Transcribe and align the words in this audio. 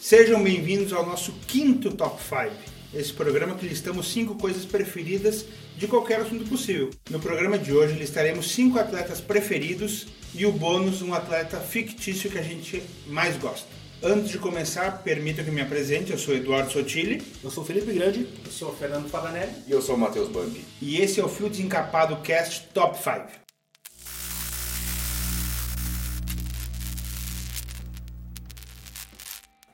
Sejam 0.00 0.42
bem-vindos 0.42 0.94
ao 0.94 1.04
nosso 1.04 1.30
quinto 1.46 1.92
Top 1.92 2.18
5. 2.22 2.56
Esse 2.94 3.12
programa 3.12 3.54
que 3.54 3.66
listamos 3.66 4.10
cinco 4.10 4.34
coisas 4.34 4.64
preferidas 4.64 5.44
de 5.76 5.86
qualquer 5.86 6.20
assunto 6.22 6.48
possível. 6.48 6.88
No 7.10 7.20
programa 7.20 7.58
de 7.58 7.70
hoje 7.70 7.98
listaremos 7.98 8.50
cinco 8.50 8.78
atletas 8.78 9.20
preferidos 9.20 10.06
e 10.34 10.46
o 10.46 10.52
bônus 10.52 11.02
um 11.02 11.12
atleta 11.12 11.60
fictício 11.60 12.30
que 12.30 12.38
a 12.38 12.42
gente 12.42 12.82
mais 13.08 13.36
gosta. 13.36 13.68
Antes 14.02 14.30
de 14.30 14.38
começar, 14.38 15.02
permita 15.02 15.44
que 15.44 15.50
me 15.50 15.60
apresente. 15.60 16.12
Eu 16.12 16.18
sou 16.18 16.34
Eduardo 16.34 16.72
Sotile. 16.72 17.22
Eu 17.44 17.50
sou 17.50 17.62
Felipe 17.62 17.92
Grande. 17.92 18.26
Eu 18.42 18.50
sou 18.50 18.74
Fernando 18.74 19.10
Paganelli. 19.10 19.52
E 19.68 19.70
eu 19.70 19.82
sou 19.82 19.96
o 19.96 19.98
Matheus 19.98 20.30
Bambi. 20.30 20.64
E 20.80 20.96
esse 20.96 21.20
é 21.20 21.24
o 21.24 21.28
Fio 21.28 21.50
Desencapado 21.50 22.16
Cast 22.22 22.68
Top 22.72 22.96
5. 22.96 23.49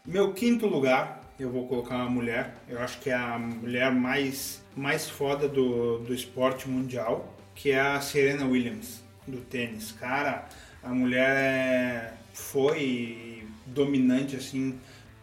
Meu 0.07 0.32
quinto 0.32 0.68
lugar, 0.68 1.21
eu 1.36 1.50
vou 1.50 1.67
colocar 1.67 1.96
uma 1.96 2.08
mulher. 2.08 2.54
Eu 2.68 2.79
acho 2.79 3.00
que 3.00 3.11
é 3.11 3.14
a 3.14 3.36
mulher 3.36 3.93
mais, 3.93 4.63
mais 4.76 5.11
foda 5.11 5.49
do, 5.49 5.99
do 5.99 6.14
esporte 6.14 6.68
mundial, 6.68 7.36
que 7.57 7.72
é 7.72 7.80
a 7.80 8.00
Serena 8.00 8.46
Williams, 8.46 9.03
do 9.27 9.39
tênis. 9.39 9.90
Cara, 9.90 10.46
a 10.80 10.90
mulher 10.90 11.36
é, 11.36 12.13
foi 12.32 13.49
dominante 13.66 14.36
assim 14.36 14.79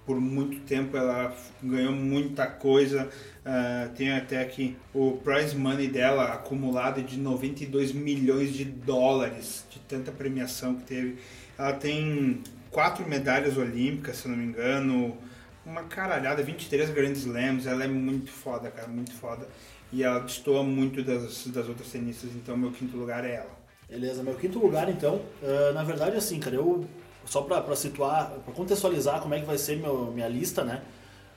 por 0.05 0.19
muito 0.19 0.59
tempo. 0.65 0.97
Ela 0.97 1.33
ganhou 1.63 1.93
muita 1.93 2.45
coisa. 2.45 3.09
Uh, 3.45 3.89
tem 3.95 4.11
até 4.11 4.41
aqui 4.41 4.75
o 4.93 5.13
prize 5.23 5.55
money 5.55 5.87
dela 5.87 6.33
acumulado 6.33 7.01
de 7.01 7.17
92 7.17 7.93
milhões 7.93 8.53
de 8.53 8.65
dólares 8.65 9.65
de 9.69 9.79
tanta 9.79 10.11
premiação 10.11 10.75
que 10.75 10.83
teve. 10.83 11.17
Ela 11.57 11.71
tem 11.71 12.41
quatro 12.73 13.07
medalhas 13.07 13.55
olímpicas, 13.55 14.17
se 14.17 14.27
não 14.27 14.35
me 14.35 14.43
engano, 14.43 15.15
uma 15.65 15.83
caralhada, 15.83 16.43
23 16.43 16.89
grandes 16.89 17.21
slams, 17.21 17.67
ela 17.67 17.85
é 17.85 17.87
muito 17.87 18.31
foda, 18.31 18.69
cara, 18.69 18.87
muito 18.87 19.13
foda. 19.13 19.47
E 19.91 20.03
ela 20.03 20.19
destoa 20.19 20.63
muito 20.63 21.03
das, 21.03 21.47
das 21.47 21.69
outras 21.69 21.89
tenistas, 21.89 22.31
então 22.35 22.57
meu 22.57 22.71
quinto 22.71 22.97
lugar 22.97 23.23
é 23.23 23.35
ela. 23.35 23.63
Beleza, 23.87 24.23
meu 24.23 24.33
quinto 24.33 24.57
lugar 24.57 24.89
então, 24.89 25.21
uh, 25.41 25.73
na 25.73 25.83
verdade 25.83 26.17
assim, 26.17 26.39
cara, 26.39 26.55
eu, 26.55 26.83
só 27.25 27.43
pra, 27.43 27.61
pra 27.61 27.75
situar, 27.75 28.31
pra 28.43 28.53
contextualizar 28.53 29.21
como 29.21 29.35
é 29.35 29.39
que 29.39 29.45
vai 29.45 29.57
ser 29.57 29.77
meu, 29.77 30.11
minha 30.11 30.27
lista, 30.27 30.63
né, 30.63 30.81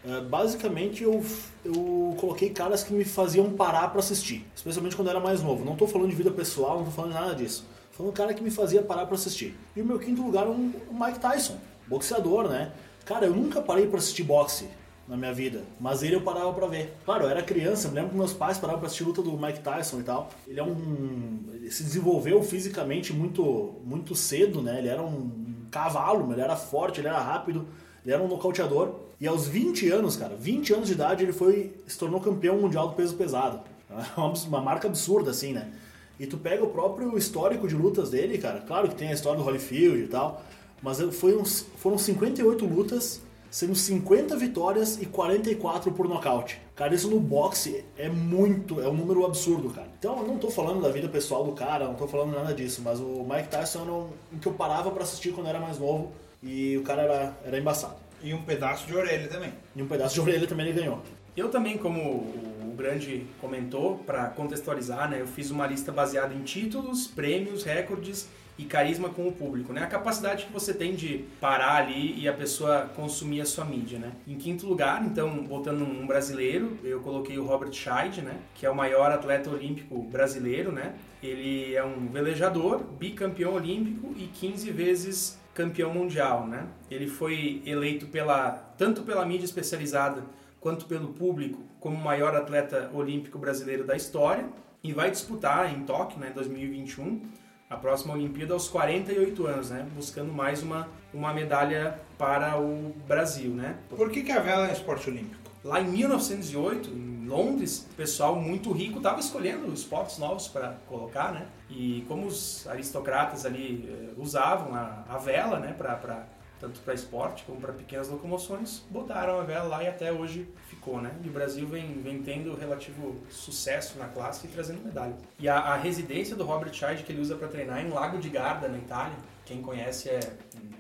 uh, 0.06 0.22
basicamente 0.22 1.02
eu, 1.02 1.22
eu 1.62 2.16
coloquei 2.18 2.48
caras 2.48 2.82
que 2.82 2.94
me 2.94 3.04
faziam 3.04 3.50
parar 3.52 3.88
para 3.88 4.00
assistir, 4.00 4.46
especialmente 4.56 4.96
quando 4.96 5.08
eu 5.08 5.10
era 5.10 5.20
mais 5.20 5.42
novo. 5.42 5.66
Não 5.66 5.76
tô 5.76 5.86
falando 5.86 6.08
de 6.08 6.16
vida 6.16 6.30
pessoal, 6.30 6.78
não 6.78 6.86
tô 6.86 6.92
falando 6.92 7.12
de 7.12 7.20
nada 7.20 7.34
disso 7.34 7.75
foi 7.96 8.06
um 8.06 8.12
cara 8.12 8.34
que 8.34 8.42
me 8.42 8.50
fazia 8.50 8.82
parar 8.82 9.06
para 9.06 9.14
assistir. 9.14 9.56
E 9.74 9.80
o 9.80 9.84
meu 9.84 9.98
quinto 9.98 10.22
lugar 10.22 10.46
um, 10.46 10.70
o 10.90 11.04
Mike 11.04 11.18
Tyson, 11.18 11.56
boxeador, 11.86 12.46
né? 12.46 12.70
Cara, 13.06 13.24
eu 13.24 13.34
nunca 13.34 13.62
parei 13.62 13.86
para 13.86 13.98
assistir 13.98 14.22
boxe 14.22 14.68
na 15.08 15.16
minha 15.16 15.32
vida, 15.32 15.62
mas 15.80 16.02
ele 16.02 16.14
eu 16.14 16.20
parava 16.20 16.52
para 16.52 16.66
ver. 16.66 16.94
Claro, 17.06 17.24
eu 17.24 17.30
era 17.30 17.42
criança, 17.42 17.88
eu 17.88 17.92
lembro 17.92 18.10
que 18.10 18.16
meus 18.16 18.34
pais 18.34 18.58
paravam 18.58 18.80
para 18.80 18.88
assistir 18.88 19.04
luta 19.04 19.22
do 19.22 19.32
Mike 19.38 19.60
Tyson 19.60 20.00
e 20.00 20.02
tal. 20.02 20.28
Ele 20.46 20.60
é 20.60 20.62
um 20.62 21.38
ele 21.54 21.70
se 21.70 21.82
desenvolveu 21.84 22.42
fisicamente 22.42 23.14
muito 23.14 23.76
muito 23.82 24.14
cedo, 24.14 24.60
né? 24.60 24.78
Ele 24.78 24.88
era 24.88 25.02
um 25.02 25.30
cavalo, 25.70 26.30
ele 26.30 26.42
era 26.42 26.54
forte, 26.54 27.00
ele 27.00 27.08
era 27.08 27.18
rápido, 27.18 27.66
ele 28.04 28.12
era 28.12 28.22
um 28.22 28.28
nocauteador. 28.28 28.94
E 29.18 29.26
aos 29.26 29.48
20 29.48 29.88
anos, 29.90 30.16
cara, 30.16 30.36
20 30.36 30.74
anos 30.74 30.88
de 30.88 30.92
idade, 30.92 31.24
ele 31.24 31.32
foi 31.32 31.72
se 31.86 31.96
tornou 31.96 32.20
campeão 32.20 32.58
mundial 32.58 32.88
do 32.88 32.94
peso 32.94 33.16
pesado. 33.16 33.60
É 33.88 34.20
uma 34.48 34.60
marca 34.60 34.88
absurda 34.88 35.30
assim, 35.30 35.52
né? 35.54 35.72
E 36.18 36.26
tu 36.26 36.38
pega 36.38 36.64
o 36.64 36.68
próprio 36.68 37.16
histórico 37.16 37.68
de 37.68 37.74
lutas 37.74 38.10
dele, 38.10 38.38
cara. 38.38 38.60
Claro 38.60 38.88
que 38.88 38.94
tem 38.94 39.08
a 39.08 39.12
história 39.12 39.38
do 39.38 39.44
Holyfield 39.44 40.02
e 40.02 40.08
tal, 40.08 40.42
mas 40.82 40.98
foi 41.16 41.36
uns, 41.36 41.66
foram 41.76 41.98
58 41.98 42.64
lutas, 42.64 43.20
sendo 43.50 43.74
50 43.74 44.36
vitórias 44.36 45.00
e 45.00 45.06
44 45.06 45.92
por 45.92 46.08
nocaute. 46.08 46.60
Cara, 46.74 46.94
isso 46.94 47.08
no 47.08 47.18
boxe 47.18 47.84
é 47.96 48.08
muito, 48.08 48.80
é 48.80 48.88
um 48.88 48.94
número 48.94 49.24
absurdo, 49.24 49.70
cara. 49.70 49.88
Então 49.98 50.18
eu 50.18 50.26
não 50.26 50.38
tô 50.38 50.50
falando 50.50 50.82
da 50.82 50.90
vida 50.90 51.08
pessoal 51.08 51.44
do 51.44 51.52
cara, 51.52 51.86
não 51.86 51.94
tô 51.94 52.06
falando 52.06 52.34
nada 52.34 52.52
disso, 52.54 52.82
mas 52.84 53.00
o 53.00 53.24
Mike 53.28 53.48
Tyson 53.48 53.82
era 53.82 53.92
um 53.92 54.38
que 54.40 54.46
eu 54.46 54.52
parava 54.52 54.90
para 54.90 55.02
assistir 55.02 55.32
quando 55.32 55.48
era 55.48 55.58
mais 55.58 55.78
novo 55.78 56.12
e 56.42 56.76
o 56.76 56.82
cara 56.82 57.02
era, 57.02 57.36
era 57.44 57.58
embaçado. 57.58 57.96
E 58.22 58.32
um 58.32 58.42
pedaço 58.42 58.86
de 58.86 58.94
orelha 58.94 59.28
também. 59.28 59.52
E 59.74 59.82
um 59.82 59.86
pedaço 59.86 60.14
de 60.14 60.20
orelha 60.20 60.46
também 60.46 60.66
ele 60.66 60.80
ganhou. 60.80 61.00
Eu 61.36 61.50
também, 61.50 61.76
como 61.76 62.32
Grande 62.76 63.26
comentou, 63.40 63.98
para 63.98 64.28
contextualizar, 64.28 65.10
né, 65.10 65.20
eu 65.20 65.26
fiz 65.26 65.50
uma 65.50 65.66
lista 65.66 65.90
baseada 65.90 66.34
em 66.34 66.42
títulos, 66.42 67.06
prêmios, 67.06 67.64
recordes 67.64 68.28
e 68.58 68.64
carisma 68.64 69.10
com 69.10 69.28
o 69.28 69.32
público, 69.32 69.72
né? 69.72 69.82
A 69.82 69.86
capacidade 69.86 70.46
que 70.46 70.52
você 70.52 70.72
tem 70.72 70.94
de 70.94 71.24
parar 71.40 71.76
ali 71.76 72.18
e 72.18 72.26
a 72.26 72.32
pessoa 72.32 72.90
consumir 72.96 73.42
a 73.42 73.44
sua 73.44 73.64
mídia, 73.64 73.98
né? 73.98 74.12
Em 74.26 74.36
quinto 74.36 74.66
lugar, 74.66 75.04
então, 75.04 75.44
botando 75.44 75.82
um 75.82 76.06
brasileiro, 76.06 76.78
eu 76.82 77.00
coloquei 77.00 77.38
o 77.38 77.44
Robert 77.44 77.72
Scheid, 77.72 78.22
né? 78.22 78.38
Que 78.54 78.64
é 78.64 78.70
o 78.70 78.74
maior 78.74 79.10
atleta 79.10 79.50
olímpico 79.50 80.02
brasileiro, 80.04 80.72
né? 80.72 80.94
Ele 81.22 81.74
é 81.74 81.84
um 81.84 82.06
velejador, 82.08 82.82
bicampeão 82.82 83.54
olímpico 83.54 84.14
e 84.16 84.26
15 84.26 84.70
vezes 84.70 85.38
campeão 85.52 85.92
mundial, 85.92 86.46
né? 86.46 86.66
Ele 86.90 87.06
foi 87.06 87.62
eleito 87.66 88.06
pela 88.06 88.50
tanto 88.78 89.02
pela 89.02 89.24
mídia 89.24 89.44
especializada 89.44 90.24
quanto 90.60 90.86
pelo 90.86 91.08
público 91.08 91.62
como 91.86 91.96
o 91.96 92.02
maior 92.02 92.34
atleta 92.34 92.90
olímpico 92.92 93.38
brasileiro 93.38 93.84
da 93.84 93.94
história 93.94 94.44
e 94.82 94.92
vai 94.92 95.08
disputar 95.08 95.72
em 95.72 95.84
Tóquio, 95.84 96.18
né, 96.18 96.32
2021, 96.34 97.22
a 97.70 97.76
próxima 97.76 98.12
Olimpíada 98.12 98.54
aos 98.54 98.66
48 98.66 99.46
anos, 99.46 99.70
né, 99.70 99.86
buscando 99.94 100.32
mais 100.32 100.64
uma, 100.64 100.88
uma 101.14 101.32
medalha 101.32 101.96
para 102.18 102.58
o 102.60 102.92
Brasil, 103.06 103.52
né? 103.52 103.76
Por 103.88 104.10
que, 104.10 104.22
que 104.22 104.32
a 104.32 104.40
vela 104.40 104.68
é 104.68 104.72
esporte 104.72 105.08
olímpico? 105.08 105.48
Lá 105.62 105.80
em 105.80 105.86
1908, 105.86 106.90
em 106.90 107.28
Londres, 107.28 107.86
o 107.92 107.94
pessoal 107.94 108.34
muito 108.34 108.72
rico 108.72 108.96
estava 108.96 109.20
escolhendo 109.20 109.72
esportes 109.72 110.18
novos 110.18 110.48
para 110.48 110.76
colocar, 110.88 111.32
né? 111.32 111.46
E 111.70 112.04
como 112.08 112.26
os 112.26 112.66
aristocratas 112.66 113.46
ali 113.46 113.88
eh, 113.88 114.12
usavam 114.16 114.74
a, 114.74 115.04
a 115.08 115.18
vela, 115.18 115.60
né, 115.60 115.72
para 115.72 116.26
tanto 116.60 116.80
para 116.80 116.94
esporte 116.94 117.44
como 117.44 117.60
para 117.60 117.72
pequenas 117.72 118.08
locomoções, 118.08 118.82
botaram 118.90 119.38
a 119.38 119.44
vela 119.44 119.64
lá 119.64 119.82
e 119.82 119.88
até 119.88 120.12
hoje 120.12 120.48
né? 120.94 121.12
E 121.24 121.28
o 121.28 121.32
Brasil 121.32 121.66
vem, 121.66 122.00
vem 122.00 122.22
tendo 122.22 122.54
relativo 122.56 123.20
sucesso 123.28 123.98
na 123.98 124.06
classe 124.06 124.46
e 124.46 124.50
trazendo 124.50 124.84
medalha. 124.84 125.16
E 125.38 125.48
a, 125.48 125.58
a 125.58 125.76
residência 125.76 126.36
do 126.36 126.44
Robert 126.44 126.72
Scheid 126.72 127.02
que 127.02 127.12
ele 127.12 127.20
usa 127.20 127.36
para 127.36 127.48
treinar 127.48 127.84
em 127.84 127.88
Lago 127.88 128.18
de 128.18 128.28
Garda, 128.28 128.68
na 128.68 128.78
Itália, 128.78 129.16
quem 129.44 129.60
conhece 129.60 130.08
é... 130.08 130.20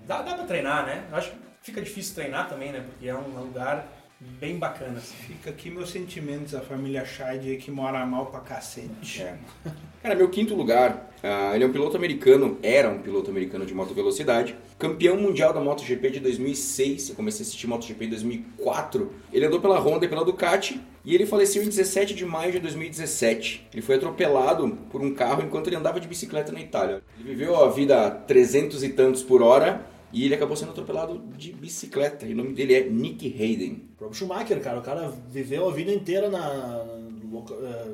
Dá, 0.06 0.22
dá 0.22 0.34
para 0.34 0.44
treinar, 0.44 0.86
né? 0.86 1.06
Eu 1.10 1.16
acho 1.16 1.30
que 1.30 1.38
fica 1.62 1.82
difícil 1.82 2.14
treinar 2.14 2.48
também, 2.48 2.72
né? 2.72 2.80
Porque 2.80 3.08
é 3.08 3.14
um 3.14 3.28
lugar 3.40 3.86
bem 4.20 4.58
bacana. 4.58 4.98
Assim. 4.98 5.14
Fica 5.26 5.50
aqui 5.50 5.70
meus 5.70 5.90
sentimentos, 5.90 6.54
a 6.54 6.60
família 6.60 7.04
Scheid 7.04 7.56
que 7.56 7.70
mora 7.70 8.04
mal 8.06 8.26
pra 8.26 8.40
cacete. 8.40 9.22
É. 9.22 9.36
Cara, 10.02 10.14
meu 10.14 10.28
quinto 10.28 10.54
lugar, 10.54 11.10
uh, 11.22 11.54
ele 11.54 11.64
é 11.64 11.66
um 11.66 11.72
piloto 11.72 11.96
americano, 11.96 12.58
era 12.62 12.88
um 12.88 13.00
piloto 13.00 13.28
americano 13.28 13.66
de 13.66 13.74
moto 13.74 13.92
velocidade, 13.92 14.54
campeão 14.78 15.16
mundial 15.16 15.52
da 15.52 15.60
MotoGP 15.60 16.10
de 16.10 16.20
2006, 16.20 17.08
eu 17.10 17.16
comecei 17.16 17.40
a 17.40 17.42
assistir 17.42 17.66
MotoGP 17.66 18.04
em 18.04 18.10
2004. 18.10 19.12
Ele 19.32 19.46
andou 19.46 19.60
pela 19.60 19.80
Honda 19.80 20.06
e 20.06 20.08
pela 20.08 20.24
Ducati 20.24 20.80
e 21.04 21.14
ele 21.14 21.26
faleceu 21.26 21.62
em 21.62 21.66
17 21.66 22.14
de 22.14 22.24
maio 22.24 22.52
de 22.52 22.60
2017. 22.60 23.68
Ele 23.72 23.82
foi 23.82 23.96
atropelado 23.96 24.78
por 24.90 25.00
um 25.00 25.12
carro 25.12 25.42
enquanto 25.42 25.66
ele 25.66 25.76
andava 25.76 25.98
de 25.98 26.06
bicicleta 26.06 26.52
na 26.52 26.60
Itália. 26.60 27.02
Ele 27.18 27.30
viveu 27.30 27.56
a 27.56 27.68
vida 27.68 28.06
a 28.06 28.10
300 28.10 28.84
e 28.84 28.90
tantos 28.90 29.24
por 29.24 29.42
hora 29.42 29.84
e 30.16 30.24
ele 30.24 30.34
acabou 30.34 30.56
sendo 30.56 30.70
atropelado 30.70 31.22
de 31.36 31.52
bicicleta. 31.52 32.24
E 32.24 32.32
o 32.32 32.36
nome 32.36 32.54
dele 32.54 32.72
é 32.72 32.88
Nick 32.88 33.26
Hayden. 33.26 33.82
O 33.92 33.96
próprio 33.98 34.18
Schumacher, 34.18 34.58
cara. 34.62 34.78
O 34.78 34.82
cara 34.82 35.12
viveu 35.30 35.68
a 35.68 35.72
vida 35.72 35.92
inteira 35.92 36.30
na, 36.30 36.86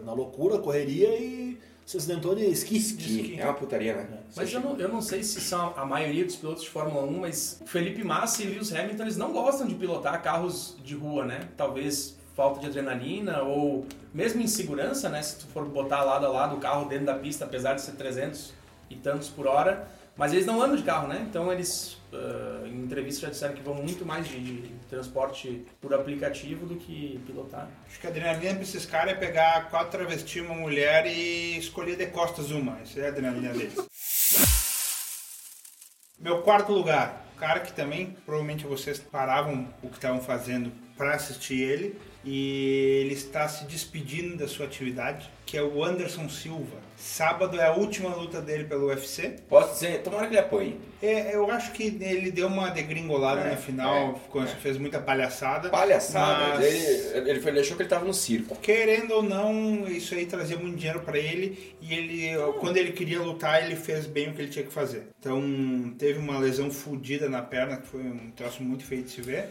na 0.04 0.12
loucura, 0.12 0.58
correria 0.58 1.08
e 1.18 1.58
se 1.84 1.96
acidentou 1.96 2.36
de 2.36 2.44
esqui. 2.44 2.76
esqui. 2.76 3.40
É 3.40 3.44
uma 3.44 3.54
putaria, 3.54 3.96
né? 3.96 4.06
É. 4.12 4.18
Mas 4.36 4.52
eu 4.52 4.60
não, 4.60 4.78
eu 4.78 4.88
não 4.88 5.02
sei 5.02 5.24
se 5.24 5.40
são 5.40 5.74
a 5.76 5.84
maioria 5.84 6.24
dos 6.24 6.36
pilotos 6.36 6.62
de 6.62 6.70
Fórmula 6.70 7.04
1, 7.04 7.18
mas 7.18 7.60
Felipe 7.66 8.04
Massa 8.04 8.44
e 8.44 8.46
Lewis 8.46 8.72
Hamilton 8.72 9.02
eles 9.02 9.16
não 9.16 9.32
gostam 9.32 9.66
de 9.66 9.74
pilotar 9.74 10.22
carros 10.22 10.76
de 10.84 10.94
rua, 10.94 11.24
né? 11.24 11.48
Talvez 11.56 12.16
falta 12.36 12.60
de 12.60 12.66
adrenalina 12.66 13.42
ou 13.42 13.84
mesmo 14.14 14.40
insegurança, 14.40 15.08
né? 15.08 15.20
Se 15.22 15.40
tu 15.40 15.46
for 15.48 15.64
botar 15.64 16.04
lado 16.04 16.24
a 16.24 16.28
lado 16.28 16.54
o 16.54 16.60
carro 16.60 16.88
dentro 16.88 17.06
da 17.06 17.14
pista, 17.14 17.46
apesar 17.46 17.74
de 17.74 17.82
ser 17.82 17.96
300 17.96 18.52
e 18.88 18.94
tantos 18.94 19.28
por 19.28 19.48
hora, 19.48 19.88
mas 20.22 20.32
eles 20.32 20.46
não 20.46 20.62
andam 20.62 20.76
de 20.76 20.84
carro, 20.84 21.08
né? 21.08 21.26
Então 21.28 21.52
eles, 21.52 21.94
uh, 22.12 22.64
em 22.64 22.84
entrevista, 22.84 23.22
já 23.22 23.30
disseram 23.30 23.54
que 23.54 23.60
vão 23.60 23.74
muito 23.74 24.06
mais 24.06 24.28
de, 24.28 24.38
de, 24.38 24.68
transporte 24.88 25.66
por 25.80 25.92
aplicativo 25.92 26.64
do 26.64 26.76
que 26.76 27.20
pilotar. 27.26 27.68
Acho 27.88 27.98
que 27.98 28.06
a 28.06 28.10
adrenalina 28.10 28.54
para 28.54 28.62
esses 28.62 28.86
caras 28.86 29.14
é 29.14 29.16
pegar 29.16 29.68
quatro 29.68 29.98
travestis, 29.98 30.40
uma 30.40 30.54
mulher 30.54 31.06
e 31.08 31.58
escolher 31.58 31.96
de 31.96 32.06
costas 32.06 32.52
uma. 32.52 32.80
Isso 32.84 33.00
é 33.00 33.06
a 33.06 33.08
adrenalina 33.08 33.52
deles. 33.52 33.74
Meu 36.20 36.40
quarto 36.42 36.70
lugar, 36.70 37.26
cara 37.36 37.58
que 37.58 37.72
também 37.72 38.16
provavelmente 38.24 38.64
vocês 38.64 39.00
paravam 39.00 39.74
o 39.82 39.88
que 39.88 39.96
estavam 39.96 40.20
fazendo 40.20 40.70
para 40.96 41.16
assistir 41.16 41.60
ele 41.60 42.00
e 42.24 43.00
ele 43.04 43.14
está 43.14 43.48
se 43.48 43.64
despedindo 43.64 44.36
da 44.36 44.46
sua 44.46 44.66
atividade, 44.66 45.28
que 45.44 45.56
é 45.56 45.62
o 45.62 45.82
Anderson 45.84 46.28
Silva. 46.28 46.80
Sábado 46.96 47.60
é 47.60 47.66
a 47.66 47.72
última 47.72 48.14
luta 48.14 48.40
dele 48.40 48.64
pelo 48.64 48.86
UFC. 48.86 49.36
Posso 49.48 49.74
dizer, 49.74 50.02
tomara 50.02 50.26
que 50.28 50.34
ele 50.34 50.38
apanhe. 50.40 50.80
É, 51.02 51.34
eu 51.34 51.50
acho 51.50 51.72
que 51.72 51.82
ele 52.00 52.30
deu 52.30 52.46
uma 52.46 52.70
degringolada 52.70 53.40
É, 53.40 53.50
no 53.50 53.56
final, 53.56 54.20
é, 54.34 54.38
é. 54.38 54.46
fez 54.46 54.78
muita 54.78 55.00
palhaçada. 55.00 55.68
Palhaçada, 55.68 56.54
mas- 56.58 56.64
ele, 56.64 57.28
ele, 57.30 57.40
foi, 57.40 57.50
ele 57.50 57.60
achou 57.60 57.76
que 57.76 57.82
ele 57.82 57.88
tava 57.90 58.04
no 58.04 58.14
circo. 58.14 58.54
Querendo 58.56 59.14
ou 59.14 59.22
não, 59.22 59.88
isso 59.88 60.14
aí 60.14 60.26
trazia 60.26 60.56
muito 60.56 60.76
dinheiro 60.76 61.00
pra 61.00 61.18
ele 61.18 61.74
e 61.80 61.92
ele, 61.92 62.52
quando 62.60 62.76
ele 62.76 62.92
queria 62.92 63.20
lutar, 63.20 63.64
ele 63.64 63.74
fez 63.74 64.06
bem 64.06 64.28
o 64.30 64.34
que 64.34 64.42
ele 64.42 64.50
tinha 64.50 64.64
que 64.64 64.72
fazer. 64.72 65.08
Então, 65.18 65.92
teve 65.98 66.20
uma 66.20 66.38
lesão 66.38 66.70
fodida 66.70 67.28
na 67.28 67.42
perna, 67.42 67.78
que 67.78 67.88
foi 67.88 68.00
um 68.02 68.30
troço 68.30 68.62
muito 68.62 68.84
feio 68.84 69.02
de 69.02 69.10
se 69.10 69.20
ver. 69.20 69.48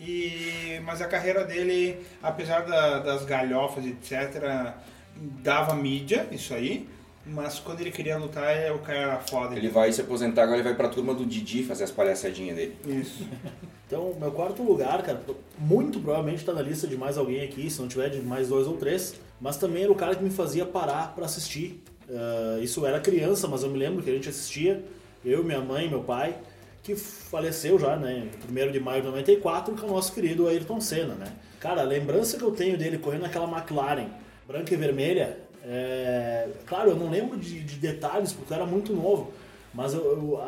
E, 0.00 0.80
mas 0.84 1.00
a 1.00 1.06
carreira 1.06 1.44
dele, 1.44 1.98
apesar 2.22 2.60
da- 2.60 2.98
das 2.98 3.24
galhofas, 3.24 3.84
etc., 3.86 4.72
dava 5.16 5.74
mídia, 5.74 6.26
isso 6.32 6.52
aí. 6.54 6.88
Mas 7.26 7.58
quando 7.58 7.80
ele 7.80 7.90
queria 7.90 8.18
lutar, 8.18 8.54
é, 8.54 8.70
o 8.70 8.80
cara 8.80 8.98
era 8.98 9.18
foda. 9.20 9.56
Ele 9.56 9.68
vai 9.70 9.90
se 9.90 10.00
aposentar, 10.02 10.42
agora 10.42 10.58
ele 10.58 10.64
vai 10.68 10.74
pra 10.74 10.88
turma 10.88 11.14
do 11.14 11.24
Didi 11.24 11.62
fazer 11.64 11.84
as 11.84 11.90
palhaçadinhas 11.90 12.56
dele. 12.56 12.76
Isso. 12.86 13.26
Então, 13.86 14.16
meu 14.18 14.32
quarto 14.32 14.62
lugar, 14.62 15.02
cara, 15.02 15.20
muito 15.58 16.00
provavelmente 16.00 16.38
está 16.38 16.54
na 16.54 16.62
lista 16.62 16.86
de 16.86 16.96
mais 16.96 17.18
alguém 17.18 17.42
aqui, 17.44 17.68
se 17.70 17.78
não 17.80 17.86
tiver 17.86 18.08
de 18.08 18.18
mais 18.22 18.48
dois 18.48 18.66
ou 18.66 18.78
três. 18.78 19.14
Mas 19.38 19.58
também 19.58 19.82
era 19.84 19.92
o 19.92 19.94
cara 19.94 20.16
que 20.16 20.24
me 20.24 20.30
fazia 20.30 20.64
parar 20.64 21.14
para 21.14 21.26
assistir. 21.26 21.82
Ah, 22.10 22.58
isso 22.62 22.84
era 22.86 22.98
criança, 22.98 23.46
mas 23.46 23.62
eu 23.62 23.68
me 23.68 23.78
lembro 23.78 24.02
que 24.02 24.08
a 24.10 24.14
gente 24.14 24.26
assistia, 24.28 24.82
eu, 25.22 25.44
minha 25.44 25.60
mãe, 25.60 25.86
meu 25.88 26.02
pai, 26.02 26.34
que 26.84 26.94
faleceu 26.94 27.78
já, 27.78 27.96
né, 27.96 28.28
em 28.46 28.68
1 28.68 28.70
de 28.70 28.78
maio 28.78 29.00
de 29.00 29.08
94, 29.08 29.74
que 29.74 29.82
é 29.82 29.88
o 29.88 29.90
nosso 29.90 30.12
querido 30.12 30.46
Ayrton 30.46 30.80
Senna, 30.82 31.14
né. 31.14 31.32
Cara, 31.58 31.80
a 31.80 31.84
lembrança 31.84 32.36
que 32.36 32.44
eu 32.44 32.50
tenho 32.50 32.76
dele 32.76 32.98
correndo 32.98 33.22
naquela 33.22 33.50
McLaren 33.50 34.08
branca 34.46 34.74
e 34.74 34.76
vermelha, 34.76 35.38
é... 35.64 36.46
claro, 36.66 36.90
eu 36.90 36.96
não 36.96 37.10
lembro 37.10 37.38
de, 37.38 37.60
de 37.60 37.76
detalhes 37.76 38.34
porque 38.34 38.52
eu 38.52 38.56
era 38.56 38.66
muito 38.66 38.92
novo, 38.92 39.32
mas 39.72 39.94
eu, 39.94 40.04
eu, 40.04 40.40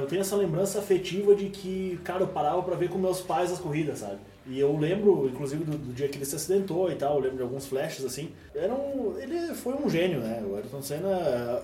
eu 0.00 0.06
tenho 0.06 0.20
essa 0.20 0.36
lembrança 0.36 0.78
afetiva 0.78 1.34
de 1.34 1.46
que, 1.46 1.98
cara, 2.04 2.22
eu 2.22 2.28
parava 2.28 2.62
pra 2.62 2.76
ver 2.76 2.90
com 2.90 2.98
meus 2.98 3.22
pais 3.22 3.50
as 3.50 3.58
corridas, 3.58 4.00
sabe? 4.00 4.18
E 4.50 4.58
eu 4.58 4.74
lembro, 4.76 5.28
inclusive, 5.28 5.62
do, 5.62 5.76
do 5.76 5.92
dia 5.92 6.08
que 6.08 6.16
ele 6.16 6.24
se 6.24 6.34
acidentou 6.34 6.90
e 6.90 6.94
tal, 6.94 7.16
eu 7.16 7.20
lembro 7.20 7.36
de 7.36 7.42
alguns 7.42 7.66
flashes 7.66 8.02
assim. 8.04 8.30
Era 8.54 8.72
um, 8.74 9.14
ele 9.18 9.54
foi 9.54 9.74
um 9.74 9.90
gênio, 9.90 10.20
né? 10.20 10.42
O 10.48 10.56
Ayrton 10.56 10.80
Senna, 10.80 11.08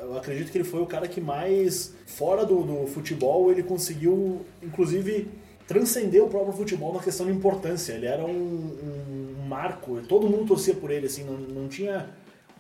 eu 0.03 0.19
acredito 0.19 0.53
que 0.53 0.59
ele 0.59 0.65
foi 0.65 0.83
o 0.83 0.87
cara 0.87 1.09
que 1.09 1.21
mais, 1.21 1.95
fora 2.07 2.45
do, 2.45 2.63
do 2.63 2.87
futebol, 2.87 3.51
ele 3.51 3.63
conseguiu, 3.63 4.43
inclusive, 4.63 5.29
transcender 5.67 6.23
o 6.23 6.29
próprio 6.29 6.53
futebol 6.53 6.93
na 6.93 7.01
questão 7.01 7.25
de 7.25 7.33
importância. 7.33 7.95
Ele 7.95 8.05
era 8.07 8.23
um, 8.25 8.31
um 8.33 9.47
marco, 9.49 10.03
todo 10.07 10.29
mundo 10.29 10.47
torcia 10.47 10.75
por 10.75 10.91
ele, 10.91 11.07
assim, 11.07 11.25
não, 11.25 11.39
não 11.39 11.69
tinha. 11.69 12.11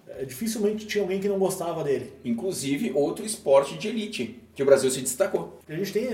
eh, 0.08 0.24
Dificilmente 0.24 0.86
tinha 0.86 1.02
alguém 1.02 1.20
que 1.20 1.28
não 1.28 1.38
gostava 1.38 1.84
dele. 1.84 2.12
Inclusive, 2.24 2.92
outro 2.94 3.26
esporte 3.26 3.76
de 3.76 3.88
elite, 3.88 4.40
que 4.54 4.62
o 4.62 4.66
Brasil 4.66 4.90
se 4.90 5.00
destacou. 5.02 5.60
A 5.68 5.74
gente 5.74 5.92
tem, 5.92 6.06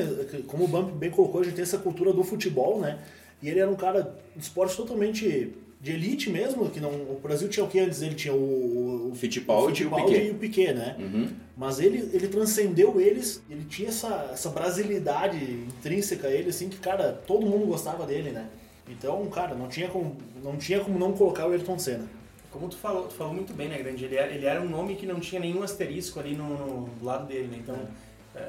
como 0.49 0.65
o 0.65 0.69
Bump 0.69 0.91
bem 0.97 1.11
colocou, 1.11 1.43
a 1.43 1.45
gente 1.45 1.55
tem 1.55 1.63
essa 1.63 1.79
cultura 1.79 2.13
do 2.13 2.25
futebol, 2.25 2.81
né? 2.81 2.99
E 3.43 3.49
ele 3.49 3.61
era 3.61 3.71
um 3.71 3.77
cara 3.77 4.15
de 4.37 4.43
esporte 4.43 4.77
totalmente 4.77 5.53
de 5.81 5.93
elite 5.93 6.29
mesmo, 6.29 6.69
que 6.69 6.79
não, 6.79 6.91
o 6.91 7.19
Brasil 7.23 7.49
tinha 7.49 7.65
o 7.65 7.69
que 7.69 7.79
antes? 7.79 8.03
Ele 8.03 8.15
tinha 8.15 8.35
o, 8.35 9.11
o 9.11 9.15
Fittipaldi 9.15 9.83
e 9.83 9.87
o 9.87 9.89
Fittipaldi 9.91 10.13
Piquet. 10.15 10.27
e 10.27 10.31
o 10.31 10.35
Piquet, 10.35 10.73
né? 10.75 10.97
Uhum. 10.99 11.29
Mas 11.57 11.81
ele, 11.81 12.11
ele 12.13 12.29
transcendeu 12.29 13.01
eles, 13.01 13.43
ele 13.49 13.65
tinha 13.65 13.89
essa, 13.89 14.29
essa 14.33 14.51
brasilidade 14.51 15.37
intrínseca 15.43 16.29
a 16.29 16.31
ele, 16.31 16.51
assim, 16.51 16.69
que, 16.69 16.77
cara, 16.79 17.13
todo 17.27 17.47
mundo 17.47 17.67
gostava 17.67 18.05
dele, 18.07 18.31
né? 18.31 18.47
Então, 18.89 19.25
cara, 19.27 19.55
não 19.55 19.69
tinha 19.69 19.89
como 19.89 20.17
não, 20.43 20.57
tinha 20.57 20.81
como 20.81 20.99
não 20.99 21.13
colocar 21.13 21.47
o 21.47 21.53
Ayrton 21.53 21.79
Senna. 21.79 22.05
Como 22.51 22.69
tu 22.69 22.77
falou, 22.77 23.05
tu 23.05 23.15
falou 23.15 23.33
muito 23.33 23.53
bem, 23.55 23.69
né, 23.69 23.79
Grande? 23.79 24.05
Ele 24.05 24.17
era, 24.17 24.33
ele 24.35 24.45
era 24.45 24.61
um 24.61 24.69
nome 24.69 24.97
que 24.97 25.07
não 25.07 25.21
tinha 25.21 25.41
nenhum 25.41 25.63
asterisco 25.63 26.19
ali 26.19 26.35
no, 26.35 26.49
no- 26.49 26.89
do 26.99 27.05
lado 27.05 27.27
dele, 27.27 27.47
né? 27.49 27.59
Então, 27.63 27.77
eh, 27.77 27.87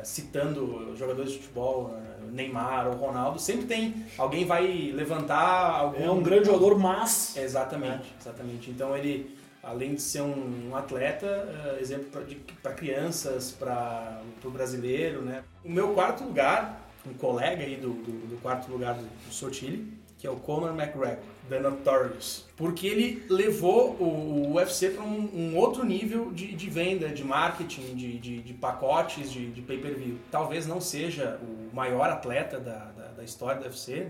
citando 0.03 0.95
jogadores 0.95 1.31
de 1.31 1.39
futebol, 1.39 1.95
eh, 1.95 2.31
Neymar 2.31 2.87
ou 2.87 2.95
Ronaldo, 2.95 3.39
sempre 3.39 3.65
tem 3.65 4.05
alguém 4.17 4.45
vai 4.45 4.91
levantar 4.93 5.71
algum... 5.71 6.03
É 6.03 6.09
um 6.09 6.21
grande 6.21 6.45
jogador, 6.45 6.77
mas... 6.77 7.35
Exatamente, 7.37 8.13
exatamente. 8.19 8.69
Então 8.69 8.95
ele, 8.95 9.35
além 9.61 9.95
de 9.95 10.01
ser 10.01 10.21
um, 10.21 10.69
um 10.69 10.75
atleta, 10.75 11.27
eh, 11.27 11.79
exemplo 11.81 12.07
para 12.61 12.73
crianças, 12.73 13.51
para 13.51 14.21
o 14.43 14.49
brasileiro, 14.49 15.21
né? 15.21 15.43
O 15.63 15.69
meu 15.69 15.93
quarto 15.93 16.23
lugar, 16.23 16.89
um 17.05 17.13
colega 17.13 17.63
aí 17.63 17.75
do, 17.75 17.89
do, 17.89 18.27
do 18.29 18.41
quarto 18.41 18.71
lugar 18.71 18.95
do, 18.95 19.03
do 19.03 19.33
Sotile, 19.33 20.01
que 20.17 20.27
é 20.27 20.29
o 20.29 20.35
Conor 20.35 20.69
McGregor, 20.69 21.23
The 21.51 21.59
Notorious. 21.59 22.45
Porque 22.55 22.87
ele 22.87 23.25
levou 23.29 23.91
o, 23.99 24.53
UFC 24.53 24.89
para 24.89 25.03
um, 25.03 25.29
um 25.33 25.57
outro 25.57 25.83
nível 25.83 26.31
de, 26.31 26.53
de 26.53 26.69
venda, 26.69 27.09
de 27.09 27.23
marketing, 27.23 27.95
de, 27.95 28.17
de, 28.17 28.41
de 28.41 28.53
pacotes, 28.53 29.29
de, 29.29 29.51
de 29.51 29.61
pay-per-view. 29.61 30.17
Talvez 30.31 30.65
não 30.65 30.79
seja 30.79 31.39
o 31.41 31.75
maior 31.75 32.09
atleta 32.09 32.57
da, 32.57 32.85
da, 32.91 33.07
da 33.07 33.23
história 33.23 33.59
do 33.59 33.65
UFC, 33.65 34.09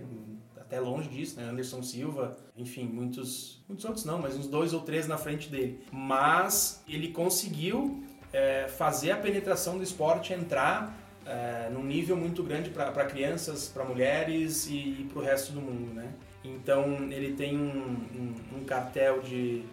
até 0.56 0.80
longe 0.80 1.10
disso, 1.10 1.40
né? 1.40 1.50
Anderson 1.50 1.82
Silva, 1.82 2.38
enfim, 2.56 2.86
muitos, 2.86 3.62
muitos 3.68 3.84
outros 3.84 4.06
não, 4.06 4.20
mas 4.20 4.38
uns 4.38 4.48
dois 4.48 4.72
ou 4.72 4.82
três 4.82 5.08
na 5.08 5.18
frente 5.18 5.50
dele. 5.50 5.84
Mas 5.92 6.84
ele 6.88 7.10
conseguiu 7.10 8.04
é, 8.32 8.68
fazer 8.68 9.12
a 9.12 9.18
penetração 9.18 9.78
do 9.78 9.84
esporte 9.84 10.32
entrar 10.32 10.96
é, 11.26 11.70
num 11.72 11.84
nível 11.84 12.16
muito 12.16 12.44
grande 12.44 12.70
para 12.70 13.06
crianças, 13.06 13.68
para 13.68 13.84
mulheres 13.84 14.68
e, 14.68 14.76
e 14.76 15.10
para 15.12 15.20
o 15.20 15.24
resto 15.24 15.52
do 15.52 15.60
mundo, 15.60 15.94
né? 15.94 16.14
Então 16.44 17.08
ele 17.12 17.34
tem 17.34 17.58
um, 17.58 18.36
um, 18.52 18.58
um 18.58 18.64
cartel 18.66 19.22
de 19.22 19.64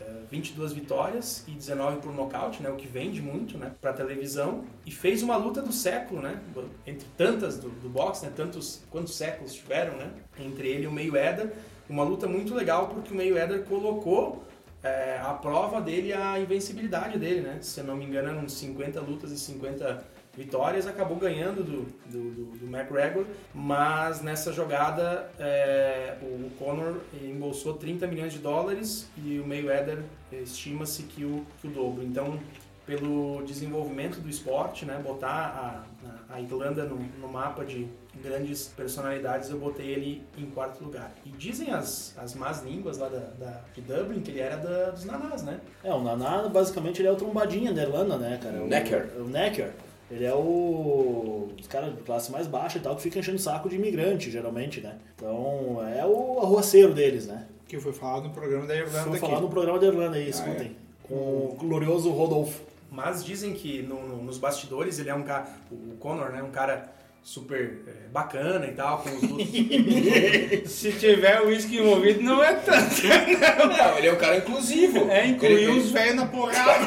é, 0.00 0.22
22 0.30 0.72
vitórias 0.72 1.44
e 1.46 1.52
19 1.52 2.00
por 2.00 2.14
nocaute, 2.14 2.62
né, 2.62 2.70
o 2.70 2.76
que 2.76 2.86
vende 2.86 3.20
muito 3.20 3.58
né, 3.58 3.72
para 3.80 3.92
televisão, 3.92 4.64
e 4.84 4.90
fez 4.90 5.22
uma 5.22 5.36
luta 5.36 5.60
do 5.62 5.72
século, 5.72 6.22
né, 6.22 6.40
entre 6.86 7.06
tantas 7.16 7.58
do, 7.58 7.68
do 7.68 7.88
boxe, 7.88 8.24
né, 8.24 8.32
tantos 8.34 8.82
quantos 8.90 9.14
séculos 9.14 9.52
tiveram, 9.52 9.96
né, 9.96 10.10
entre 10.38 10.68
ele 10.68 10.84
e 10.84 10.86
o 10.86 10.92
Mayweather, 10.92 11.52
uma 11.88 12.04
luta 12.04 12.26
muito 12.26 12.54
legal 12.54 12.88
porque 12.88 13.12
o 13.12 13.16
Mayweather 13.16 13.64
colocou 13.64 14.44
é, 14.82 15.20
à 15.22 15.34
prova 15.34 15.80
dele 15.80 16.12
a 16.12 16.38
invencibilidade 16.38 17.18
dele, 17.18 17.40
né, 17.40 17.58
se 17.60 17.80
eu 17.80 17.84
não 17.84 17.96
me 17.96 18.04
engano 18.04 18.28
eram 18.28 18.48
50 18.48 19.00
lutas 19.00 19.32
e 19.32 19.38
50 19.38 20.04
vitórias, 20.36 20.86
acabou 20.86 21.16
ganhando 21.16 21.62
do, 21.64 21.82
do, 22.06 22.30
do, 22.30 22.44
do 22.58 22.66
McGregor, 22.76 23.24
mas 23.54 24.22
nessa 24.22 24.52
jogada 24.52 25.30
é, 25.38 26.16
o 26.22 26.50
Conor 26.58 26.98
embolsou 27.22 27.74
30 27.74 28.06
milhões 28.06 28.32
de 28.32 28.38
dólares 28.38 29.08
e 29.18 29.38
o 29.38 29.46
Mayweather 29.46 29.98
estima-se 30.32 31.02
que 31.04 31.24
o, 31.24 31.44
que 31.60 31.66
o 31.66 31.70
dobro. 31.70 32.02
Então, 32.04 32.38
pelo 32.86 33.42
desenvolvimento 33.44 34.20
do 34.20 34.28
esporte, 34.28 34.84
né, 34.84 35.00
botar 35.04 35.84
a, 36.30 36.34
a 36.34 36.40
Irlanda 36.40 36.84
no, 36.84 36.96
no 37.20 37.28
mapa 37.28 37.64
de 37.64 37.86
grandes 38.20 38.66
personalidades, 38.76 39.50
eu 39.50 39.58
botei 39.58 39.86
ele 39.86 40.22
em 40.36 40.46
quarto 40.46 40.82
lugar. 40.82 41.12
E 41.24 41.28
dizem 41.30 41.70
as, 41.70 42.16
as 42.18 42.34
más 42.34 42.64
línguas 42.64 42.98
lá 42.98 43.08
da, 43.08 43.18
da- 43.38 43.60
de 43.74 43.80
Dublin 43.80 44.20
que 44.20 44.30
ele 44.32 44.40
era 44.40 44.56
da, 44.56 44.90
dos 44.90 45.04
nanás, 45.04 45.42
né? 45.42 45.60
É, 45.84 45.92
o 45.92 46.02
Naná, 46.02 46.48
basicamente, 46.48 47.00
ele 47.00 47.08
é 47.08 47.12
o 47.12 47.16
trombadinha 47.16 47.72
da 47.72 47.82
Irlanda, 47.82 48.16
né, 48.16 48.40
cara? 48.42 48.60
O 48.62 48.66
Necker. 48.66 49.10
O, 49.18 49.24
Necker. 49.28 49.72
Ele 50.10 50.24
é 50.24 50.34
o, 50.34 51.48
os 51.60 51.66
cara 51.68 51.90
de 51.90 52.02
classe 52.02 52.32
mais 52.32 52.46
baixa 52.46 52.78
e 52.78 52.80
tal, 52.80 52.96
que 52.96 53.02
fica 53.02 53.18
enchendo 53.20 53.36
o 53.36 53.40
saco 53.40 53.68
de 53.68 53.76
imigrante, 53.76 54.30
geralmente, 54.30 54.80
né? 54.80 54.96
Então, 55.14 55.78
é 55.96 56.04
o 56.04 56.40
arruaceiro 56.40 56.92
deles, 56.92 57.26
né? 57.26 57.46
Que 57.68 57.78
foi 57.78 57.92
falado 57.92 58.24
no 58.24 58.30
programa 58.30 58.66
da 58.66 58.74
Irlanda 58.74 59.02
Foi 59.04 59.12
aqui. 59.12 59.20
falar 59.20 59.40
no 59.40 59.48
programa 59.48 59.78
da 59.78 59.86
Irlanda 59.86 60.16
aí, 60.16 60.28
escutem. 60.28 60.76
Com 61.04 61.14
o 61.14 61.56
glorioso 61.58 62.10
Rodolfo. 62.10 62.60
Mas 62.90 63.24
dizem 63.24 63.52
que 63.54 63.82
no- 63.82 64.02
no- 64.08 64.22
nos 64.24 64.36
bastidores 64.36 64.98
ele 64.98 65.10
é 65.10 65.14
um 65.14 65.22
cara, 65.22 65.46
o 65.70 65.94
Conor, 66.00 66.30
né, 66.32 66.42
um 66.42 66.50
cara 66.50 66.92
super 67.22 67.78
é, 67.86 68.08
bacana 68.10 68.66
e 68.66 68.72
tal, 68.72 68.98
com 69.02 69.10
os 69.10 69.22
lutos. 69.28 70.70
Se 70.72 70.92
tiver 70.92 71.40
uísque 71.42 71.78
envolvido, 71.78 72.22
não 72.22 72.42
é 72.42 72.54
tanto. 72.54 73.02
Não, 73.06 73.98
ele 73.98 74.06
é 74.08 74.12
um 74.12 74.16
cara 74.16 74.36
inclusivo. 74.38 75.10
É, 75.10 75.26
incluir 75.26 75.52
Ele- 75.64 75.78
os 75.78 75.90
velhos 75.90 76.14
na 76.16 76.26
porrada. 76.26 76.86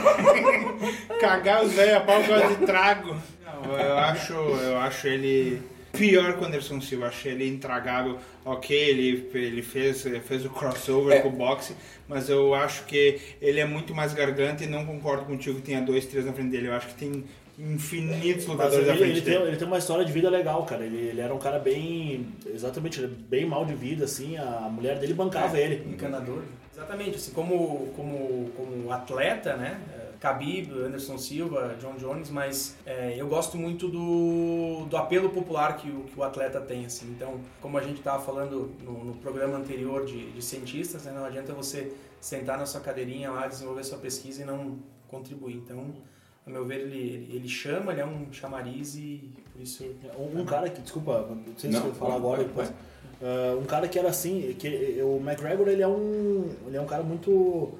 Cagar 1.19 1.63
os 1.63 1.71
velhos 1.73 1.95
a 1.95 2.01
pau 2.01 2.21
por 2.21 2.29
causa 2.29 2.55
de 2.55 2.65
trago. 2.65 3.15
Não, 3.45 3.77
eu 3.79 3.97
acho, 3.97 4.33
eu 4.33 4.77
acho 4.79 5.07
ele 5.07 5.61
pior 5.93 6.33
que 6.37 6.43
o 6.43 6.47
Anderson 6.47 6.81
Silva. 6.81 7.07
Acho 7.07 7.27
ele 7.27 7.47
intragável. 7.47 8.17
Ok, 8.43 8.75
ele, 8.75 9.29
ele 9.33 9.61
fez, 9.61 10.03
fez 10.27 10.45
o 10.45 10.49
crossover 10.49 11.17
É. 11.17 11.21
com 11.21 11.29
o 11.29 11.31
boxe, 11.31 11.73
mas 12.09 12.27
eu 12.29 12.53
acho 12.53 12.83
que 12.85 13.19
ele 13.41 13.59
é 13.61 13.65
muito 13.65 13.95
mais 13.95 14.13
garganta 14.13 14.63
e 14.63 14.67
não 14.67 14.85
concordo 14.85 15.23
contigo 15.25 15.55
que 15.57 15.61
tenha 15.61 15.81
dois, 15.81 16.05
três 16.05 16.25
na 16.25 16.33
frente 16.33 16.49
dele. 16.49 16.67
Eu 16.67 16.73
acho 16.73 16.87
que 16.87 16.95
tem 16.95 17.23
infinitos 17.57 18.45
lutadores 18.47 18.79
ele, 18.79 18.87
na 18.87 18.97
frente 18.97 19.11
ele 19.11 19.21
tem, 19.21 19.35
ele 19.35 19.57
tem 19.57 19.67
uma 19.67 19.77
história 19.77 20.03
de 20.03 20.11
vida 20.11 20.29
legal, 20.29 20.63
cara. 20.65 20.85
Ele, 20.85 20.97
ele 20.97 21.21
era 21.21 21.33
um 21.33 21.39
cara 21.39 21.59
bem. 21.59 22.27
Exatamente, 22.45 23.03
é 23.03 23.07
bem 23.07 23.45
mal 23.45 23.65
de 23.65 23.75
vida, 23.75 24.05
assim. 24.05 24.37
A 24.37 24.69
mulher 24.71 24.97
dele 24.99 25.13
bancava 25.13 25.57
ele. 25.59 25.87
encanador. 25.93 26.43
Exatamente, 26.73 27.17
assim, 27.17 27.31
como, 27.31 27.91
como, 27.95 28.49
como 28.57 28.91
atleta, 28.91 29.55
né? 29.55 29.79
é, 29.93 30.03
Khabib, 30.19 30.71
Anderson 30.71 31.17
Silva, 31.17 31.75
John 31.79 31.95
Jones, 31.97 32.31
mas 32.31 32.75
é, 32.85 33.13
eu 33.15 33.27
gosto 33.27 33.57
muito 33.57 33.87
do, 33.89 34.85
do 34.89 34.97
apelo 34.97 35.29
popular 35.29 35.77
que 35.77 35.89
o, 35.89 36.05
que 36.05 36.19
o 36.19 36.23
atleta 36.23 36.59
tem, 36.59 36.85
assim. 36.85 37.11
Então, 37.11 37.39
como 37.61 37.77
a 37.77 37.83
gente 37.83 37.99
estava 37.99 38.23
falando 38.23 38.71
no, 38.83 39.03
no, 39.03 39.13
programa 39.15 39.57
anterior 39.57 40.03
de, 40.05 40.31
de 40.31 40.41
cientistas, 40.41 41.03
né, 41.03 41.11
não 41.11 41.25
adianta 41.25 41.53
você 41.53 41.93
sentar 42.19 42.57
na 42.57 42.65
sua 42.65 42.81
cadeirinha 42.81 43.29
lá, 43.29 43.47
desenvolver 43.47 43.83
sua 43.83 43.99
pesquisa 43.99 44.41
e 44.41 44.45
não 44.45 44.79
contribuir. 45.07 45.57
Então, 45.57 45.93
a 46.45 46.49
meu 46.49 46.65
ver, 46.65 46.81
ele, 46.81 46.97
ele, 46.97 47.35
ele 47.35 47.47
chama, 47.47 47.91
ele 47.91 48.01
é 48.01 48.05
um 48.05 48.31
chamariz 48.31 48.95
e 48.95 49.31
por 49.51 49.61
isso... 49.61 49.85
Um, 50.17 50.41
um 50.41 50.45
cara 50.45 50.69
que, 50.69 50.81
desculpa, 50.81 51.29
não 51.29 51.57
sei 51.57 51.71
se 51.71 51.77
eu 51.77 51.93
falar 51.93 52.15
agora 52.15 52.43
depois... 52.43 52.69
Uh, 52.69 53.57
um 53.57 53.63
cara 53.63 53.87
que 53.87 53.97
era 53.97 54.09
assim, 54.09 54.53
que 54.59 54.99
o 55.01 55.15
McGregor 55.17 55.69
ele 55.69 55.81
é 55.81 55.87
um, 55.87 56.49
ele 56.67 56.75
é 56.75 56.81
um 56.81 56.85
cara 56.85 57.03
muito 57.03 57.73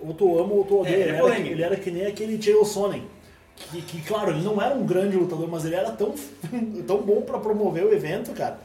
ou 0.00 0.14
tu 0.14 0.38
ama 0.38 0.52
ou 0.52 0.64
tu 0.64 0.80
odeia. 0.80 0.94
É, 0.94 1.08
ele, 1.08 1.16
era, 1.16 1.38
ele, 1.38 1.62
era, 1.62 1.76
que 1.76 1.90
nem 1.90 2.06
aquele 2.06 2.40
Chael 2.40 2.64
Sonnen. 2.64 3.02
Que, 3.56 3.82
que, 3.82 4.02
claro, 4.02 4.30
ele 4.30 4.42
não 4.42 4.60
era 4.60 4.74
um 4.74 4.86
grande 4.86 5.16
lutador, 5.16 5.48
mas 5.48 5.64
ele 5.64 5.74
era 5.74 5.90
tão, 5.90 6.14
tão 6.86 7.02
bom 7.02 7.22
para 7.22 7.38
promover 7.38 7.84
o 7.84 7.92
evento, 7.92 8.32
cara, 8.32 8.58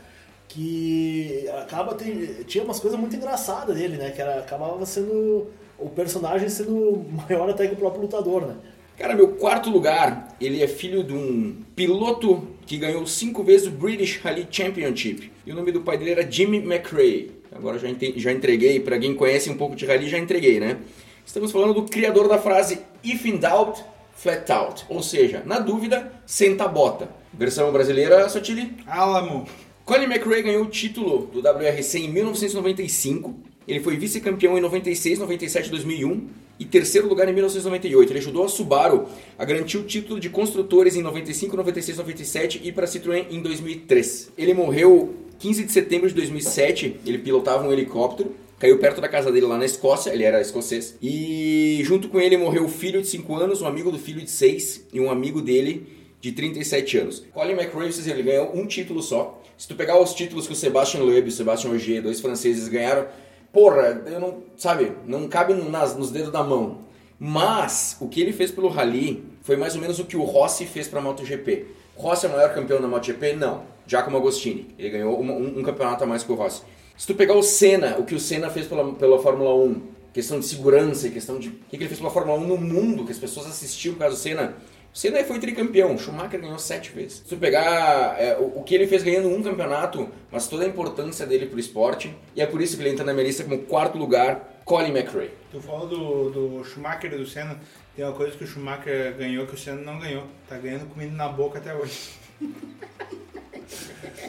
que 0.48 1.50
acaba 1.62 1.96
tem, 1.96 2.44
tinha 2.44 2.64
umas 2.64 2.80
coisas 2.80 2.98
muito 3.00 3.16
engraçadas 3.16 3.76
dele, 3.76 3.98
né? 3.98 4.12
Que 4.12 4.22
era, 4.22 4.40
acabava 4.40 4.86
sendo 4.86 5.48
o 5.78 5.90
personagem 5.90 6.48
sendo 6.48 7.04
maior 7.28 7.50
até 7.50 7.68
que 7.68 7.74
o 7.74 7.78
próprio 7.78 8.04
lutador, 8.04 8.46
né? 8.46 8.56
Cara, 8.98 9.14
meu 9.14 9.30
quarto 9.30 9.70
lugar, 9.70 10.36
ele 10.40 10.64
é 10.64 10.68
filho 10.68 11.04
de 11.04 11.12
um 11.12 11.58
piloto 11.76 12.48
que 12.66 12.78
ganhou 12.78 13.06
cinco 13.06 13.44
vezes 13.44 13.68
o 13.68 13.72
British 13.72 14.18
Rally 14.22 14.48
Championship. 14.50 15.32
E 15.46 15.52
o 15.52 15.56
nome 15.56 15.72
do 15.74 15.82
pai 15.82 15.98
dele 15.98 16.12
era 16.12 16.32
Jimmy 16.32 16.60
McRae. 16.60 17.32
Agora 17.52 17.78
já, 17.78 17.88
já 18.16 18.32
entreguei, 18.32 18.80
para 18.80 18.98
quem 18.98 19.14
conhece 19.14 19.50
um 19.50 19.58
pouco 19.58 19.76
de 19.76 19.86
rally, 19.86 20.10
já 20.10 20.18
entreguei, 20.18 20.60
né? 20.60 20.78
Estamos 21.26 21.52
falando 21.52 21.74
do 21.74 21.84
criador 21.84 22.28
da 22.28 22.38
frase 22.38 22.80
If 23.04 23.26
in 23.26 23.38
doubt, 23.38 23.84
flat 24.16 24.50
out. 24.52 24.86
Ou 24.88 25.04
seja, 25.04 25.44
na 25.46 25.60
dúvida, 25.60 26.12
senta 26.26 26.64
a 26.64 26.68
bota. 26.68 27.10
Versão 27.34 27.72
brasileira, 27.72 28.28
Sotili? 28.30 28.74
Alamo. 28.88 29.46
Colin 29.84 30.06
McRae 30.06 30.42
ganhou 30.42 30.64
o 30.64 30.70
título 30.70 31.28
do 31.34 31.40
WRC 31.40 32.00
em 32.00 32.10
1995. 32.10 33.36
Ele 33.68 33.80
foi 33.80 33.98
vice-campeão 33.98 34.58
em 34.58 34.62
96, 34.62 35.20
97 35.20 35.68
e 35.68 35.72
2001 35.72 36.28
e 36.60 36.66
terceiro 36.66 37.08
lugar 37.08 37.28
em 37.28 37.34
1998. 37.34 38.12
Ele 38.12 38.20
ajudou 38.20 38.46
a 38.46 38.48
Subaru 38.48 39.08
a 39.38 39.46
garantir 39.46 39.78
o 39.78 39.84
título 39.84 40.20
de 40.20 40.30
construtores 40.30 40.96
em 40.96 41.02
95, 41.02 41.58
96, 41.58 41.98
97 41.98 42.62
e 42.64 42.72
para 42.72 42.86
a 42.86 42.88
Citroën 42.88 43.26
em 43.30 43.42
2003. 43.42 44.32
Ele 44.38 44.54
morreu 44.54 45.16
15 45.40 45.64
de 45.64 45.72
setembro 45.72 46.08
de 46.08 46.16
2007. 46.16 47.00
Ele 47.06 47.18
pilotava 47.18 47.68
um 47.68 47.72
helicóptero 47.72 48.32
caiu 48.60 48.80
perto 48.80 49.02
da 49.02 49.08
casa 49.08 49.32
dele 49.32 49.46
lá 49.46 49.58
na 49.58 49.66
Escócia, 49.66 50.12
ele 50.12 50.24
era 50.24 50.42
escocês. 50.42 50.96
E 51.02 51.82
junto 51.84 52.08
com 52.08 52.20
ele 52.20 52.38
morreu 52.38 52.66
o 52.66 52.70
filho 52.70 53.02
de 53.02 53.08
5 53.08 53.36
anos, 53.36 53.62
um 53.62 53.68
amigo 53.68 53.92
do 53.92 54.00
filho 54.00 54.22
de 54.22 54.32
6 54.32 54.88
e 54.94 55.00
um 55.00 55.12
amigo 55.12 55.42
dele 55.42 55.88
de 56.22 56.32
37 56.32 56.98
anos. 56.98 57.26
Colin 57.34 57.54
McRae, 57.54 57.92
ele 58.10 58.24
ganhou 58.24 58.56
um 58.56 58.66
título 58.66 59.02
só. 59.02 59.42
Se 59.58 59.68
tu 59.68 59.76
pegar 59.76 60.00
os 60.02 60.14
títulos 60.14 60.48
que 60.48 60.54
o 60.54 60.56
Sebastian 60.56 61.02
Loeb 61.02 61.28
e 61.28 61.30
o 61.30 61.32
Sebastian 61.32 61.72
Ogier, 61.72 62.02
dois 62.02 62.20
franceses, 62.20 62.68
ganharam, 62.68 63.08
porra, 63.56 64.04
eu 64.06 64.20
não, 64.20 64.44
sabe, 64.58 64.92
não 65.08 65.30
cabe 65.30 65.54
nas, 65.54 65.96
nos 65.96 66.12
dedos 66.12 66.30
da 66.30 66.44
mão. 66.44 66.80
Mas 67.18 67.96
o 68.02 68.10
que 68.10 68.20
ele 68.20 68.34
fez 68.34 68.52
pelo 68.52 68.68
Rally 68.68 69.24
foi 69.44 69.56
mais 69.56 69.74
ou 69.76 69.82
menos 69.82 69.98
o 69.98 70.04
que 70.04 70.18
o 70.18 70.24
Rossi 70.24 70.66
fez 70.66 70.90
para 70.90 71.00
a 71.00 71.02
MotoGP. 71.02 71.66
Rossi 71.96 72.26
é 72.26 72.30
o 72.30 72.34
maior 72.34 72.54
campeão 72.54 72.82
da 72.82 72.88
MotoGP? 72.90 73.38
Não. 73.38 73.64
Giacomo 73.88 74.18
Agostini. 74.18 74.76
Ele 74.78 74.90
ganhou 74.90 75.22
um, 75.22 75.32
um, 75.32 75.60
um 75.60 75.64
campeonato 75.64 76.04
a 76.04 76.08
mais 76.08 76.22
que 76.22 76.32
o 76.34 76.36
Rossi. 76.36 76.64
Se 76.98 77.08
tu 77.08 77.16
pegar 77.16 77.34
o 77.34 77.42
Senna, 77.42 77.96
o 77.98 78.04
que 78.04 78.14
o 78.14 78.20
Senna 78.20 78.50
fez 78.50 78.68
pela, 78.68 78.92
pela 78.94 79.18
Fórmula 79.20 79.56
1, 79.56 79.82
questão 80.14 80.38
de 80.38 80.46
segurança, 80.46 81.10
questão 81.10 81.40
de. 81.40 81.48
O 81.48 81.52
que 81.70 81.78
ele 81.78 81.88
fez 81.88 82.00
pela 82.00 82.12
Fórmula 82.12 82.38
1 82.38 82.48
no 82.48 82.58
mundo, 82.58 83.06
que 83.06 83.12
as 83.14 83.18
pessoas 83.18 83.48
assistiam 83.48 83.94
por 83.94 84.02
causa 84.02 84.18
do 84.18 84.20
Senna. 84.20 84.56
O 84.96 84.98
Senna 84.98 85.22
foi 85.26 85.40
tricampeão, 85.40 85.98
Schumacher 85.98 86.40
ganhou 86.40 86.58
sete 86.58 86.90
vezes. 86.94 87.18
Se 87.18 87.24
tu 87.26 87.36
pegar 87.36 88.16
é, 88.18 88.38
o, 88.38 88.60
o, 88.60 88.64
que 88.64 88.74
ele 88.74 88.88
fez 88.88 89.04
ganhando 89.04 89.28
um 89.28 89.44
campeonato, 89.44 90.08
mas 90.32 90.48
toda 90.48 90.64
a 90.64 90.68
importância 90.70 91.26
dele 91.26 91.48
pro 91.48 91.60
esporte, 91.60 92.16
e 92.34 92.42
é 92.42 92.46
por 92.46 92.62
isso 92.62 92.78
que 92.78 92.82
ele 92.82 92.92
entra 92.92 93.04
na 93.04 93.14
minha 93.14 93.26
lista 93.26 93.44
como 93.44 93.58
quarto 93.64 93.98
lugar, 93.98 94.62
Colin 94.64 94.98
McRae. 94.98 95.32
Tu 95.52 95.60
falou 95.60 95.86
do, 95.86 96.30
do 96.30 96.64
Schumacher 96.64 97.12
e 97.12 97.18
do 97.18 97.28
Senna, 97.28 97.60
tem 97.94 98.06
uma 98.06 98.14
coisa 98.14 98.38
que 98.38 98.46
o 98.46 98.48
Schumacher 98.48 99.14
ganhou 99.18 99.46
que 99.46 99.56
o 99.56 99.58
Senna 99.58 99.82
não 99.82 100.00
ganhou. 100.00 100.24
Tá 100.48 100.58
ganhando 100.58 100.86
comida 100.86 101.14
na 101.14 101.28
boca 101.28 101.60
até 101.60 101.76
hoje. 101.76 102.12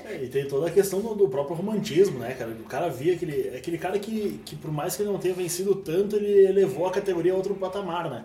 É, 0.07 0.23
e 0.25 0.29
tem 0.29 0.49
toda 0.49 0.69
a 0.69 0.71
questão 0.71 1.01
do, 1.01 1.15
do, 1.15 1.29
próprio 1.29 1.57
romantismo, 1.57 2.19
né, 2.19 2.35
cara? 2.35 2.51
O 2.53 2.65
cara 2.65 2.89
via 2.89 3.15
aquele, 3.15 3.55
aquele 3.55 3.77
cara 3.77 3.99
que, 3.99 4.41
que, 4.45 4.57
por 4.57 4.73
mais 4.73 4.97
que 4.97 5.03
ele 5.03 5.11
não 5.11 5.19
tenha 5.19 5.35
vencido 5.35 5.75
tanto, 5.75 6.17
ele 6.17 6.47
elevou 6.47 6.87
a 6.87 6.91
categoria 6.91 7.33
a 7.33 7.37
outro 7.37 7.55
patamar, 7.55 8.09
né? 8.09 8.25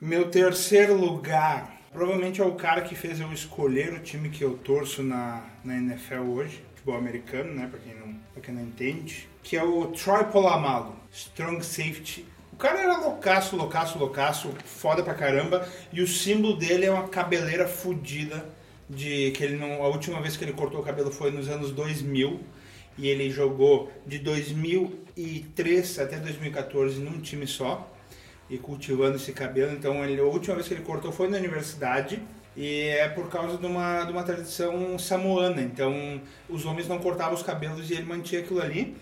Meu 0.00 0.30
terceiro 0.30 0.96
lugar, 0.96 1.78
provavelmente 1.92 2.40
é 2.40 2.44
o 2.44 2.54
cara 2.54 2.80
que 2.80 2.94
fez 2.94 3.20
eu 3.20 3.30
escolher 3.34 3.92
o 3.92 4.00
time 4.00 4.30
que 4.30 4.42
eu 4.42 4.56
torço 4.56 5.02
na, 5.02 5.44
na 5.62 5.76
NFL 5.76 6.22
hoje, 6.22 6.64
futebol 6.74 6.96
americano, 6.96 7.52
né, 7.52 7.68
pra 7.70 7.78
quem, 7.78 7.94
não, 7.94 8.14
pra 8.32 8.42
quem 8.42 8.54
não 8.54 8.62
entende, 8.62 9.28
que 9.42 9.58
é 9.58 9.62
o 9.62 9.88
Troy 9.88 10.24
Polamalu, 10.24 10.96
Strong 11.12 11.62
Safety 11.62 12.26
o 12.52 12.56
cara 12.56 12.80
era 12.80 12.98
loucaço, 12.98 13.56
loucaço, 13.56 13.98
loucaço, 13.98 14.54
foda 14.66 15.02
pra 15.02 15.14
caramba. 15.14 15.66
E 15.90 16.02
o 16.02 16.06
símbolo 16.06 16.56
dele 16.56 16.84
é 16.84 16.90
uma 16.90 17.08
cabeleira 17.08 17.66
fodida 17.66 18.44
de 18.88 19.30
que 19.30 19.42
ele 19.42 19.56
não 19.56 19.82
a 19.82 19.88
última 19.88 20.20
vez 20.20 20.36
que 20.36 20.44
ele 20.44 20.52
cortou 20.52 20.80
o 20.80 20.82
cabelo 20.82 21.10
foi 21.10 21.30
nos 21.30 21.48
anos 21.48 21.70
2000 21.70 22.38
e 22.98 23.08
ele 23.08 23.30
jogou 23.30 23.90
de 24.06 24.18
2003 24.18 25.98
até 26.00 26.18
2014 26.18 27.00
num 27.00 27.20
time 27.20 27.46
só 27.46 27.90
e 28.50 28.58
cultivando 28.58 29.16
esse 29.16 29.32
cabelo. 29.32 29.72
Então 29.72 30.04
ele, 30.04 30.20
a 30.20 30.24
última 30.24 30.56
vez 30.56 30.66
que 30.66 30.74
ele 30.74 30.82
cortou 30.82 31.12
foi 31.12 31.28
na 31.28 31.38
universidade 31.38 32.20
e 32.56 32.88
é 32.88 33.08
por 33.08 33.30
causa 33.30 33.56
de 33.56 33.64
uma, 33.64 34.04
de 34.04 34.12
uma 34.12 34.24
tradição 34.24 34.98
samoana. 34.98 35.62
Então 35.62 36.20
os 36.48 36.66
homens 36.66 36.88
não 36.88 36.98
cortavam 36.98 37.34
os 37.34 37.42
cabelos 37.42 37.88
e 37.88 37.94
ele 37.94 38.04
mantinha 38.04 38.40
aquilo 38.40 38.60
ali. 38.60 38.96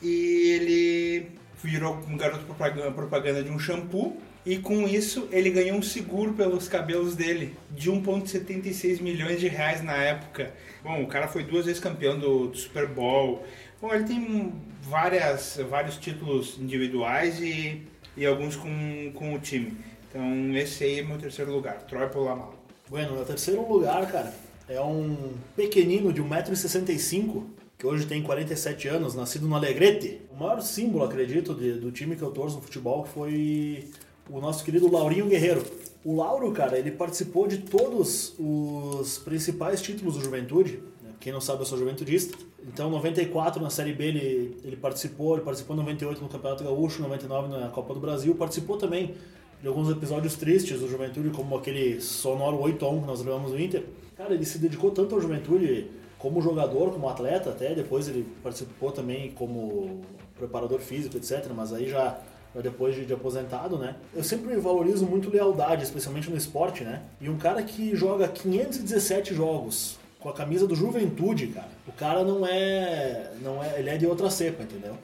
E 0.00 0.52
ele 0.52 1.26
virou 1.62 1.98
um 2.08 2.16
garoto 2.16 2.44
propaganda, 2.44 2.90
propaganda 2.92 3.42
de 3.42 3.50
um 3.50 3.58
shampoo 3.58 4.16
e 4.46 4.58
com 4.58 4.86
isso 4.86 5.26
ele 5.32 5.50
ganhou 5.50 5.78
um 5.78 5.82
seguro 5.82 6.34
pelos 6.34 6.68
cabelos 6.68 7.16
dele 7.16 7.56
de 7.70 7.90
1,76 7.90 9.00
milhões 9.00 9.40
de 9.40 9.48
reais 9.48 9.82
na 9.82 9.96
época. 9.96 10.52
Bom, 10.82 11.02
o 11.02 11.06
cara 11.06 11.26
foi 11.26 11.42
duas 11.42 11.64
vezes 11.64 11.80
campeão 11.80 12.18
do, 12.18 12.48
do 12.48 12.56
Super 12.56 12.86
Bowl. 12.86 13.42
Bom, 13.80 13.92
ele 13.94 14.04
tem 14.04 14.52
várias, 14.82 15.58
vários 15.70 15.96
títulos 15.96 16.58
individuais 16.58 17.40
e, 17.40 17.82
e 18.16 18.26
alguns 18.26 18.56
com, 18.56 19.12
com 19.14 19.34
o 19.34 19.38
time. 19.38 19.76
Então 20.08 20.54
esse 20.56 20.84
aí 20.84 21.00
é 21.00 21.02
meu 21.02 21.18
terceiro 21.18 21.52
lugar, 21.52 21.82
Troy 21.82 22.08
Polamalu. 22.08 22.54
Bueno, 22.88 23.14
meu 23.14 23.24
terceiro 23.24 23.66
lugar, 23.66 24.10
cara, 24.10 24.32
é 24.68 24.80
um 24.80 25.32
pequenino 25.56 26.12
de 26.12 26.22
1,65m, 26.22 27.42
que 27.76 27.86
hoje 27.86 28.06
tem 28.06 28.22
47 28.22 28.88
anos, 28.88 29.14
nascido 29.14 29.48
no 29.48 29.54
Alegrete. 29.54 30.20
O 30.30 30.36
maior 30.36 30.60
símbolo, 30.60 31.04
acredito, 31.04 31.54
de, 31.54 31.72
do 31.72 31.90
time 31.90 32.14
que 32.14 32.22
eu 32.22 32.30
torço 32.30 32.56
no 32.56 32.62
futebol 32.62 33.04
foi 33.04 33.88
o 34.30 34.40
nosso 34.40 34.64
querido 34.64 34.90
Laurinho 34.90 35.26
Guerreiro. 35.26 35.64
O 36.04 36.16
Lauro, 36.16 36.52
cara, 36.52 36.78
ele 36.78 36.90
participou 36.90 37.48
de 37.48 37.58
todos 37.58 38.34
os 38.38 39.18
principais 39.18 39.80
títulos 39.80 40.16
do 40.16 40.24
Juventude. 40.24 40.82
Né? 41.02 41.10
Quem 41.18 41.32
não 41.32 41.40
sabe, 41.40 41.62
eu 41.62 41.66
sou 41.66 41.78
juventudista. 41.78 42.36
Então, 42.66 42.90
94 42.90 43.62
na 43.62 43.70
Série 43.70 43.92
B 43.92 44.04
ele, 44.04 44.56
ele 44.64 44.76
participou, 44.76 45.34
ele 45.34 45.44
participou 45.44 45.76
em 45.76 45.80
98 45.80 46.22
no 46.22 46.28
Campeonato 46.28 46.64
Gaúcho, 46.64 47.02
99 47.02 47.48
na 47.48 47.68
Copa 47.68 47.92
do 47.92 48.00
Brasil, 48.00 48.34
participou 48.34 48.76
também 48.76 49.14
de 49.60 49.68
alguns 49.68 49.90
episódios 49.90 50.34
tristes 50.34 50.80
do 50.80 50.88
Juventude, 50.88 51.30
como 51.30 51.56
aquele 51.56 52.00
sonoro 52.00 52.60
8 52.60 52.86
1 52.86 53.00
que 53.00 53.06
nós 53.06 53.20
levamos 53.22 53.52
no 53.52 53.60
Inter. 53.60 53.84
Cara, 54.16 54.34
ele 54.34 54.44
se 54.44 54.58
dedicou 54.58 54.90
tanto 54.90 55.14
ao 55.14 55.20
Juventude 55.20 55.90
como 56.18 56.40
jogador, 56.40 56.90
como 56.90 57.08
atleta, 57.08 57.50
até 57.50 57.74
depois 57.74 58.08
ele 58.08 58.26
participou 58.42 58.90
também 58.92 59.30
como 59.32 60.00
preparador 60.38 60.80
físico, 60.80 61.16
etc. 61.16 61.50
Mas 61.54 61.72
aí 61.72 61.88
já 61.88 62.18
depois 62.62 62.94
de, 62.94 63.04
de, 63.04 63.12
aposentado, 63.12 63.76
né? 63.76 63.96
Eu 64.14 64.22
sempre 64.22 64.56
valorizo 64.56 65.04
muito 65.04 65.28
lealdade, 65.28 65.82
especialmente 65.82 66.30
no 66.30 66.36
esporte, 66.36 66.84
né? 66.84 67.02
E 67.20 67.28
um 67.28 67.36
cara 67.36 67.62
que 67.62 67.96
joga 67.96 68.28
517 68.28 69.34
jogos 69.34 69.98
com 70.24 70.30
a 70.30 70.32
camisa 70.32 70.66
do 70.66 70.74
Juventude, 70.74 71.48
cara, 71.48 71.68
o 71.86 71.92
cara 71.92 72.24
não 72.24 72.46
é, 72.46 73.30
não 73.42 73.62
é, 73.62 73.78
ele 73.78 73.90
é 73.90 73.98
de 73.98 74.06
outra 74.06 74.30
cepa, 74.30 74.62
entendeu? 74.62 74.96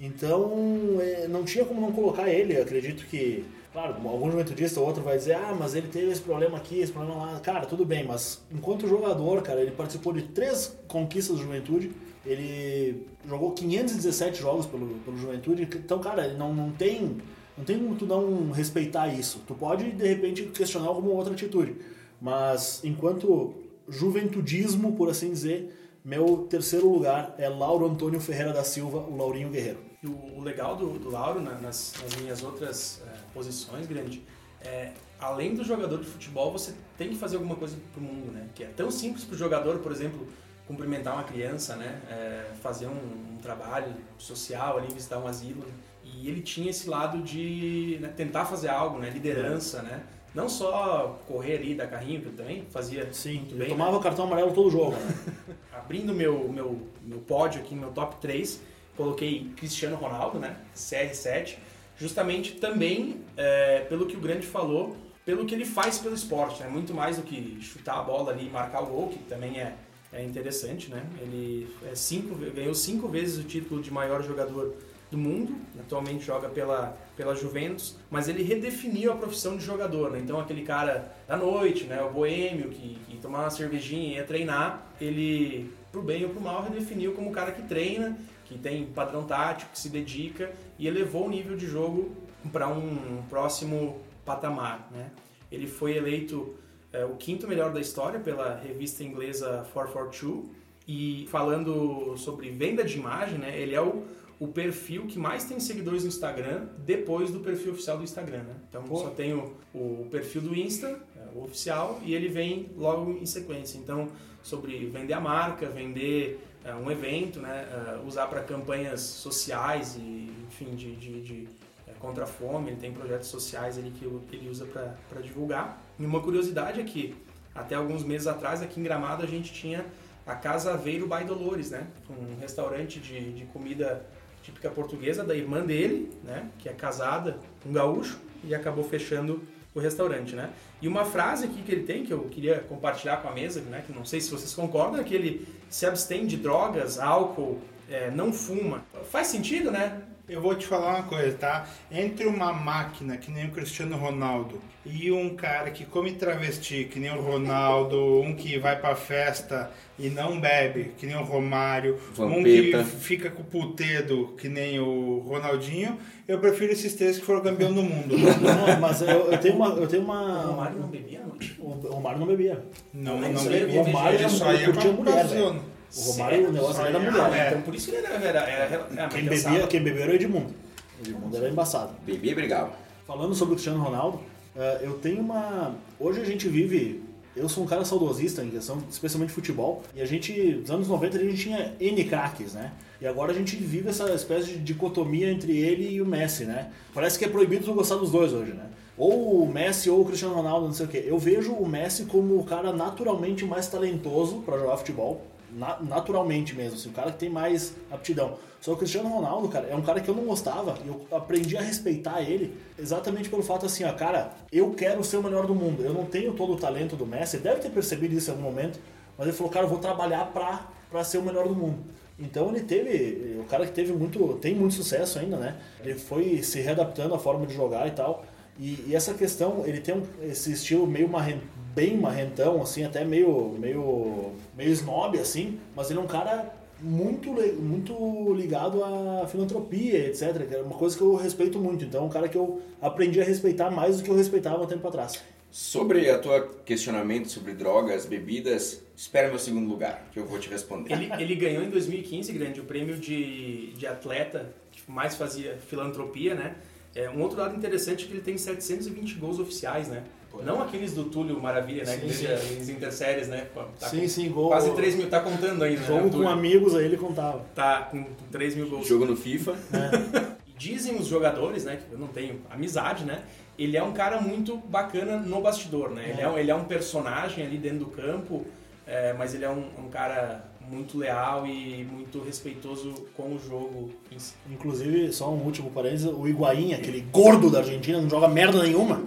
Então, 0.00 0.52
é, 1.00 1.26
não 1.26 1.42
tinha 1.44 1.64
como 1.64 1.80
não 1.80 1.90
colocar 1.90 2.28
ele, 2.28 2.56
eu 2.56 2.62
acredito 2.62 3.04
que 3.06 3.44
Claro, 3.70 3.96
algum 4.08 4.30
juventudista 4.30 4.80
ou 4.80 4.86
outro 4.86 5.02
vai 5.02 5.18
dizer, 5.18 5.34
ah, 5.34 5.54
mas 5.56 5.74
ele 5.74 5.88
teve 5.88 6.10
esse 6.10 6.22
problema 6.22 6.56
aqui, 6.56 6.80
esse 6.80 6.90
problema 6.90 7.26
lá. 7.26 7.40
Cara, 7.40 7.66
tudo 7.66 7.84
bem, 7.84 8.02
mas 8.02 8.40
enquanto 8.50 8.88
jogador, 8.88 9.42
cara, 9.42 9.60
ele 9.60 9.70
participou 9.70 10.12
de 10.12 10.22
três 10.22 10.74
conquistas 10.88 11.36
do 11.36 11.42
Juventude, 11.42 11.92
ele 12.24 13.06
jogou 13.28 13.52
517 13.52 14.40
jogos 14.40 14.64
pelo, 14.64 14.86
pelo 15.04 15.18
Juventude, 15.18 15.64
então, 15.64 15.98
cara, 15.98 16.32
não, 16.32 16.54
não 16.54 16.70
tem 16.70 17.18
não 17.56 17.64
tem 17.64 17.78
como 17.78 17.94
tu 17.94 18.06
não 18.06 18.50
respeitar 18.50 19.08
isso. 19.08 19.42
Tu 19.46 19.54
pode, 19.54 19.90
de 19.92 20.06
repente, 20.06 20.44
questionar 20.44 20.88
alguma 20.88 21.12
outra 21.12 21.34
atitude, 21.34 21.76
mas 22.20 22.80
enquanto 22.82 23.54
juventudismo, 23.88 24.94
por 24.96 25.10
assim 25.10 25.30
dizer, 25.30 25.74
Meu 26.04 26.46
terceiro 26.48 26.88
lugar 26.90 27.34
é 27.38 27.48
Lauro 27.48 27.86
Antônio 27.86 28.20
Ferreira 28.20 28.52
da 28.52 28.64
Silva, 28.64 28.98
o 28.98 29.16
Laurinho 29.16 29.50
Guerreiro. 29.50 29.80
O, 30.04 30.38
o 30.38 30.42
legal 30.42 30.76
do, 30.76 30.98
do 30.98 31.10
Lauro, 31.10 31.40
né, 31.40 31.58
nas, 31.60 31.94
nas 32.02 32.16
minhas 32.16 32.42
outras 32.42 33.02
é, 33.06 33.18
posições, 33.34 33.86
grande, 33.86 34.22
é, 34.60 34.92
além 35.20 35.54
do 35.54 35.64
jogador 35.64 35.98
de 35.98 36.06
futebol, 36.06 36.52
você 36.52 36.72
tem 36.96 37.10
que 37.10 37.16
fazer 37.16 37.36
alguma 37.36 37.56
coisa 37.56 37.76
pro 37.92 38.00
mundo, 38.00 38.32
né? 38.32 38.48
Que 38.54 38.64
é 38.64 38.66
tão 38.66 38.90
simples 38.90 39.24
pro 39.24 39.36
jogador, 39.36 39.78
por 39.78 39.92
exemplo, 39.92 40.26
cumprimentar 40.66 41.14
uma 41.14 41.24
criança, 41.24 41.76
né? 41.76 42.00
É, 42.08 42.52
fazer 42.62 42.86
um, 42.86 43.34
um, 43.34 43.38
trabalho 43.40 43.92
social 44.18 44.78
ali, 44.78 44.92
visitar 44.92 45.18
um 45.18 45.26
asilo. 45.26 45.60
Né? 45.60 45.72
E 46.04 46.28
ele 46.28 46.40
tinha 46.40 46.70
esse 46.70 46.88
lado 46.88 47.22
de 47.22 47.98
né, 48.00 48.08
tentar 48.08 48.44
fazer 48.46 48.68
algo, 48.68 48.98
né? 48.98 49.10
Liderança, 49.10 49.82
né? 49.82 50.02
Não 50.34 50.48
só 50.48 51.18
correr 51.26 51.56
ali, 51.56 51.74
dar 51.74 51.86
carrinho, 51.86 52.20
que 52.20 52.26
eu 52.26 52.32
também 52.32 52.64
fazia 52.70 53.12
Sim, 53.12 53.38
muito 53.38 53.56
bem. 53.56 53.68
tomava 53.68 53.96
né? 53.96 54.02
cartão 54.02 54.26
amarelo 54.26 54.52
todo 54.52 54.70
jogo. 54.70 54.92
Né? 54.92 55.56
Abrindo 55.72 56.14
meu, 56.14 56.48
meu, 56.48 56.80
meu 57.02 57.18
pódio 57.18 57.60
aqui, 57.60 57.74
meu 57.74 57.90
top 57.90 58.16
3, 58.20 58.60
coloquei 58.96 59.50
Cristiano 59.56 59.96
Ronaldo, 59.96 60.38
né? 60.38 60.56
CR7. 60.76 61.56
Justamente 61.96 62.52
também 62.56 63.22
é, 63.36 63.80
pelo 63.88 64.06
que 64.06 64.16
o 64.16 64.20
Grande 64.20 64.46
falou, 64.46 64.96
pelo 65.24 65.44
que 65.44 65.54
ele 65.54 65.64
faz 65.64 65.98
pelo 65.98 66.14
esporte, 66.14 66.62
né? 66.62 66.68
Muito 66.68 66.94
mais 66.94 67.16
do 67.16 67.22
que 67.22 67.58
chutar 67.60 67.98
a 67.98 68.02
bola 68.02 68.32
ali 68.32 68.46
e 68.46 68.50
marcar 68.50 68.82
o 68.82 68.86
gol, 68.86 69.08
que 69.08 69.18
também 69.20 69.60
é, 69.60 69.74
é 70.12 70.22
interessante, 70.22 70.90
né? 70.90 71.04
Ele 71.20 71.68
é 71.90 71.94
cinco, 71.94 72.34
ganhou 72.34 72.74
cinco 72.74 73.08
vezes 73.08 73.38
o 73.38 73.46
título 73.46 73.82
de 73.82 73.90
maior 73.90 74.22
jogador 74.22 74.74
do 75.10 75.16
mundo, 75.16 75.56
atualmente 75.78 76.24
joga 76.24 76.48
pela, 76.48 76.96
pela 77.16 77.34
Juventus, 77.34 77.96
mas 78.10 78.28
ele 78.28 78.42
redefiniu 78.42 79.12
a 79.12 79.16
profissão 79.16 79.56
de 79.56 79.64
jogador, 79.64 80.10
né? 80.10 80.18
Então 80.18 80.38
aquele 80.38 80.62
cara 80.62 81.14
da 81.26 81.36
noite, 81.36 81.84
né, 81.84 82.02
o 82.02 82.10
boêmio 82.10 82.68
que, 82.68 82.98
que 83.06 83.16
tomava 83.16 83.44
uma 83.44 83.50
cervejinha 83.50 84.08
e 84.08 84.14
ia 84.16 84.24
treinar, 84.24 84.86
ele, 85.00 85.72
pro 85.90 86.02
bem 86.02 86.24
ou 86.24 86.30
pro 86.30 86.40
mal, 86.40 86.62
redefiniu 86.62 87.12
como 87.12 87.30
o 87.30 87.32
cara 87.32 87.52
que 87.52 87.62
treina, 87.62 88.18
que 88.44 88.58
tem 88.58 88.86
padrão 88.86 89.24
tático, 89.24 89.72
que 89.72 89.78
se 89.78 89.88
dedica 89.88 90.52
e 90.78 90.86
elevou 90.86 91.26
o 91.26 91.30
nível 91.30 91.56
de 91.56 91.66
jogo 91.66 92.14
para 92.52 92.68
um 92.68 93.22
próximo 93.28 94.00
patamar, 94.24 94.88
né? 94.90 95.10
Ele 95.50 95.66
foi 95.66 95.96
eleito 95.96 96.54
é, 96.92 97.04
o 97.04 97.16
quinto 97.16 97.48
melhor 97.48 97.72
da 97.72 97.80
história 97.80 98.20
pela 98.20 98.56
revista 98.56 99.02
inglesa 99.02 99.66
442 99.72 100.58
e 100.86 101.28
falando 101.30 102.16
sobre 102.16 102.50
venda 102.50 102.82
de 102.82 102.96
imagem, 102.96 103.38
né? 103.38 103.58
Ele 103.58 103.74
é 103.74 103.80
o 103.80 104.04
o 104.40 104.46
perfil 104.46 105.06
que 105.06 105.18
mais 105.18 105.44
tem 105.44 105.58
seguidores 105.58 106.02
no 106.02 106.08
Instagram 106.08 106.66
depois 106.78 107.30
do 107.30 107.40
perfil 107.40 107.72
oficial 107.72 107.98
do 107.98 108.04
Instagram, 108.04 108.44
né? 108.44 108.54
Então 108.68 108.84
Pô. 108.84 108.96
só 108.96 109.10
tem 109.10 109.34
o, 109.34 109.56
o, 109.74 110.06
perfil 110.10 110.42
do 110.42 110.54
Insta, 110.54 111.00
é, 111.16 111.36
o 111.36 111.42
oficial, 111.44 112.00
e 112.04 112.14
ele 112.14 112.28
vem 112.28 112.70
logo 112.76 113.12
em 113.12 113.26
sequência. 113.26 113.78
Então, 113.78 114.08
sobre 114.42 114.86
vender 114.86 115.14
a 115.14 115.20
marca, 115.20 115.68
vender 115.68 116.40
é, 116.64 116.72
um 116.74 116.88
evento, 116.90 117.40
né? 117.40 117.66
É, 117.70 118.06
usar 118.06 118.28
para 118.28 118.40
campanhas 118.42 119.00
sociais 119.00 119.96
e, 119.96 120.30
enfim, 120.46 120.76
de, 120.76 120.94
de, 120.94 121.20
de 121.20 121.48
é, 121.88 121.92
contra 121.98 122.22
a 122.22 122.26
fome, 122.26 122.70
ele 122.70 122.80
tem 122.80 122.92
projetos 122.92 123.26
sociais 123.26 123.76
ali 123.76 123.90
que 123.90 124.04
ele 124.04 124.48
usa 124.48 124.66
para 124.66 125.20
divulgar. 125.20 125.82
E 125.98 126.06
uma 126.06 126.20
curiosidade 126.20 126.80
é 126.80 126.84
que 126.84 127.16
até 127.52 127.74
alguns 127.74 128.04
meses 128.04 128.28
atrás, 128.28 128.62
aqui 128.62 128.78
em 128.78 128.84
Gramado, 128.84 129.24
a 129.24 129.26
gente 129.26 129.52
tinha 129.52 129.84
a 130.24 130.34
Casa 130.34 130.74
Aveiro 130.74 131.08
by 131.08 131.24
Dolores, 131.24 131.70
né? 131.70 131.88
Um 132.08 132.38
restaurante 132.38 133.00
de, 133.00 133.32
de 133.32 133.44
comida 133.46 134.06
típica 134.48 134.70
portuguesa 134.70 135.22
da 135.22 135.36
irmã 135.36 135.60
dele, 135.64 136.10
né, 136.24 136.48
que 136.58 136.68
é 136.68 136.72
casada 136.72 137.38
com 137.62 137.68
um 137.68 137.72
gaúcho 137.72 138.18
e 138.42 138.54
acabou 138.54 138.82
fechando 138.82 139.42
o 139.74 139.78
restaurante, 139.78 140.34
né? 140.34 140.50
E 140.80 140.88
uma 140.88 141.04
frase 141.04 141.44
aqui 141.44 141.62
que 141.62 141.70
ele 141.70 141.84
tem 141.84 142.04
que 142.04 142.12
eu 142.12 142.20
queria 142.24 142.60
compartilhar 142.60 143.18
com 143.18 143.28
a 143.28 143.32
mesa, 143.32 143.60
né, 143.60 143.84
que 143.86 143.92
não 143.92 144.04
sei 144.04 144.20
se 144.20 144.30
vocês 144.30 144.54
concordam, 144.54 144.98
é 145.00 145.04
que 145.04 145.14
ele 145.14 145.46
se 145.68 145.84
abstém 145.84 146.26
de 146.26 146.36
drogas, 146.36 146.98
álcool, 146.98 147.60
é, 147.90 148.10
não 148.10 148.32
fuma. 148.32 148.82
Faz 149.10 149.26
sentido, 149.26 149.70
né? 149.70 150.02
Eu 150.28 150.42
vou 150.42 150.54
te 150.54 150.66
falar 150.66 150.96
uma 150.96 151.02
coisa, 151.04 151.36
tá? 151.38 151.66
Entre 151.90 152.26
uma 152.26 152.52
máquina 152.52 153.16
que 153.16 153.30
nem 153.30 153.46
o 153.46 153.50
Cristiano 153.50 153.96
Ronaldo 153.96 154.60
e 154.84 155.10
um 155.10 155.34
cara 155.34 155.70
que 155.70 155.86
come 155.86 156.12
travesti, 156.12 156.84
que 156.84 157.00
nem 157.00 157.10
o 157.10 157.20
Ronaldo, 157.20 157.96
um 158.20 158.34
que 158.34 158.58
vai 158.58 158.78
pra 158.78 158.94
festa 158.94 159.70
e 159.98 160.10
não 160.10 160.38
bebe, 160.38 160.92
que 160.98 161.06
nem 161.06 161.16
o 161.16 161.22
Romário, 161.22 161.98
Vampeta. 162.14 162.38
um 162.38 162.84
que 162.84 162.84
fica 163.00 163.30
com 163.30 163.40
o 163.42 163.44
putedo, 163.44 164.34
que 164.38 164.48
nem 164.48 164.78
o 164.78 165.20
Ronaldinho, 165.26 165.96
eu 166.26 166.38
prefiro 166.38 166.72
esses 166.72 166.94
três 166.94 167.18
que 167.18 167.24
foram 167.24 167.40
campeão 167.40 167.72
do 167.72 167.82
mundo. 167.82 168.16
Não, 168.18 168.80
mas 168.80 169.00
eu, 169.00 169.32
eu 169.32 169.38
tenho 169.38 169.56
uma. 169.56 169.68
Eu 169.70 169.86
tenho 169.86 170.02
uma... 170.02 170.44
O 170.44 170.50
Romário 170.50 170.78
não 170.78 170.88
bebia, 170.88 171.20
não? 171.20 171.68
O 171.68 171.92
Romário 171.94 172.18
não 172.20 172.26
bebia. 172.26 172.64
Não, 172.92 173.18
Não, 173.20 173.32
não 173.32 173.44
bebia. 173.44 173.80
o 173.80 173.84
Romário 173.84 174.18
ele 174.20 174.28
só 174.28 174.52
ia 174.52 174.72
pra 174.72 174.84
mulher, 174.84 175.14
ocasião. 175.14 175.77
O 175.96 176.00
Romário, 176.12 176.48
o 176.48 176.52
negócio 176.52 176.82
era 176.82 176.92
da 176.92 176.98
mulher. 176.98 177.32
É. 177.32 177.48
Então 177.48 177.62
por 177.62 177.74
isso 177.74 177.90
que 177.90 177.96
ele 177.96 178.06
era. 178.06 178.24
era, 178.24 178.40
era, 178.40 179.08
Quem, 179.08 179.24
bebia, 179.24 179.66
quem 179.66 179.82
bebeu 179.82 180.02
era 180.02 180.12
o 180.12 180.14
Edmundo. 180.14 180.54
O 180.98 181.08
Edmundo 181.08 181.36
era 181.36 181.48
embaçado. 181.48 181.92
Bebia 182.04 182.32
e 182.32 182.34
brigava. 182.34 182.72
Falando 183.06 183.34
sobre 183.34 183.54
o 183.54 183.56
Cristiano 183.56 183.82
Ronaldo, 183.82 184.20
eh, 184.54 184.80
eu 184.82 184.94
tenho 184.94 185.20
uma. 185.20 185.74
Hoje 185.98 186.20
a 186.20 186.24
gente 186.24 186.48
vive. 186.48 187.02
Eu 187.34 187.48
sou 187.48 187.62
um 187.62 187.66
cara 187.66 187.84
saudosista 187.84 188.42
em 188.42 188.50
questão, 188.50 188.82
especialmente 188.90 189.32
futebol. 189.32 189.82
E 189.94 190.02
a 190.02 190.04
gente, 190.04 190.32
nos 190.60 190.70
anos 190.70 190.88
90, 190.88 191.16
a 191.16 191.20
gente 191.20 191.36
tinha 191.40 191.72
N 191.78 192.04
craques, 192.04 192.54
né? 192.54 192.72
E 193.00 193.06
agora 193.06 193.30
a 193.30 193.34
gente 193.34 193.54
vive 193.54 193.88
essa 193.88 194.12
espécie 194.12 194.46
de 194.46 194.58
dicotomia 194.58 195.30
entre 195.30 195.56
ele 195.56 195.88
e 195.88 196.02
o 196.02 196.06
Messi, 196.06 196.44
né? 196.44 196.72
Parece 196.92 197.16
que 197.16 197.24
é 197.24 197.28
proibido 197.28 197.64
tu 197.64 197.74
gostar 197.74 197.94
dos 197.94 198.10
dois 198.10 198.32
hoje, 198.32 198.52
né? 198.52 198.66
Ou 198.96 199.44
o 199.44 199.52
Messi 199.52 199.88
ou 199.88 200.00
o 200.00 200.04
Cristiano 200.04 200.34
Ronaldo, 200.34 200.66
não 200.66 200.74
sei 200.74 200.86
o 200.86 200.88
quê. 200.88 201.04
Eu 201.06 201.16
vejo 201.16 201.52
o 201.52 201.68
Messi 201.68 202.06
como 202.06 202.36
o 202.36 202.44
cara 202.44 202.72
naturalmente 202.72 203.44
mais 203.44 203.68
talentoso 203.68 204.42
para 204.44 204.58
jogar 204.58 204.76
futebol. 204.76 205.24
Na- 205.52 205.78
naturalmente 205.80 206.54
mesmo, 206.54 206.76
assim, 206.76 206.88
o 206.90 206.92
cara 206.92 207.10
que 207.12 207.18
tem 207.18 207.30
mais 207.30 207.74
aptidão. 207.90 208.36
Só 208.60 208.72
que 208.72 208.76
o 208.76 208.78
Cristiano 208.78 209.08
Ronaldo, 209.08 209.48
cara, 209.48 209.66
é 209.68 209.74
um 209.74 209.82
cara 209.82 210.00
que 210.00 210.08
eu 210.08 210.14
não 210.14 210.24
gostava 210.24 210.76
e 210.84 210.88
eu 210.88 211.06
aprendi 211.10 211.56
a 211.56 211.60
respeitar 211.60 212.20
ele 212.22 212.54
exatamente 212.78 213.28
pelo 213.30 213.42
fato 213.42 213.64
assim, 213.66 213.84
ó, 213.84 213.92
cara, 213.92 214.32
eu 214.52 214.70
quero 214.72 215.02
ser 215.04 215.16
o 215.16 215.22
melhor 215.22 215.46
do 215.46 215.54
mundo. 215.54 215.82
Eu 215.82 215.92
não 215.94 216.04
tenho 216.04 216.32
todo 216.34 216.52
o 216.52 216.56
talento 216.56 216.96
do 216.96 217.06
Messi, 217.06 217.36
ele 217.36 217.44
deve 217.44 217.60
ter 217.60 217.70
percebido 217.70 218.14
isso 218.14 218.30
em 218.30 218.34
algum 218.34 218.44
momento, 218.44 218.78
mas 219.16 219.26
ele 219.28 219.36
falou, 219.36 219.52
cara, 219.52 219.64
eu 219.64 219.70
vou 219.70 219.78
trabalhar 219.78 220.26
pra, 220.32 220.66
pra 220.90 221.02
ser 221.04 221.18
o 221.18 221.22
melhor 221.22 221.46
do 221.48 221.54
mundo. 221.54 221.78
Então 222.18 222.48
ele 222.50 222.60
teve, 222.64 223.38
o 223.40 223.44
cara 223.44 223.64
que 223.64 223.72
teve 223.72 223.92
muito, 223.92 224.34
tem 224.40 224.54
muito 224.54 224.74
sucesso 224.74 225.18
ainda, 225.20 225.36
né? 225.36 225.56
Ele 225.80 225.94
foi 225.94 226.42
se 226.42 226.60
readaptando 226.60 227.14
à 227.14 227.18
forma 227.18 227.46
de 227.46 227.54
jogar 227.54 227.86
e 227.86 227.92
tal. 227.92 228.24
E, 228.58 228.86
e 228.88 228.96
essa 228.96 229.14
questão, 229.14 229.62
ele 229.64 229.80
tem 229.80 229.94
um- 229.94 230.02
esse 230.20 230.50
estilo 230.52 230.84
meio 230.84 231.08
marren, 231.08 231.40
bem 231.78 231.96
marrentão, 231.96 232.60
assim, 232.60 232.82
até 232.82 233.04
meio, 233.04 233.54
meio, 233.56 234.32
meio 234.56 234.70
snob, 234.72 235.16
assim, 235.16 235.60
mas 235.76 235.88
ele 235.88 236.00
é 236.00 236.02
um 236.02 236.08
cara 236.08 236.52
muito, 236.80 237.30
muito 237.60 238.34
ligado 238.34 238.82
à 238.82 239.28
filantropia, 239.28 240.08
etc. 240.08 240.44
Que 240.48 240.56
é 240.56 240.60
uma 240.60 240.76
coisa 240.76 240.96
que 240.96 241.02
eu 241.02 241.14
respeito 241.14 241.60
muito. 241.60 241.84
Então, 241.84 242.02
é 242.02 242.06
um 242.06 242.08
cara 242.08 242.28
que 242.28 242.36
eu 242.36 242.60
aprendi 242.82 243.20
a 243.20 243.24
respeitar 243.24 243.70
mais 243.70 243.98
do 243.98 244.02
que 244.02 244.10
eu 244.10 244.16
respeitava 244.16 244.56
há 244.56 244.62
um 244.62 244.66
tempo 244.66 244.88
atrás. 244.88 245.22
Sobre 245.52 246.10
a 246.10 246.18
tua 246.18 246.48
questionamento 246.64 247.28
sobre 247.28 247.52
drogas, 247.54 248.04
bebidas, 248.04 248.82
espera 248.96 249.28
meu 249.28 249.38
segundo 249.38 249.68
lugar, 249.68 250.08
que 250.12 250.18
eu 250.18 250.26
vou 250.26 250.38
te 250.40 250.48
responder. 250.48 250.92
Ele, 250.92 251.10
ele 251.22 251.34
ganhou 251.36 251.62
em 251.62 251.70
2015, 251.70 252.32
grande, 252.32 252.60
o 252.60 252.64
prêmio 252.64 252.96
de, 252.96 253.72
de 253.74 253.86
atleta 253.86 254.52
que 254.72 254.82
mais 254.90 255.14
fazia 255.14 255.56
filantropia, 255.68 256.34
né? 256.34 256.56
É, 256.94 257.08
um 257.08 257.22
outro 257.22 257.38
lado 257.38 257.56
interessante 257.56 258.04
é 258.04 258.08
que 258.08 258.14
ele 258.14 258.22
tem 258.22 258.36
720 258.36 259.14
gols 259.14 259.38
oficiais, 259.38 259.86
né? 259.86 260.02
Não 260.44 260.62
aqueles 260.62 260.92
do 260.94 261.04
Túlio 261.04 261.40
Maravilha, 261.40 261.84
né? 261.84 261.92
Sim, 261.94 262.00
que 262.00 262.06
deixa 262.06 262.34
as 262.34 262.68
interséries, 262.68 263.28
né? 263.28 263.46
Tá 263.78 263.88
Sim, 263.88 264.06
sim, 264.06 264.28
gol- 264.30 264.48
Quase 264.48 264.70
3 264.74 264.94
mil, 264.94 265.08
tá 265.10 265.20
contando 265.20 265.62
ainda, 265.64 265.80
né? 265.80 265.86
Jogo 265.86 266.06
o 266.08 266.10
com 266.22 266.28
amigos 266.28 266.74
aí 266.76 266.84
ele 266.84 266.96
contava. 266.96 267.44
Tá 267.54 267.82
com 267.90 268.04
3 268.30 268.54
mil 268.54 268.68
gols. 268.68 268.86
Jogo 268.86 269.04
no 269.04 269.16
FIFA. 269.16 269.56
E 270.48 270.52
Dizem 270.58 270.96
os 270.96 271.06
jogadores, 271.06 271.64
né, 271.64 271.76
que 271.76 271.92
eu 271.92 271.98
não 271.98 272.08
tenho 272.08 272.40
amizade, 272.50 273.04
né? 273.04 273.22
Ele 273.56 273.76
é 273.76 273.82
um 273.82 273.92
cara 273.92 274.20
muito 274.20 274.56
bacana 274.56 275.16
no 275.16 275.40
bastidor, 275.40 275.90
né? 275.90 276.08
Ele, 276.10 276.20
é 276.20 276.28
um, 276.28 276.36
ele 276.38 276.50
é 276.50 276.54
um 276.54 276.64
personagem 276.64 277.44
ali 277.46 277.56
dentro 277.58 277.80
do 277.80 277.86
campo, 277.86 278.44
é, 278.86 279.12
mas 279.12 279.34
ele 279.34 279.44
é 279.44 279.50
um, 279.50 279.64
um 279.78 279.88
cara 279.88 280.44
muito 280.68 280.98
leal 280.98 281.46
e 281.46 281.84
muito 281.84 282.20
respeitoso 282.20 282.92
com 283.16 283.34
o 283.34 283.38
jogo 283.38 283.90
em 284.10 284.18
si. 284.18 284.34
Inclusive, 284.50 285.12
só 285.12 285.30
um 285.32 285.42
último 285.44 285.70
parênteses, 285.70 286.06
o 286.12 286.26
Higuaín, 286.26 286.74
aquele 286.74 287.00
gordo 287.02 287.48
da 287.50 287.58
Argentina, 287.60 288.00
não 288.00 288.10
joga 288.10 288.26
merda 288.28 288.62
nenhuma. 288.62 289.00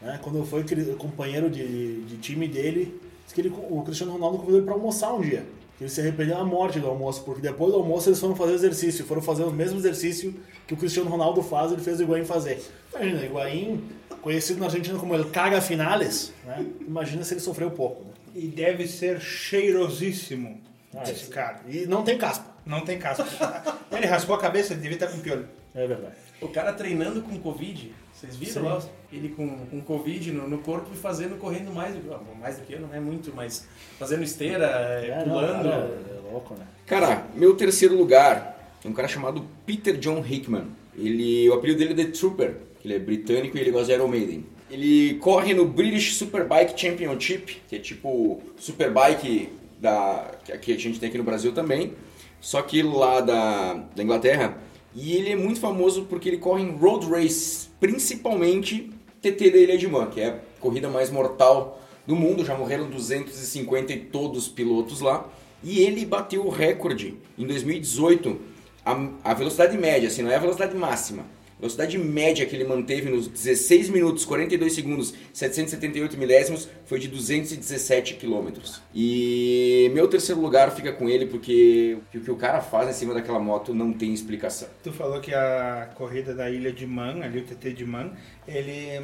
Né? 0.00 0.18
Quando 0.22 0.44
foi 0.44 0.64
companheiro 0.98 1.50
de, 1.50 2.02
de 2.02 2.16
time 2.18 2.46
dele, 2.46 3.00
que 3.34 3.40
ele, 3.40 3.52
o 3.70 3.82
Cristiano 3.82 4.12
Ronaldo 4.12 4.38
convidou 4.38 4.58
ele 4.58 4.64
para 4.66 4.74
almoçar 4.74 5.12
um 5.12 5.20
dia. 5.20 5.44
Ele 5.80 5.88
se 5.88 6.00
arrependeu 6.00 6.36
da 6.36 6.44
morte 6.44 6.80
do 6.80 6.88
almoço, 6.88 7.22
porque 7.24 7.40
depois 7.40 7.72
do 7.72 7.78
almoço 7.78 8.08
eles 8.08 8.18
foram 8.18 8.34
fazer 8.34 8.54
exercício, 8.54 9.04
foram 9.04 9.22
fazer 9.22 9.44
o 9.44 9.50
mesmo 9.52 9.78
exercício 9.78 10.34
que 10.66 10.74
o 10.74 10.76
Cristiano 10.76 11.08
Ronaldo 11.08 11.40
faz, 11.42 11.70
ele 11.70 11.80
fez 11.80 12.00
o 12.00 12.02
Higuaín 12.02 12.24
fazer. 12.24 12.60
Imagina, 12.92 13.24
Higuaín, 13.24 13.84
conhecido 14.20 14.58
na 14.58 14.66
Argentina 14.66 14.98
como 14.98 15.14
ele 15.14 15.24
caga 15.30 15.60
finales, 15.60 16.32
né? 16.44 16.66
imagina 16.80 17.22
se 17.22 17.34
ele 17.34 17.40
sofreu 17.40 17.70
pouco. 17.70 18.02
Né? 18.04 18.10
E 18.34 18.48
deve 18.48 18.88
ser 18.88 19.20
cheirosíssimo 19.20 20.60
Ah, 20.94 21.02
esse 21.04 21.12
esse- 21.12 21.30
cara. 21.30 21.60
E 21.68 21.86
não 21.86 22.02
tem 22.02 22.18
caspa. 22.18 22.46
Não 22.66 22.80
tem 22.84 22.98
casca. 22.98 23.24
Ele 23.92 24.06
raspou 24.06 24.36
a 24.36 24.38
cabeça, 24.38 24.74
ele 24.74 24.82
devia 24.82 24.96
estar 24.96 25.06
com 25.06 25.18
piolho. 25.20 25.48
É 25.74 25.86
verdade. 25.86 26.14
O 26.40 26.48
cara 26.48 26.72
treinando 26.72 27.20
com 27.22 27.38
Covid, 27.38 27.92
vocês 28.12 28.36
viram 28.36 28.52
Sim. 28.52 28.60
lá? 28.60 28.82
Ele 29.12 29.28
com, 29.30 29.48
com 29.66 29.80
Covid 29.80 30.32
no, 30.32 30.48
no 30.48 30.58
corpo 30.58 30.90
e 30.92 30.96
fazendo, 30.96 31.36
correndo 31.38 31.72
mais 31.72 31.94
do 31.94 32.00
que. 32.00 32.12
ah, 32.12 32.20
Mais 32.40 32.58
do 32.58 32.64
que 32.64 32.72
eu, 32.74 32.80
não 32.80 32.94
é 32.94 33.00
muito, 33.00 33.32
mas 33.34 33.66
fazendo 33.98 34.22
esteira, 34.22 34.66
é, 34.66 35.24
não, 35.26 35.34
pulando. 35.34 35.62
cara, 35.64 35.76
é 35.76 36.30
louco, 36.32 36.54
né? 36.54 36.66
Cara, 36.86 37.26
meu 37.34 37.54
terceiro 37.56 37.96
lugar 37.96 38.76
é 38.84 38.88
um 38.88 38.92
cara 38.92 39.08
chamado 39.08 39.44
Peter 39.66 39.96
John 39.96 40.24
Hickman. 40.24 40.66
Ele, 40.96 41.48
o 41.48 41.54
apelido 41.54 41.78
dele 41.78 42.00
é 42.00 42.04
The 42.06 42.12
Trooper, 42.12 42.56
que 42.80 42.86
ele 42.86 42.94
é 42.94 42.98
britânico 42.98 43.56
e 43.56 43.60
ele 43.60 43.70
gosta 43.70 43.86
de 43.86 43.92
Iron 43.92 44.08
Maiden. 44.08 44.44
Ele 44.70 45.14
corre 45.14 45.54
no 45.54 45.64
British 45.66 46.16
Superbike 46.16 46.78
Championship, 46.78 47.62
que 47.68 47.76
é 47.76 47.78
tipo 47.78 48.42
Superbike 48.58 49.48
da, 49.80 50.30
que 50.60 50.72
a 50.72 50.78
gente 50.78 51.00
tem 51.00 51.08
aqui 51.08 51.18
no 51.18 51.24
Brasil 51.24 51.52
também, 51.52 51.94
só 52.40 52.60
que 52.62 52.82
lá 52.82 53.20
da, 53.20 53.74
da 53.94 54.02
Inglaterra. 54.02 54.58
E 54.94 55.14
ele 55.14 55.30
é 55.30 55.36
muito 55.36 55.60
famoso 55.60 56.04
porque 56.04 56.28
ele 56.28 56.38
corre 56.38 56.62
em 56.62 56.76
road 56.76 57.06
race, 57.06 57.68
principalmente 57.78 58.90
TT 59.20 59.50
da 59.50 59.58
Ilha 59.58 59.78
de 59.78 59.86
Man, 59.86 60.06
que 60.06 60.20
é 60.20 60.28
a 60.28 60.38
corrida 60.60 60.88
mais 60.88 61.10
mortal 61.10 61.80
do 62.06 62.16
mundo. 62.16 62.44
Já 62.44 62.56
morreram 62.56 62.88
250 62.88 63.92
e 63.92 63.98
todos 63.98 64.48
pilotos 64.48 65.00
lá. 65.00 65.28
E 65.62 65.80
ele 65.80 66.06
bateu 66.06 66.46
o 66.46 66.50
recorde 66.50 67.16
em 67.36 67.46
2018, 67.46 68.40
a, 68.84 69.08
a 69.24 69.34
velocidade 69.34 69.76
média, 69.76 70.08
assim, 70.08 70.22
não 70.22 70.30
é 70.30 70.36
a 70.36 70.40
velocidade 70.40 70.76
máxima 70.76 71.24
velocidade 71.58 71.98
média 71.98 72.46
que 72.46 72.54
ele 72.54 72.64
manteve 72.64 73.10
nos 73.10 73.26
16 73.26 73.90
minutos, 73.90 74.24
42 74.24 74.72
segundos, 74.72 75.14
778 75.32 76.16
milésimos 76.16 76.68
foi 76.86 76.98
de 76.98 77.08
217 77.08 78.14
quilômetros. 78.14 78.80
E 78.94 79.90
meu 79.92 80.08
terceiro 80.08 80.40
lugar 80.40 80.70
fica 80.70 80.92
com 80.92 81.08
ele 81.08 81.26
porque 81.26 81.98
o 82.14 82.20
que 82.20 82.30
o 82.30 82.36
cara 82.36 82.60
faz 82.60 82.88
em 82.88 82.92
cima 82.92 83.14
daquela 83.14 83.38
moto 83.38 83.74
não 83.74 83.92
tem 83.92 84.12
explicação. 84.12 84.68
Tu 84.82 84.92
falou 84.92 85.20
que 85.20 85.34
a 85.34 85.90
corrida 85.94 86.34
da 86.34 86.50
Ilha 86.50 86.72
de 86.72 86.86
Man, 86.86 87.22
ali 87.22 87.40
o 87.40 87.44
TT 87.44 87.72
de 87.72 87.84
Man, 87.84 88.12
ele 88.46 89.00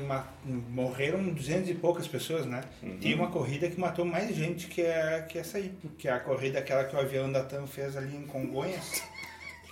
morreram 0.70 1.22
200 1.28 1.70
e 1.70 1.74
poucas 1.74 2.06
pessoas, 2.06 2.46
né? 2.46 2.62
Uhum. 2.82 2.98
Tem 2.98 3.14
uma 3.14 3.30
corrida 3.30 3.68
que 3.68 3.78
matou 3.78 4.04
mais 4.04 4.34
gente 4.34 4.68
que, 4.68 4.80
é, 4.80 5.26
que 5.28 5.38
essa 5.38 5.58
aí. 5.58 5.72
Que 5.98 6.08
é 6.08 6.12
a 6.12 6.20
corrida 6.20 6.58
aquela 6.58 6.84
que 6.84 6.94
o 6.94 6.98
avião 6.98 7.30
da 7.30 7.42
TAM 7.42 7.66
fez 7.66 7.96
ali 7.96 8.16
em 8.16 8.22
Congonhas 8.22 9.02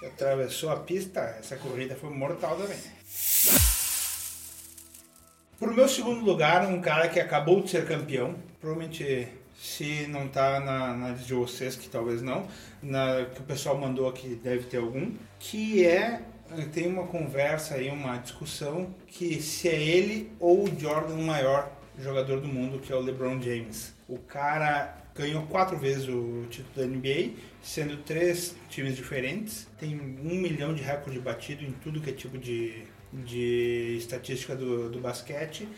que 0.03 0.07
atravessou 0.07 0.71
a 0.71 0.77
pista, 0.77 1.21
essa 1.39 1.57
corrida 1.57 1.95
foi 1.95 2.11
mortal 2.11 2.57
também. 2.57 2.77
Pro 5.61 5.73
meu 5.73 5.89
segundo 5.89 6.25
lugar, 6.25 6.67
um 6.67 6.81
cara 6.81 7.09
que 7.09 7.21
acabou 7.21 7.63
de 7.63 7.71
ser 7.71 7.87
campeão, 7.87 8.35
provavelmente 8.61 9.29
se 9.57 10.09
não 10.09 10.27
tá 10.27 10.59
na, 10.59 10.93
na 10.93 11.11
de 11.13 11.33
vocês, 11.33 11.77
que 11.77 11.89
talvez 11.89 12.21
não, 12.21 12.49
na, 12.83 13.27
que 13.27 13.41
o 13.41 13.45
pessoal 13.45 13.79
mandou 13.79 14.09
aqui 14.09 14.35
deve 14.43 14.65
ter 14.65 14.79
algum, 14.79 15.13
que 15.39 15.87
é 15.87 16.21
tem 16.73 16.89
uma 16.89 17.07
conversa 17.07 17.77
aí, 17.77 17.89
uma 17.89 18.19
discussão 18.19 18.93
que 19.07 19.41
se 19.41 19.69
é 19.69 19.81
ele 19.81 20.33
ou 20.41 20.65
o 20.65 20.81
Jordan 20.81 21.17
maior 21.19 21.71
jogador 21.97 22.41
do 22.41 22.49
mundo, 22.49 22.81
que 22.81 22.93
é 22.93 22.97
o 22.97 23.01
LeBron 23.01 23.41
James. 23.41 23.95
O 24.09 24.19
cara 24.19 25.02
ganhou 25.15 25.43
quatro 25.47 25.77
vezes 25.79 26.09
o 26.09 26.47
título 26.51 26.75
da 26.75 26.87
NBA, 26.87 27.33
sendo 27.63 27.99
três 27.99 28.55
times 28.69 28.97
diferentes. 28.97 29.69
Tem 29.79 29.95
um 29.95 30.35
milhão 30.35 30.75
de 30.75 30.83
recorde 30.83 31.19
batido 31.19 31.65
em 31.65 31.73
tudo 31.73 32.01
que 32.01 32.11
é 32.11 32.13
tipo 32.13 32.39
de, 32.39 32.83
de 33.13 33.97
estatística 33.99 34.57
do, 34.57 34.91
do 34.91 35.01
basquete. 35.01 35.69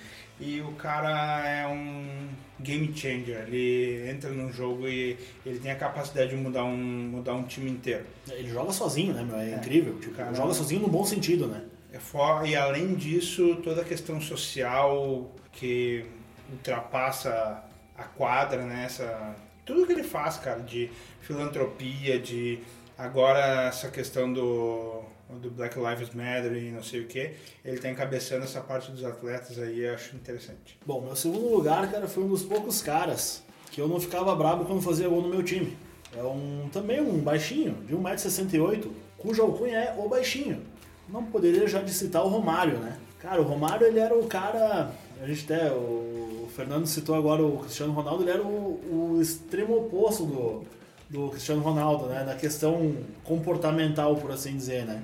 E 0.41 0.61
o 0.61 0.73
cara 0.73 1.49
é 1.49 1.67
um 1.67 2.29
game 2.59 2.93
changer. 2.97 3.45
Ele 3.47 4.11
entra 4.11 4.31
no 4.31 4.53
jogo 4.53 4.89
e 4.89 5.17
ele 5.47 5.61
tem 5.61 5.71
a 5.71 5.77
capacidade 5.77 6.31
de 6.31 6.37
mudar 6.37 6.65
um, 6.65 6.77
mudar 6.77 7.35
um 7.35 7.45
time 7.45 7.71
inteiro. 7.71 8.05
Ele 8.29 8.49
joga 8.49 8.73
sozinho, 8.73 9.15
né, 9.15 9.23
meu? 9.23 9.37
É, 9.37 9.53
é 9.53 9.55
incrível. 9.55 9.99
Tipo, 10.01 10.15
cara, 10.15 10.35
joga 10.35 10.53
sozinho 10.53 10.83
no 10.83 10.89
bom 10.89 11.05
sentido, 11.05 11.47
né? 11.47 11.63
É 11.93 11.99
for... 12.01 12.45
E 12.47 12.57
além 12.57 12.95
disso, 12.95 13.57
toda 13.63 13.83
a 13.83 13.85
questão 13.85 14.21
social 14.21 15.33
que 15.53 16.05
ultrapassa 16.51 17.63
a 17.97 18.05
quadra, 18.05 18.65
né? 18.65 18.85
Essa, 18.85 19.35
tudo 19.65 19.87
que 19.87 19.93
ele 19.93 20.03
faz, 20.03 20.37
cara, 20.37 20.61
de 20.61 20.91
filantropia, 21.21 22.19
de 22.19 22.61
agora 22.97 23.69
essa 23.69 23.89
questão 23.89 24.33
do, 24.33 25.03
do 25.31 25.51
Black 25.51 25.77
Lives 25.79 26.15
Matter 26.15 26.53
e 26.55 26.71
não 26.71 26.83
sei 26.83 27.01
o 27.01 27.07
que, 27.07 27.33
ele 27.65 27.79
tá 27.79 27.91
encabeçando 27.91 28.45
essa 28.45 28.61
parte 28.61 28.91
dos 28.91 29.05
atletas 29.05 29.59
aí, 29.59 29.81
eu 29.81 29.95
acho 29.95 30.15
interessante. 30.17 30.79
Bom, 30.85 31.01
meu 31.01 31.17
segundo 31.17 31.49
lugar, 31.49 31.91
cara, 31.91 32.07
foi 32.07 32.25
um 32.25 32.29
dos 32.29 32.43
poucos 32.43 32.81
caras 32.83 33.43
que 33.71 33.81
eu 33.81 33.89
não 33.89 33.99
ficava 33.99 34.35
bravo 34.37 34.65
quando 34.65 34.81
fazia 34.81 35.09
gol 35.09 35.23
no 35.23 35.29
meu 35.29 35.43
time. 35.43 35.77
É 36.17 36.23
um 36.23 36.69
também 36.73 37.01
um 37.01 37.19
baixinho, 37.19 37.75
de 37.85 37.95
1,68m, 37.95 38.89
cuja 39.19 39.43
alcunha 39.43 39.79
é 39.79 39.95
o 39.99 40.09
baixinho. 40.09 40.63
Não 41.09 41.25
poderia 41.25 41.61
deixar 41.61 41.83
de 41.83 41.93
citar 41.93 42.25
o 42.25 42.29
Romário, 42.29 42.79
né? 42.79 42.97
Cara, 43.19 43.41
o 43.41 43.45
Romário 43.45 43.87
ele 43.87 43.99
era 43.99 44.17
o 44.17 44.27
cara, 44.27 44.93
a 45.23 45.27
gente 45.27 45.45
até 45.51 45.73
o 45.73 46.49
Fernando 46.55 46.87
citou 46.87 47.15
agora 47.15 47.43
o 47.43 47.59
Cristiano 47.59 47.93
Ronaldo, 47.93 48.23
ele 48.23 48.31
era 48.31 48.43
o, 48.43 49.17
o 49.17 49.19
extremo 49.21 49.79
oposto 49.79 50.25
do, 50.25 50.65
do 51.09 51.31
Cristiano 51.31 51.63
Ronaldo, 51.63 52.07
né? 52.07 52.25
Na 52.25 52.35
questão 52.35 52.97
comportamental, 53.25 54.17
por 54.17 54.31
assim 54.31 54.57
dizer, 54.57 54.85
né? 54.85 55.03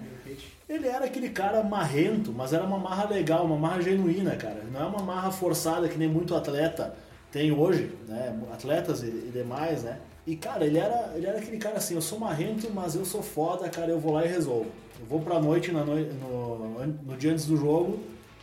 Ele 0.68 0.86
era 0.86 1.06
aquele 1.06 1.30
cara 1.30 1.64
marrento, 1.64 2.32
mas 2.32 2.52
era 2.52 2.62
uma 2.62 2.78
marra 2.78 3.08
legal, 3.08 3.44
uma 3.44 3.56
marra 3.56 3.82
genuína, 3.82 4.36
cara. 4.36 4.62
Não 4.72 4.80
é 4.80 4.84
uma 4.84 5.02
marra 5.02 5.32
forçada 5.32 5.88
que 5.88 5.98
nem 5.98 6.08
muito 6.08 6.34
atleta 6.34 6.94
tem 7.32 7.50
hoje, 7.50 7.90
né? 8.06 8.38
Atletas 8.52 9.02
e, 9.02 9.06
e 9.06 9.30
demais, 9.32 9.82
né? 9.82 9.98
E, 10.26 10.36
cara, 10.36 10.64
ele 10.64 10.78
era, 10.78 11.12
ele 11.16 11.26
era 11.26 11.38
aquele 11.38 11.56
cara 11.56 11.78
assim, 11.78 11.94
eu 11.94 12.02
sou 12.02 12.18
marrento, 12.18 12.70
mas 12.72 12.94
eu 12.94 13.04
sou 13.04 13.22
foda, 13.22 13.68
cara, 13.68 13.90
eu 13.90 13.98
vou 13.98 14.12
lá 14.12 14.24
e 14.24 14.28
resolvo. 14.28 14.70
Eu 15.00 15.06
vou 15.08 15.20
pra 15.20 15.40
noite, 15.40 15.72
na 15.72 15.84
noite 15.84 16.10
no, 16.12 16.86
no 16.86 17.16
dia 17.16 17.32
antes 17.32 17.46
do 17.46 17.56
jogo, 17.56 17.98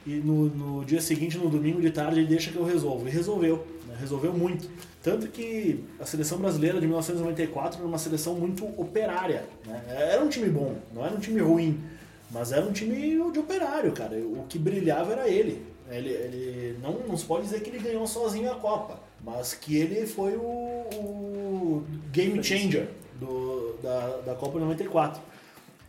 e 0.08 0.22
no, 0.22 0.46
no, 0.46 0.86
dia 0.86 1.02
seguinte, 1.02 1.38
no 1.38 1.50
domingo 1.50 1.82
de 1.82 1.92
tarde, 1.92 2.22
ele 2.22 2.30
deixa 2.30 2.50
que 2.50 2.56
eu 2.56 2.64
resolvo. 2.64 3.06
E 3.10 3.12
resolveu, 3.12 3.68
né? 3.86 3.98
resolveu 4.00 4.32
muito. 4.32 4.70
Tanto 5.04 5.28
que 5.28 5.84
a 6.00 6.06
seleção 6.06 6.38
brasileira 6.38 6.80
de 6.80 6.88
1994 6.88 7.80
era 7.80 7.86
uma 7.86 7.98
seleção 7.98 8.34
muito 8.36 8.64
operária. 8.80 9.44
Né? 9.66 9.84
Era 9.90 10.24
um 10.24 10.30
time 10.30 10.48
bom, 10.48 10.78
não 10.96 11.06
era 11.06 11.14
um 11.14 11.20
time 11.20 11.42
ruim, 11.42 11.78
mas 12.32 12.54
era 12.54 12.66
um 12.66 12.72
time 12.72 12.96
de 13.34 13.40
operário, 13.40 13.92
cara. 13.92 14.16
O 14.18 14.46
que 14.48 14.58
brilhava 14.58 15.12
era 15.12 15.28
ele. 15.28 15.62
Ele, 15.92 16.10
ele 16.10 16.80
não, 16.82 16.94
não 17.06 17.18
se 17.18 17.26
pode 17.26 17.44
dizer 17.44 17.62
que 17.62 17.70
ele 17.70 17.80
ganhou 17.80 18.08
sozinho 18.08 18.50
a 18.50 18.56
Copa, 18.56 19.02
mas 19.22 19.54
que 19.54 19.76
ele 19.76 20.08
foi 20.08 20.38
o, 20.38 20.86
o 20.96 21.84
game 22.14 22.42
changer 22.42 22.88
do, 23.20 23.76
da, 23.84 24.22
da 24.26 24.36
Copa 24.36 24.58
94. 24.58 25.22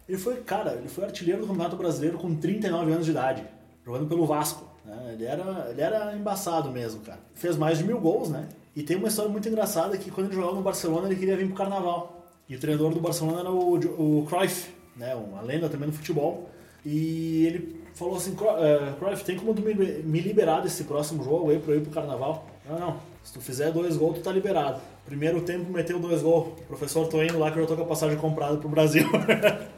Ele 0.09 0.19
foi, 0.19 0.39
cara, 0.39 0.73
ele 0.73 0.89
foi 0.89 1.05
artilheiro 1.05 1.43
do 1.43 1.47
Campeonato 1.47 1.77
Brasileiro 1.77 2.19
com 2.19 2.35
39 2.35 2.93
anos 2.93 3.05
de 3.05 3.13
idade 3.13 3.58
jogando 3.89 4.07
pelo 4.07 4.27
Vasco. 4.27 4.69
Né? 4.85 5.15
Ele, 5.15 5.25
era, 5.25 5.69
ele 5.71 5.81
era 5.81 6.15
embaçado 6.15 6.71
mesmo, 6.71 7.01
cara. 7.01 7.21
Fez 7.35 7.57
mais 7.57 7.79
de 7.79 7.85
mil 7.85 7.99
gols, 7.99 8.29
né? 8.29 8.47
E 8.77 8.83
tem 8.83 8.97
uma 8.97 9.09
história 9.09 9.31
muito 9.31 9.49
engraçada 9.49 9.97
que 9.97 10.11
quando 10.11 10.27
ele 10.27 10.37
jogava 10.37 10.55
no 10.55 10.63
Barcelona, 10.63 11.07
ele 11.07 11.17
queria 11.17 11.37
vir 11.37 11.47
pro 11.47 11.57
Carnaval. 11.57 12.23
E 12.47 12.55
o 12.55 12.61
treinador 12.61 12.93
do 12.93 13.01
Barcelona 13.01 13.41
era 13.41 13.51
o, 13.51 14.21
o 14.21 14.27
Cruyff, 14.27 14.71
né? 14.95 15.15
uma 15.15 15.41
lenda 15.41 15.69
também 15.69 15.89
no 15.89 15.95
futebol. 15.95 16.49
E 16.85 17.47
ele 17.47 17.83
falou 17.95 18.17
assim, 18.17 18.37
eh, 18.41 18.93
Cruyff, 18.99 19.25
tem 19.25 19.37
como 19.37 19.55
me 19.55 20.21
liberar 20.21 20.61
desse 20.61 20.85
próximo 20.85 21.25
jogo 21.25 21.51
aí 21.51 21.59
pra 21.59 21.73
eu 21.73 21.79
ir 21.79 21.83
pro 21.83 21.91
Carnaval? 21.91 22.47
Não, 22.69 22.79
não. 22.79 22.97
Se 23.25 23.33
tu 23.33 23.41
fizer 23.41 23.73
dois 23.73 23.97
gols, 23.97 24.19
tu 24.19 24.23
tá 24.23 24.33
liberado. 24.33 24.81
Primeiro 25.05 25.41
tempo 25.41 25.71
meteu 25.71 25.99
dois 25.99 26.23
gols. 26.23 26.61
Professor 26.67 27.09
tô 27.09 27.23
indo 27.23 27.39
lá 27.39 27.51
que 27.51 27.59
eu 27.59 27.63
já 27.63 27.69
tô 27.69 27.77
com 27.77 27.83
a 27.83 27.87
passagem 27.87 28.17
comprada 28.17 28.57
pro 28.59 28.69
Brasil. 28.69 29.07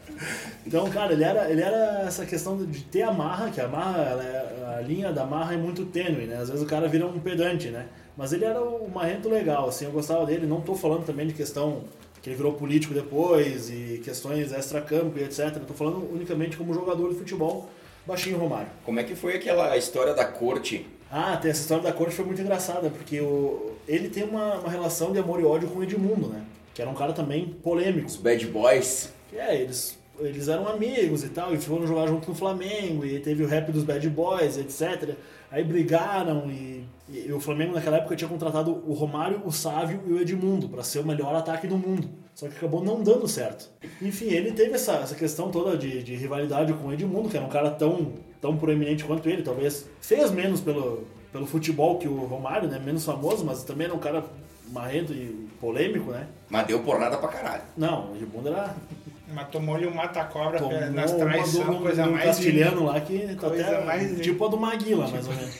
Então, 0.66 0.88
cara, 0.90 1.12
ele 1.12 1.24
era, 1.24 1.50
ele 1.50 1.62
era 1.62 2.02
essa 2.06 2.26
questão 2.26 2.56
de 2.56 2.82
ter 2.84 3.02
a 3.02 3.12
marra, 3.12 3.50
que 3.50 3.60
a 3.60 3.68
marra, 3.68 4.02
é, 4.22 4.76
a 4.78 4.80
linha 4.80 5.12
da 5.12 5.24
marra 5.24 5.54
é 5.54 5.56
muito 5.56 5.86
tênue, 5.86 6.26
né? 6.26 6.36
Às 6.36 6.48
vezes 6.48 6.62
o 6.62 6.66
cara 6.66 6.86
vira 6.86 7.06
um 7.06 7.18
pedante, 7.18 7.68
né? 7.68 7.86
Mas 8.16 8.32
ele 8.32 8.44
era 8.44 8.62
um 8.62 8.88
marrento 8.88 9.28
legal, 9.28 9.68
assim, 9.68 9.86
eu 9.86 9.90
gostava 9.90 10.26
dele. 10.26 10.46
Não 10.46 10.60
tô 10.60 10.74
falando 10.74 11.04
também 11.04 11.26
de 11.26 11.32
questão 11.32 11.84
que 12.22 12.28
ele 12.28 12.36
virou 12.36 12.52
político 12.52 12.92
depois 12.92 13.70
e 13.70 14.00
questões 14.04 14.52
extra-campo 14.52 15.18
e 15.18 15.24
etc. 15.24 15.56
Eu 15.56 15.64
tô 15.64 15.74
falando 15.74 16.06
unicamente 16.12 16.56
como 16.56 16.74
jogador 16.74 17.08
de 17.10 17.16
futebol, 17.16 17.70
baixinho 18.06 18.36
Romário. 18.36 18.68
Como 18.84 19.00
é 19.00 19.04
que 19.04 19.14
foi 19.14 19.36
aquela 19.36 19.76
história 19.76 20.12
da 20.12 20.26
corte? 20.26 20.86
Ah, 21.10 21.36
tem 21.36 21.50
essa 21.50 21.62
história 21.62 21.82
da 21.82 21.92
corte 21.92 22.14
foi 22.14 22.24
muito 22.24 22.40
engraçada, 22.40 22.88
porque 22.90 23.20
o, 23.20 23.72
ele 23.88 24.08
tem 24.08 24.22
uma, 24.22 24.56
uma 24.56 24.70
relação 24.70 25.12
de 25.12 25.18
amor 25.18 25.40
e 25.40 25.44
ódio 25.44 25.68
com 25.68 25.78
o 25.78 25.82
Edmundo, 25.82 26.28
né? 26.28 26.44
Que 26.74 26.82
era 26.82 26.90
um 26.90 26.94
cara 26.94 27.12
também 27.12 27.46
polêmico. 27.46 28.06
Os 28.06 28.16
bad 28.16 28.46
boys. 28.46 29.12
É, 29.32 29.56
eles 29.56 29.98
eles 30.20 30.48
eram 30.48 30.68
amigos 30.68 31.24
e 31.24 31.28
tal, 31.28 31.54
e 31.54 31.58
foram 31.58 31.86
jogar 31.86 32.06
junto 32.06 32.28
no 32.28 32.34
Flamengo, 32.34 33.04
e 33.04 33.18
teve 33.20 33.42
o 33.42 33.46
rap 33.46 33.70
dos 33.72 33.84
Bad 33.84 34.08
Boys, 34.08 34.58
etc. 34.58 35.14
Aí 35.50 35.64
brigaram 35.64 36.50
e, 36.50 36.84
e 37.08 37.32
o 37.32 37.40
Flamengo 37.40 37.74
naquela 37.74 37.96
época 37.96 38.14
tinha 38.14 38.28
contratado 38.28 38.82
o 38.86 38.92
Romário, 38.92 39.42
o 39.44 39.50
Sávio 39.50 40.00
e 40.06 40.12
o 40.12 40.20
Edmundo 40.20 40.68
para 40.68 40.82
ser 40.82 41.00
o 41.00 41.06
melhor 41.06 41.34
ataque 41.34 41.66
do 41.66 41.76
mundo. 41.76 42.08
Só 42.34 42.48
que 42.48 42.56
acabou 42.56 42.82
não 42.82 43.02
dando 43.02 43.26
certo. 43.26 43.68
Enfim, 44.00 44.26
ele 44.26 44.52
teve 44.52 44.72
essa, 44.74 44.92
essa 44.94 45.14
questão 45.14 45.50
toda 45.50 45.76
de, 45.76 46.02
de 46.02 46.14
rivalidade 46.14 46.72
com 46.72 46.88
o 46.88 46.92
Edmundo, 46.92 47.28
que 47.28 47.36
era 47.36 47.44
um 47.44 47.50
cara 47.50 47.70
tão, 47.70 48.12
tão 48.40 48.56
proeminente 48.56 49.04
quanto 49.04 49.28
ele, 49.28 49.42
talvez 49.42 49.88
fez 50.00 50.30
menos 50.30 50.60
pelo, 50.60 51.04
pelo 51.32 51.46
futebol 51.46 51.98
que 51.98 52.08
o 52.08 52.24
Romário, 52.24 52.68
né? 52.68 52.78
Menos 52.78 53.04
famoso, 53.04 53.44
mas 53.44 53.64
também 53.64 53.86
era 53.86 53.94
um 53.94 53.98
cara 53.98 54.24
marrento 54.72 55.12
e 55.12 55.48
polêmico, 55.60 56.12
né? 56.12 56.28
Mas 56.48 56.66
deu 56.66 56.80
porrada 56.80 57.18
pra 57.18 57.28
caralho. 57.28 57.62
Não, 57.76 58.12
o 58.12 58.16
Edmundo 58.16 58.48
era 58.48 58.74
mas 59.32 59.48
tomou-lhe 59.48 59.86
um 59.86 59.94
mata-cobra 59.94 60.90
nas 60.90 61.12
traições, 61.12 61.78
coisa 61.78 62.04
do 62.04 62.12
mais. 62.12 62.24
castilhano 62.24 62.84
lá 62.84 63.00
que 63.00 63.36
tá 63.40 63.46
até 63.46 63.84
mais 63.84 64.20
tipo 64.20 64.44
a 64.44 64.48
do 64.48 64.56
Maguila, 64.56 65.08
mais 65.08 65.26
ou 65.26 65.34
menos. 65.34 65.54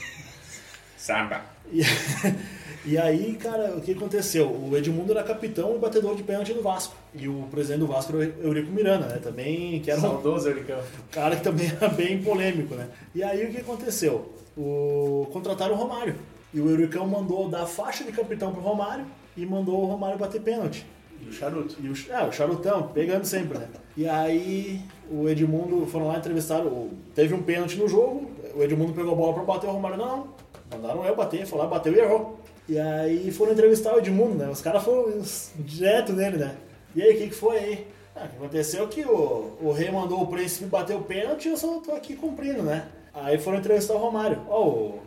Samba. 0.97 1.43
E, 1.73 1.83
E 2.85 2.97
aí, 2.97 3.35
cara, 3.35 3.77
o 3.77 3.81
que 3.83 3.93
aconteceu? 3.93 4.47
O 4.49 4.75
Edmundo 4.75 5.13
era 5.13 5.23
capitão 5.23 5.77
e 5.77 5.79
batedor 5.79 6.17
de 6.17 6.23
pênalti 6.23 6.55
do 6.55 6.63
Vasco. 6.63 6.97
E 7.15 7.29
o 7.29 7.47
presidente 7.51 7.81
do 7.81 7.87
Vasco 7.87 8.17
era 8.17 8.31
o 8.31 8.47
Eurico 8.47 8.73
Miranda, 8.73 9.07
né? 9.07 9.19
Também, 9.19 9.81
que 9.81 9.91
era 9.91 10.01
um 10.01 10.03
Saudoso, 10.03 10.49
Euricão. 10.49 10.81
cara 11.11 11.37
que 11.37 11.43
também 11.43 11.71
era 11.79 11.89
bem 11.89 12.23
polêmico, 12.23 12.75
né? 12.75 12.89
E 13.15 13.23
aí 13.23 13.45
o 13.45 13.51
que 13.51 13.59
aconteceu? 13.59 14.35
O... 14.57 15.29
Contrataram 15.31 15.75
o 15.75 15.77
Romário. 15.77 16.17
E 16.55 16.61
o 16.61 16.71
Euricão 16.71 17.07
mandou 17.07 17.49
dar 17.51 17.67
faixa 17.67 18.03
de 18.03 18.13
capitão 18.13 18.51
pro 18.51 18.63
Romário 18.63 19.05
e 19.37 19.45
mandou 19.45 19.83
o 19.83 19.87
Romário 19.87 20.19
bater 20.19 20.41
pênalti. 20.41 20.87
E 21.25 21.29
o 21.29 21.33
charuto. 21.33 21.77
E 21.81 21.89
o, 21.89 21.95
é, 22.13 22.25
o 22.27 22.33
charutão, 22.33 22.89
pegando 22.89 23.25
sempre, 23.25 23.59
né? 23.59 23.69
E 23.97 24.09
aí 24.09 24.81
o 25.11 25.29
Edmundo 25.29 25.85
foram 25.87 26.09
lá 26.09 26.19
entrevistaram. 26.19 26.67
o- 26.67 26.91
Teve 27.15 27.35
um 27.35 27.43
pênalti 27.43 27.77
no 27.77 27.89
jogo, 27.89 28.31
o 28.55 28.63
Edmundo 28.63 28.93
pegou 28.93 29.13
a 29.13 29.17
bola 29.17 29.35
pra 29.35 29.43
bater, 29.45 29.69
o 29.69 29.73
Romário 29.73 29.99
não. 29.99 30.29
Mandaram 30.73 31.05
eu 31.05 31.15
bater, 31.17 31.47
lá, 31.55 31.67
bateu 31.67 31.93
e 31.93 31.99
errou. 31.99 32.39
E 32.69 32.79
aí 32.79 33.31
foram 33.33 33.53
entrevistar 33.53 33.95
o 33.95 33.99
Edmundo, 33.99 34.35
né? 34.37 34.49
Os 34.49 34.61
caras 34.61 34.83
foram 34.85 35.21
direto 35.57 36.13
nele, 36.13 36.37
né? 36.39 36.55
E 36.95 37.03
aí, 37.03 37.15
o 37.15 37.19
que, 37.19 37.29
que 37.29 37.35
foi 37.35 37.57
aí? 37.59 37.87
Ah, 38.15 38.25
o 38.25 38.29
que 38.29 38.37
aconteceu 38.37 38.85
é 38.85 38.87
que 38.87 39.05
o, 39.05 39.57
o 39.61 39.73
rei 39.73 39.91
mandou 39.91 40.23
o 40.23 40.27
príncipe 40.27 40.67
bater 40.67 40.97
o 40.97 41.01
pênalti 41.03 41.47
e 41.47 41.51
eu 41.51 41.57
só 41.57 41.79
tô 41.81 41.93
aqui 41.93 42.15
cumprindo, 42.17 42.63
né? 42.63 42.87
Aí 43.15 43.39
foram 43.39 43.59
entrevistar 43.59 43.95
o 43.95 43.99
Romário. 43.99 44.39
Ó, 44.49 44.65
o, 44.69 45.01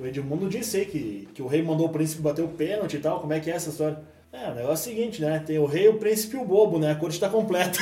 o 0.00 0.06
Edmundo 0.06 0.48
disse 0.48 0.76
aí 0.78 0.86
que, 0.86 1.28
que 1.34 1.42
o 1.42 1.46
rei 1.46 1.62
mandou 1.62 1.86
o 1.86 1.90
príncipe 1.90 2.22
bater 2.22 2.44
o 2.44 2.48
pênalti 2.48 2.94
e 2.96 3.00
tal, 3.00 3.20
como 3.20 3.32
é 3.32 3.40
que 3.40 3.50
é 3.50 3.54
essa 3.54 3.70
história? 3.70 3.98
É, 4.30 4.50
o 4.50 4.54
negócio 4.54 4.90
é 4.90 4.92
o 4.92 4.96
seguinte, 4.96 5.22
né? 5.22 5.38
Tem 5.38 5.58
o 5.58 5.64
rei, 5.64 5.88
o 5.88 5.98
príncipe 5.98 6.36
e 6.36 6.40
o 6.40 6.44
bobo, 6.44 6.78
né? 6.78 6.92
A 6.92 6.94
corte 6.94 7.18
tá 7.18 7.30
completa. 7.30 7.78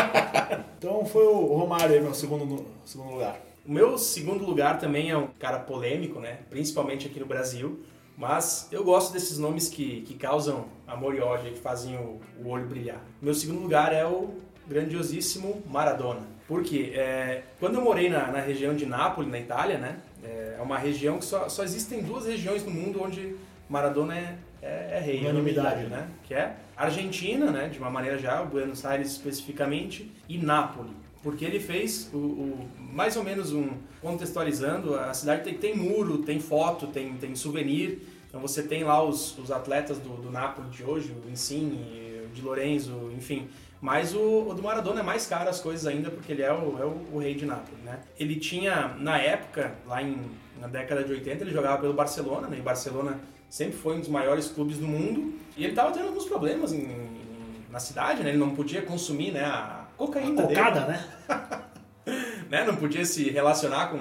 então 0.78 1.06
foi 1.06 1.26
o 1.26 1.54
Romário 1.54 1.94
aí, 1.94 2.00
meu 2.00 2.12
segundo, 2.12 2.66
segundo 2.84 3.12
lugar. 3.12 3.40
O 3.66 3.72
meu 3.72 3.96
segundo 3.96 4.44
lugar 4.44 4.78
também 4.78 5.10
é 5.10 5.16
um 5.16 5.28
cara 5.38 5.58
polêmico, 5.58 6.20
né? 6.20 6.40
Principalmente 6.50 7.06
aqui 7.06 7.18
no 7.18 7.26
Brasil. 7.26 7.80
Mas 8.16 8.68
eu 8.70 8.84
gosto 8.84 9.12
desses 9.14 9.38
nomes 9.38 9.68
que, 9.68 10.02
que 10.02 10.14
causam 10.14 10.66
amor 10.86 11.14
e 11.14 11.20
ódio, 11.20 11.52
que 11.52 11.58
fazem 11.58 11.96
o, 11.96 12.20
o 12.44 12.48
olho 12.48 12.66
brilhar. 12.66 13.02
Meu 13.22 13.32
segundo 13.32 13.62
lugar 13.62 13.94
é 13.94 14.04
o 14.04 14.34
grandiosíssimo 14.68 15.62
Maradona. 15.66 16.20
Por 16.46 16.62
quê? 16.62 16.92
É, 16.94 17.44
quando 17.58 17.76
eu 17.76 17.80
morei 17.80 18.10
na, 18.10 18.26
na 18.26 18.40
região 18.40 18.76
de 18.76 18.84
Nápoles, 18.84 19.30
na 19.30 19.38
Itália, 19.38 19.78
né? 19.78 19.98
É 20.22 20.60
uma 20.60 20.76
região 20.76 21.18
que 21.18 21.24
só, 21.24 21.48
só 21.48 21.64
existem 21.64 22.02
duas 22.02 22.26
regiões 22.26 22.62
no 22.62 22.70
mundo 22.70 23.02
onde 23.02 23.34
Maradona 23.68 24.18
é, 24.18 24.34
é, 24.62 24.98
é 24.98 25.00
rei, 25.00 25.20
Unanimidade, 25.20 25.84
né? 25.86 26.08
Que 26.24 26.34
é 26.34 26.56
Argentina, 26.76 27.50
né? 27.50 27.68
De 27.68 27.78
uma 27.78 27.90
maneira 27.90 28.18
geral, 28.18 28.46
Buenos 28.46 28.84
Aires 28.84 29.10
especificamente, 29.12 30.10
e 30.28 30.38
Nápoles. 30.38 30.92
Porque 31.22 31.44
ele 31.44 31.60
fez 31.60 32.08
o, 32.14 32.16
o- 32.16 32.68
mais 32.78 33.16
ou 33.16 33.22
menos 33.22 33.52
um 33.52 33.68
contextualizando, 34.00 34.94
a 34.94 35.12
cidade 35.12 35.42
tem, 35.44 35.54
tem 35.54 35.76
muro, 35.76 36.18
tem 36.18 36.40
foto, 36.40 36.86
tem, 36.86 37.12
tem 37.14 37.34
souvenir. 37.34 37.98
Então 38.28 38.40
você 38.40 38.62
tem 38.62 38.84
lá 38.84 39.02
os, 39.02 39.36
os 39.38 39.50
atletas 39.50 39.98
do, 39.98 40.10
do 40.16 40.30
Napoli 40.30 40.68
de 40.70 40.84
hoje, 40.84 41.12
o 41.26 41.30
Insigne, 41.30 42.22
o 42.24 42.28
Di 42.34 42.40
Lorenzo, 42.42 43.10
enfim. 43.16 43.48
Mas 43.80 44.14
o, 44.14 44.48
o 44.48 44.54
do 44.54 44.62
Maradona 44.62 45.00
é 45.00 45.02
mais 45.02 45.26
caro 45.26 45.48
as 45.48 45.60
coisas 45.60 45.86
ainda 45.86 46.10
porque 46.10 46.32
ele 46.32 46.42
é 46.42 46.52
o, 46.52 46.78
é 46.78 46.84
o, 46.84 47.06
o 47.14 47.18
rei 47.18 47.34
de 47.34 47.44
Nápoles, 47.46 47.82
né? 47.84 48.00
Ele 48.18 48.36
tinha, 48.36 48.94
na 48.98 49.18
época, 49.18 49.74
lá 49.86 50.02
em, 50.02 50.16
na 50.60 50.68
década 50.68 51.02
de 51.02 51.12
80, 51.12 51.44
ele 51.44 51.50
jogava 51.52 51.78
pelo 51.78 51.92
Barcelona, 51.94 52.46
né? 52.48 52.58
E 52.58 52.62
Barcelona 52.62 53.18
sempre 53.50 53.76
foi 53.76 53.96
um 53.96 54.00
dos 54.00 54.08
maiores 54.08 54.48
clubes 54.48 54.78
do 54.78 54.86
mundo. 54.88 55.34
E 55.56 55.62
ele 55.64 55.72
estava 55.72 55.92
tendo 55.92 56.06
alguns 56.08 56.24
problemas 56.24 56.72
em- 56.72 56.78
em- 56.84 57.20
na 57.70 57.78
cidade, 57.78 58.22
né? 58.22 58.30
Ele 58.30 58.38
não 58.38 58.50
podia 58.54 58.80
consumir 58.82 59.30
né, 59.32 59.44
a 59.44 59.84
cocaína 59.98 60.42
dele 60.46 60.58
Cocada, 60.60 60.86
né? 60.86 61.04
né? 62.48 62.64
Não 62.64 62.76
podia 62.76 63.04
se 63.04 63.28
relacionar 63.30 63.88
com 63.90 63.98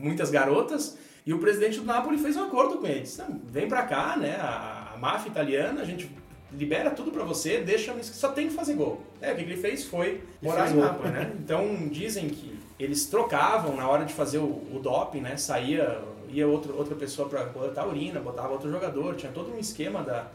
muitas 0.00 0.30
garotas. 0.30 0.98
E 1.26 1.32
o 1.34 1.38
presidente 1.38 1.78
do 1.80 1.84
Napoli 1.84 2.18
fez 2.18 2.36
um 2.36 2.44
acordo 2.44 2.78
com 2.78 2.86
ele. 2.86 3.00
Disse, 3.00 3.18
"Não, 3.20 3.40
vem 3.46 3.68
pra 3.68 3.82
cá, 3.82 4.16
né? 4.16 4.36
A, 4.40 4.92
a 4.94 4.98
máfia 4.98 5.28
italiana, 5.28 5.82
a 5.82 5.84
gente 5.84 6.10
libera 6.50 6.90
tudo 6.90 7.10
pra 7.10 7.24
você, 7.24 7.58
deixa, 7.60 7.94
só 8.02 8.28
tem 8.30 8.48
que 8.48 8.54
fazer 8.54 8.74
gol. 8.74 9.02
É, 9.20 9.32
o 9.32 9.36
que 9.36 9.42
ele 9.42 9.56
fez 9.56 9.84
foi 9.84 10.22
morar 10.42 10.70
em. 10.70 10.76
Nápoles, 10.76 11.12
né? 11.12 11.32
Então 11.38 11.88
dizem 11.90 12.28
que 12.30 12.58
eles 12.78 13.06
trocavam 13.06 13.76
na 13.76 13.86
hora 13.88 14.04
de 14.06 14.14
fazer 14.14 14.38
o, 14.38 14.44
o 14.46 14.80
doping, 14.82 15.20
né? 15.20 15.36
Saía, 15.36 16.00
ia 16.30 16.46
outro, 16.46 16.76
outra 16.76 16.94
pessoa 16.94 17.28
pra 17.28 17.44
coletar 17.46 17.86
urina, 17.86 18.20
botava 18.20 18.52
outro 18.52 18.70
jogador, 18.70 19.14
tinha 19.16 19.32
todo 19.32 19.52
um 19.52 19.58
esquema 19.58 20.02
da, 20.02 20.28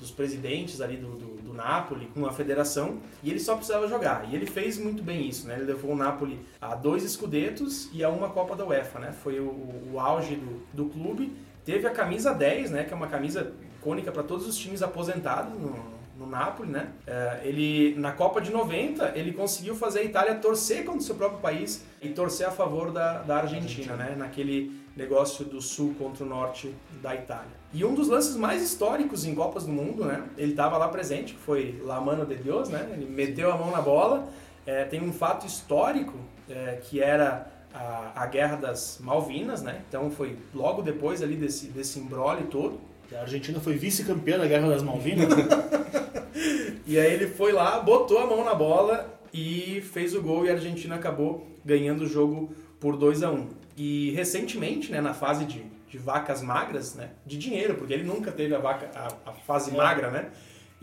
dos 0.00 0.10
presidentes 0.10 0.80
ali 0.80 0.96
do, 0.96 1.08
do, 1.10 1.42
do 1.42 1.52
Napoli 1.52 2.06
com 2.06 2.26
a 2.26 2.32
federação 2.32 2.98
e 3.22 3.30
ele 3.30 3.38
só 3.38 3.54
precisava 3.54 3.86
jogar. 3.86 4.26
E 4.30 4.34
ele 4.34 4.46
fez 4.46 4.78
muito 4.78 5.02
bem 5.02 5.28
isso, 5.28 5.46
né? 5.46 5.56
Ele 5.56 5.64
levou 5.64 5.92
o 5.92 5.96
Napoli 5.96 6.40
a 6.60 6.74
dois 6.74 7.04
escudetos 7.04 7.90
e 7.92 8.02
a 8.02 8.08
uma 8.08 8.30
Copa 8.30 8.56
da 8.56 8.64
UEFA, 8.64 8.98
né? 8.98 9.12
Foi 9.12 9.38
o, 9.38 9.90
o 9.92 10.00
auge 10.00 10.36
do, 10.36 10.62
do 10.72 10.86
clube. 10.86 11.36
Teve 11.64 11.86
a 11.86 11.90
camisa 11.90 12.32
10, 12.32 12.70
né? 12.70 12.84
Que 12.84 12.94
é 12.94 12.96
uma 12.96 13.08
camisa 13.08 13.52
icônica 13.78 14.10
para 14.10 14.22
todos 14.22 14.46
os 14.46 14.56
times 14.56 14.82
aposentados 14.82 15.52
no, 15.52 15.76
no 16.18 16.26
Napoli, 16.26 16.70
né? 16.70 16.88
É, 17.06 17.40
ele, 17.44 17.94
na 17.98 18.12
Copa 18.12 18.40
de 18.40 18.50
90, 18.50 19.12
ele 19.14 19.32
conseguiu 19.32 19.74
fazer 19.74 20.00
a 20.00 20.04
Itália 20.04 20.34
torcer 20.36 20.84
contra 20.84 21.00
o 21.00 21.02
seu 21.02 21.14
próprio 21.14 21.40
país 21.40 21.84
e 22.00 22.08
torcer 22.08 22.46
a 22.46 22.50
favor 22.50 22.90
da, 22.90 23.22
da 23.22 23.36
Argentina, 23.38 23.94
né? 23.96 24.14
Naquele 24.16 24.79
negócio 24.96 25.44
do 25.44 25.60
sul 25.60 25.94
contra 25.98 26.24
o 26.24 26.28
norte 26.28 26.74
da 27.02 27.14
Itália. 27.14 27.60
E 27.72 27.84
um 27.84 27.94
dos 27.94 28.08
lances 28.08 28.36
mais 28.36 28.62
históricos 28.62 29.24
em 29.24 29.34
Copas 29.34 29.64
do 29.64 29.72
Mundo, 29.72 30.04
né? 30.04 30.24
Ele 30.36 30.50
estava 30.50 30.76
lá 30.76 30.88
presente, 30.88 31.34
que 31.34 31.40
foi 31.40 31.80
La 31.84 32.00
Mano 32.00 32.26
de 32.26 32.34
Deus, 32.34 32.68
né? 32.68 32.90
Ele 32.92 33.06
meteu 33.06 33.52
a 33.52 33.56
mão 33.56 33.70
na 33.70 33.80
bola. 33.80 34.28
É, 34.66 34.84
tem 34.84 35.02
um 35.02 35.12
fato 35.12 35.46
histórico 35.46 36.14
é, 36.48 36.80
que 36.82 37.00
era 37.00 37.50
a, 37.72 38.12
a 38.22 38.26
Guerra 38.26 38.56
das 38.56 38.98
Malvinas, 39.00 39.62
né? 39.62 39.82
Então 39.88 40.10
foi 40.10 40.36
logo 40.54 40.82
depois 40.82 41.22
ali 41.22 41.36
desse, 41.36 41.66
desse 41.68 41.98
imbróglio 41.98 42.48
todo. 42.48 42.80
A 43.12 43.22
Argentina 43.22 43.58
foi 43.58 43.74
vice-campeã 43.74 44.38
da 44.38 44.46
Guerra 44.46 44.68
das 44.68 44.82
Malvinas. 44.82 45.28
E 46.86 46.98
aí 46.98 47.12
ele 47.12 47.28
foi 47.28 47.52
lá, 47.52 47.78
botou 47.78 48.18
a 48.18 48.26
mão 48.26 48.44
na 48.44 48.52
bola 48.52 49.20
e 49.32 49.80
fez 49.92 50.12
o 50.12 50.20
gol 50.20 50.44
e 50.44 50.50
a 50.50 50.54
Argentina 50.54 50.96
acabou 50.96 51.46
ganhando 51.64 52.02
o 52.02 52.06
jogo 52.08 52.52
por 52.80 52.96
2 52.96 53.22
a 53.22 53.30
1 53.30 53.59
E 53.82 54.10
recentemente, 54.10 54.92
né, 54.92 55.00
na 55.00 55.14
fase 55.14 55.46
de, 55.46 55.64
de 55.88 55.96
vacas 55.96 56.42
magras, 56.42 56.94
né, 56.94 57.12
de 57.24 57.38
dinheiro, 57.38 57.76
porque 57.76 57.94
ele 57.94 58.02
nunca 58.02 58.30
teve 58.30 58.54
a, 58.54 58.58
vaca, 58.58 58.90
a, 58.94 59.30
a 59.30 59.32
fase 59.32 59.70
É. 59.70 59.74
magra, 59.74 60.10
né? 60.10 60.28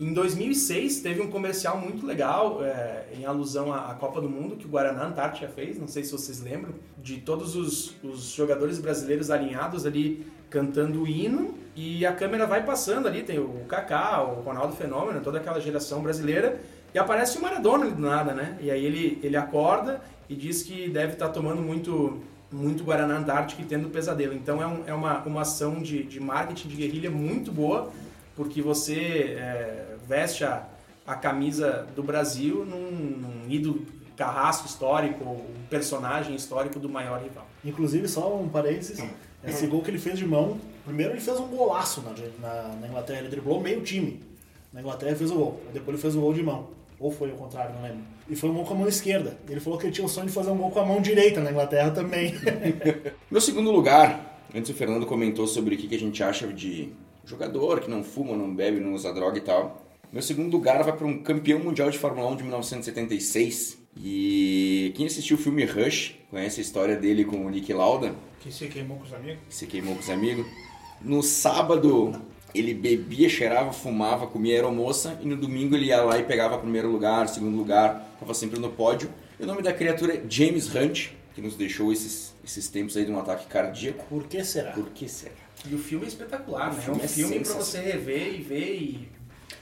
Em 0.00 0.12
2006 0.12 1.00
teve 1.00 1.20
um 1.20 1.30
comercial 1.30 1.78
muito 1.78 2.04
legal 2.04 2.58
é, 2.64 3.04
em 3.16 3.24
alusão 3.24 3.72
à, 3.72 3.92
à 3.92 3.94
Copa 3.94 4.20
do 4.20 4.28
Mundo 4.28 4.56
que 4.56 4.66
o 4.66 4.68
Guaraná 4.68 5.06
Antártica 5.06 5.46
fez, 5.46 5.78
não 5.78 5.86
sei 5.86 6.02
se 6.02 6.10
vocês 6.10 6.40
lembram, 6.40 6.74
de 7.00 7.18
todos 7.18 7.54
os, 7.54 7.94
os 8.02 8.32
jogadores 8.32 8.80
brasileiros 8.80 9.30
alinhados 9.30 9.86
ali 9.86 10.26
cantando 10.50 11.02
o 11.02 11.06
hino 11.06 11.54
e 11.76 12.04
a 12.04 12.12
câmera 12.12 12.48
vai 12.48 12.64
passando 12.64 13.06
ali, 13.06 13.22
tem 13.22 13.38
o 13.38 13.64
Kaká, 13.68 14.24
o 14.24 14.40
Ronaldo 14.42 14.74
Fenômeno, 14.74 15.20
toda 15.20 15.38
aquela 15.38 15.60
geração 15.60 16.02
brasileira 16.02 16.60
e 16.92 16.98
aparece 16.98 17.38
o 17.38 17.42
Maradona 17.42 17.84
ali 17.84 17.94
do 17.94 18.02
nada, 18.02 18.34
né? 18.34 18.58
E 18.60 18.72
aí 18.72 18.84
ele, 18.84 19.20
ele 19.22 19.36
acorda 19.36 20.00
e 20.28 20.34
diz 20.34 20.64
que 20.64 20.88
deve 20.88 21.12
estar 21.12 21.28
tomando 21.28 21.62
muito 21.62 22.20
muito 22.50 22.84
Guaraná 22.84 23.18
Antártica 23.18 23.60
e 23.62 23.64
tendo 23.64 23.88
pesadelo. 23.90 24.34
Então 24.34 24.62
é, 24.62 24.66
um- 24.66 24.82
é 24.86 24.94
uma, 24.94 25.18
uma 25.24 25.42
ação 25.42 25.82
de, 25.82 26.02
de 26.02 26.18
marketing 26.20 26.68
de 26.68 26.76
guerrilha 26.76 27.10
muito 27.10 27.52
boa, 27.52 27.90
porque 28.34 28.62
você 28.62 29.36
é, 29.38 29.96
veste 30.08 30.44
a, 30.44 30.66
a 31.06 31.14
camisa 31.14 31.86
do 31.94 32.02
Brasil 32.02 32.64
num, 32.64 32.90
num 32.90 33.50
ídolo 33.50 33.84
carrasco 34.16 34.66
histórico, 34.66 35.22
um 35.24 35.64
personagem 35.70 36.34
histórico 36.34 36.78
do 36.80 36.88
maior 36.88 37.20
rival. 37.22 37.46
Inclusive, 37.64 38.08
só 38.08 38.34
um 38.36 38.48
parênteses, 38.48 38.98
esse 39.44 39.66
gol 39.68 39.82
que 39.82 39.90
ele 39.90 39.98
fez 39.98 40.18
de 40.18 40.26
mão, 40.26 40.58
primeiro 40.84 41.12
ele 41.12 41.20
fez 41.20 41.38
um 41.38 41.46
golaço 41.46 42.02
na, 42.02 42.12
na, 42.40 42.68
na 42.80 42.88
Inglaterra, 42.88 43.20
ele 43.20 43.28
driblou 43.28 43.60
meio 43.60 43.80
time. 43.82 44.20
Na 44.72 44.80
Inglaterra 44.80 45.10
ele 45.12 45.18
fez 45.18 45.30
o 45.30 45.34
gol, 45.34 45.60
depois 45.72 45.88
ele 45.94 45.98
fez 46.02 46.16
o 46.16 46.20
gol 46.20 46.32
de 46.34 46.42
mão. 46.42 46.68
Ou 47.00 47.10
foi 47.12 47.30
o 47.30 47.36
contrário, 47.36 47.74
não 47.74 47.82
lembro. 47.82 48.00
E 48.28 48.34
foi 48.34 48.50
um 48.50 48.54
gol 48.54 48.64
com 48.64 48.74
a 48.74 48.76
mão 48.78 48.88
esquerda. 48.88 49.38
Ele 49.48 49.60
falou 49.60 49.78
que 49.78 49.86
ele 49.86 49.92
tinha 49.92 50.04
o 50.04 50.08
sonho 50.08 50.26
de 50.26 50.32
fazer 50.32 50.50
um 50.50 50.56
gol 50.56 50.70
com 50.70 50.80
a 50.80 50.84
mão 50.84 51.00
direita 51.00 51.40
na 51.40 51.50
Inglaterra 51.50 51.90
também. 51.92 52.34
Meu 53.30 53.40
segundo 53.40 53.70
lugar, 53.70 54.42
antes 54.54 54.70
o 54.70 54.74
Fernando 54.74 55.06
comentou 55.06 55.46
sobre 55.46 55.74
o 55.74 55.78
que 55.78 55.86
que 55.86 55.94
a 55.94 55.98
gente 55.98 56.22
acha 56.22 56.46
de 56.48 56.92
jogador 57.24 57.80
que 57.80 57.88
não 57.90 58.02
fuma, 58.02 58.36
não 58.36 58.52
bebe, 58.54 58.80
não 58.80 58.94
usa 58.94 59.12
droga 59.12 59.38
e 59.38 59.42
tal. 59.42 59.84
Meu 60.12 60.22
segundo 60.22 60.50
lugar 60.50 60.82
vai 60.82 60.96
para 60.96 61.06
um 61.06 61.22
campeão 61.22 61.58
mundial 61.60 61.90
de 61.90 61.98
Fórmula 61.98 62.28
1 62.30 62.36
de 62.36 62.42
1976. 62.44 63.78
E 63.96 64.92
quem 64.96 65.06
assistiu 65.06 65.36
o 65.36 65.40
filme 65.40 65.64
Rush 65.64 66.14
conhece 66.30 66.60
a 66.60 66.62
história 66.62 66.96
dele 66.96 67.24
com 67.24 67.44
o 67.44 67.50
Nick 67.50 67.72
Lauda, 67.72 68.14
Que 68.40 68.50
se 68.52 68.66
queimou 68.68 68.96
com 68.96 69.04
os 69.04 69.12
amigos. 69.12 69.38
que 69.48 69.54
se 69.54 69.66
queimou 69.66 69.94
com 69.94 70.00
os 70.00 70.10
amigos. 70.10 70.46
No 71.02 71.22
sábado 71.22 72.12
ele 72.54 72.72
bebia, 72.74 73.28
cheirava, 73.28 73.72
fumava, 73.72 74.26
comia 74.26 74.54
aeromoça 74.54 75.18
e 75.22 75.26
no 75.26 75.36
domingo 75.36 75.74
ele 75.76 75.86
ia 75.86 76.02
lá 76.02 76.18
e 76.18 76.24
pegava 76.24 76.58
primeiro 76.58 76.90
lugar, 76.90 77.28
segundo 77.28 77.56
lugar, 77.56 78.08
estava 78.14 78.34
sempre 78.34 78.58
no 78.58 78.70
pódio. 78.70 79.10
E 79.38 79.42
o 79.42 79.46
nome 79.46 79.62
da 79.62 79.72
criatura 79.72 80.14
é 80.14 80.22
James 80.28 80.74
Hunt, 80.74 81.10
que 81.34 81.40
nos 81.40 81.54
deixou 81.56 81.92
esses, 81.92 82.34
esses 82.44 82.68
tempos 82.68 82.96
aí 82.96 83.04
de 83.04 83.12
um 83.12 83.18
ataque 83.18 83.46
cardíaco. 83.46 84.04
Por 84.08 84.24
que 84.24 84.42
será? 84.44 84.72
Por 84.72 84.88
que 84.90 85.08
será? 85.08 85.32
E 85.68 85.74
o 85.74 85.78
filme 85.78 86.04
é 86.04 86.08
espetacular, 86.08 86.70
O 86.72 86.74
né? 86.74 86.80
filme 86.80 87.00
é 87.00 87.02
um 87.02 87.04
é 87.04 87.08
filme 87.08 87.34
pra 87.40 87.44
sensacional. 87.44 87.64
você 87.86 87.92
rever 87.92 88.34
e 88.34 88.42
ver 88.42 88.74
e 88.74 89.08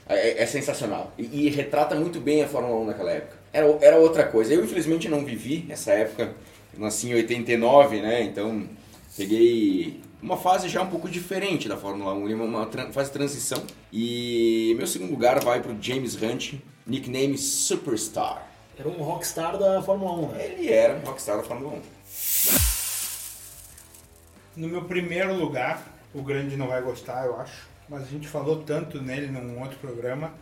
É, 0.07 0.43
é 0.43 0.45
sensacional. 0.45 1.13
E, 1.17 1.45
e 1.47 1.49
retrata 1.49 1.93
muito 1.95 2.19
bem 2.19 2.43
a 2.43 2.47
Fórmula 2.47 2.75
1 2.81 2.85
naquela 2.85 3.11
época. 3.11 3.37
Era, 3.51 3.67
era 3.81 3.97
outra 3.97 4.23
coisa. 4.25 4.53
Eu, 4.53 4.63
infelizmente, 4.63 5.09
não 5.09 5.25
vivi 5.25 5.65
essa 5.69 5.91
época. 5.91 6.33
Eu 6.73 6.79
nasci 6.79 7.09
em 7.09 7.15
89, 7.15 8.01
né? 8.01 8.23
Então, 8.23 8.67
Peguei 9.17 9.99
uma 10.21 10.37
fase 10.37 10.67
já 10.69 10.81
um 10.81 10.89
pouco 10.89 11.09
diferente 11.09 11.67
da 11.69 11.77
Fórmula 11.77 12.13
1, 12.13 12.33
uma, 12.33 12.43
uma 12.43 12.65
tra- 12.65 12.91
fase 12.91 13.09
de 13.09 13.13
transição. 13.13 13.63
E 13.91 14.73
meu 14.77 14.87
segundo 14.87 15.11
lugar 15.11 15.43
vai 15.43 15.61
pro 15.61 15.75
James 15.81 16.15
Hunt, 16.21 16.55
nickname 16.85 17.37
Superstar. 17.37 18.45
Era 18.77 18.87
um 18.89 19.01
rockstar 19.01 19.57
da 19.57 19.81
Fórmula 19.81 20.11
1, 20.27 20.31
né? 20.33 20.45
Ele 20.45 20.71
era 20.71 20.95
um 20.95 21.01
rockstar 21.01 21.37
da 21.37 21.43
Fórmula 21.43 21.75
1. 21.75 21.81
No 24.55 24.67
meu 24.67 24.83
primeiro 24.85 25.35
lugar, 25.35 25.83
o 26.13 26.21
grande 26.21 26.55
não 26.55 26.67
vai 26.67 26.81
gostar, 26.81 27.25
eu 27.25 27.39
acho. 27.39 27.67
Mas 27.89 28.03
a 28.03 28.05
gente 28.05 28.27
falou 28.27 28.63
tanto 28.63 29.01
nele 29.01 29.27
num 29.27 29.61
outro 29.61 29.77
programa 29.77 30.33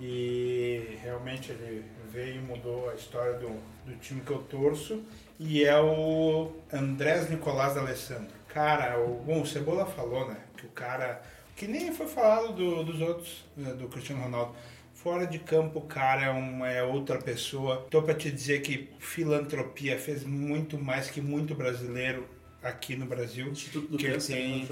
e 0.00 0.96
realmente 1.02 1.50
ele 1.50 1.84
veio 2.10 2.36
e 2.36 2.38
mudou 2.38 2.88
a 2.90 2.94
história 2.94 3.34
do, 3.34 3.48
do 3.84 3.96
time 4.00 4.20
que 4.20 4.30
eu 4.30 4.38
torço. 4.38 5.02
E 5.38 5.64
é 5.64 5.78
o 5.78 6.50
Andrés 6.72 7.28
Nicolás 7.28 7.74
D'Alessandro. 7.74 8.34
Cara, 8.56 8.98
o, 8.98 9.22
bom, 9.22 9.42
o 9.42 9.46
Cebola 9.46 9.84
falou, 9.84 10.26
né? 10.30 10.36
Que 10.56 10.64
o 10.64 10.70
cara. 10.70 11.20
Que 11.54 11.66
nem 11.66 11.92
foi 11.92 12.06
falado 12.06 12.54
do- 12.54 12.82
dos 12.84 13.02
outros, 13.02 13.44
né, 13.54 13.74
do 13.74 13.86
Cristiano 13.86 14.22
Ronaldo. 14.22 14.54
Fora 14.94 15.26
de 15.26 15.38
campo, 15.38 15.78
o 15.80 15.82
cara 15.82 16.22
é, 16.24 16.30
uma, 16.30 16.66
é 16.70 16.82
outra 16.82 17.18
pessoa. 17.18 17.86
Tô 17.90 18.00
pra 18.00 18.14
te 18.14 18.30
dizer 18.30 18.62
que 18.62 18.88
filantropia 18.98 19.98
fez 19.98 20.24
muito 20.24 20.78
mais 20.78 21.10
que 21.10 21.20
muito 21.20 21.54
brasileiro 21.54 22.26
aqui 22.62 22.96
no 22.96 23.04
Brasil. 23.04 23.48
Instituto 23.48 23.88
do 23.92 23.98
que 23.98 24.06
ele 24.06 24.14
Câncer, 24.14 24.32
tem, 24.36 24.68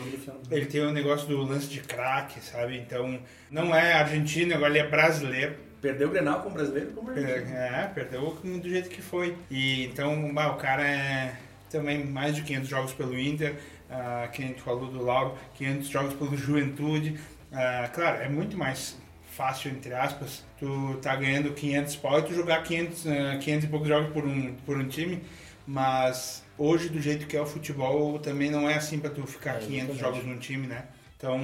ele 0.50 0.64
tem 0.66 0.80
o 0.80 0.90
negócio 0.90 1.28
do 1.28 1.42
lance 1.42 1.66
de 1.68 1.80
craque, 1.80 2.40
sabe? 2.42 2.78
Então, 2.78 3.18
não 3.50 3.74
é 3.74 3.92
argentino, 3.92 4.54
agora 4.54 4.70
ele 4.70 4.78
é 4.78 4.88
brasileiro. 4.88 5.56
Perdeu 5.82 6.08
o 6.08 6.10
Grenal 6.10 6.40
com 6.40 6.48
o 6.48 6.52
brasileiro 6.52 6.92
como 6.92 7.10
argentino. 7.10 7.54
É, 7.54 7.90
perdeu 7.94 8.30
do 8.42 8.66
jeito 8.68 8.88
que 8.88 9.02
foi. 9.02 9.36
E 9.50 9.84
então, 9.84 10.32
bah, 10.32 10.48
o 10.52 10.56
cara 10.56 10.82
é 10.88 11.36
também 11.70 12.04
mais 12.04 12.34
de 12.36 12.42
500 12.42 12.68
jogos 12.68 12.92
pelo 12.92 13.18
Inter, 13.18 13.56
ah, 13.90 14.28
que 14.32 14.42
a 14.42 14.46
gente 14.46 14.60
falou 14.60 14.86
do 14.86 15.02
Lauro, 15.02 15.36
500 15.54 15.88
jogos 15.88 16.14
pelo 16.14 16.36
Juventude. 16.36 17.18
Ah, 17.52 17.88
claro, 17.92 18.22
é 18.22 18.28
muito 18.28 18.56
mais 18.56 18.96
fácil, 19.30 19.70
entre 19.72 19.92
aspas, 19.94 20.44
tu 20.58 20.96
tá 21.02 21.14
ganhando 21.16 21.52
500 21.52 21.96
pau 21.96 22.18
e 22.18 22.22
tu 22.22 22.34
jogar 22.34 22.62
500, 22.62 23.06
ah, 23.06 23.38
500 23.38 23.64
e 23.64 23.68
poucos 23.68 23.88
jogos 23.88 24.12
por 24.12 24.24
um, 24.24 24.54
por 24.66 24.76
um 24.78 24.86
time, 24.88 25.22
mas 25.66 26.44
hoje, 26.58 26.88
do 26.88 27.00
jeito 27.00 27.26
que 27.26 27.36
é 27.36 27.40
o 27.40 27.46
futebol, 27.46 28.18
também 28.18 28.50
não 28.50 28.68
é 28.68 28.74
assim 28.74 28.98
pra 28.98 29.10
tu 29.10 29.26
ficar 29.26 29.56
É, 29.56 29.58
500 29.58 29.70
exatamente. 29.72 29.98
jogos 30.00 30.24
num 30.24 30.38
time, 30.38 30.66
né? 30.66 30.84
Então, 31.16 31.38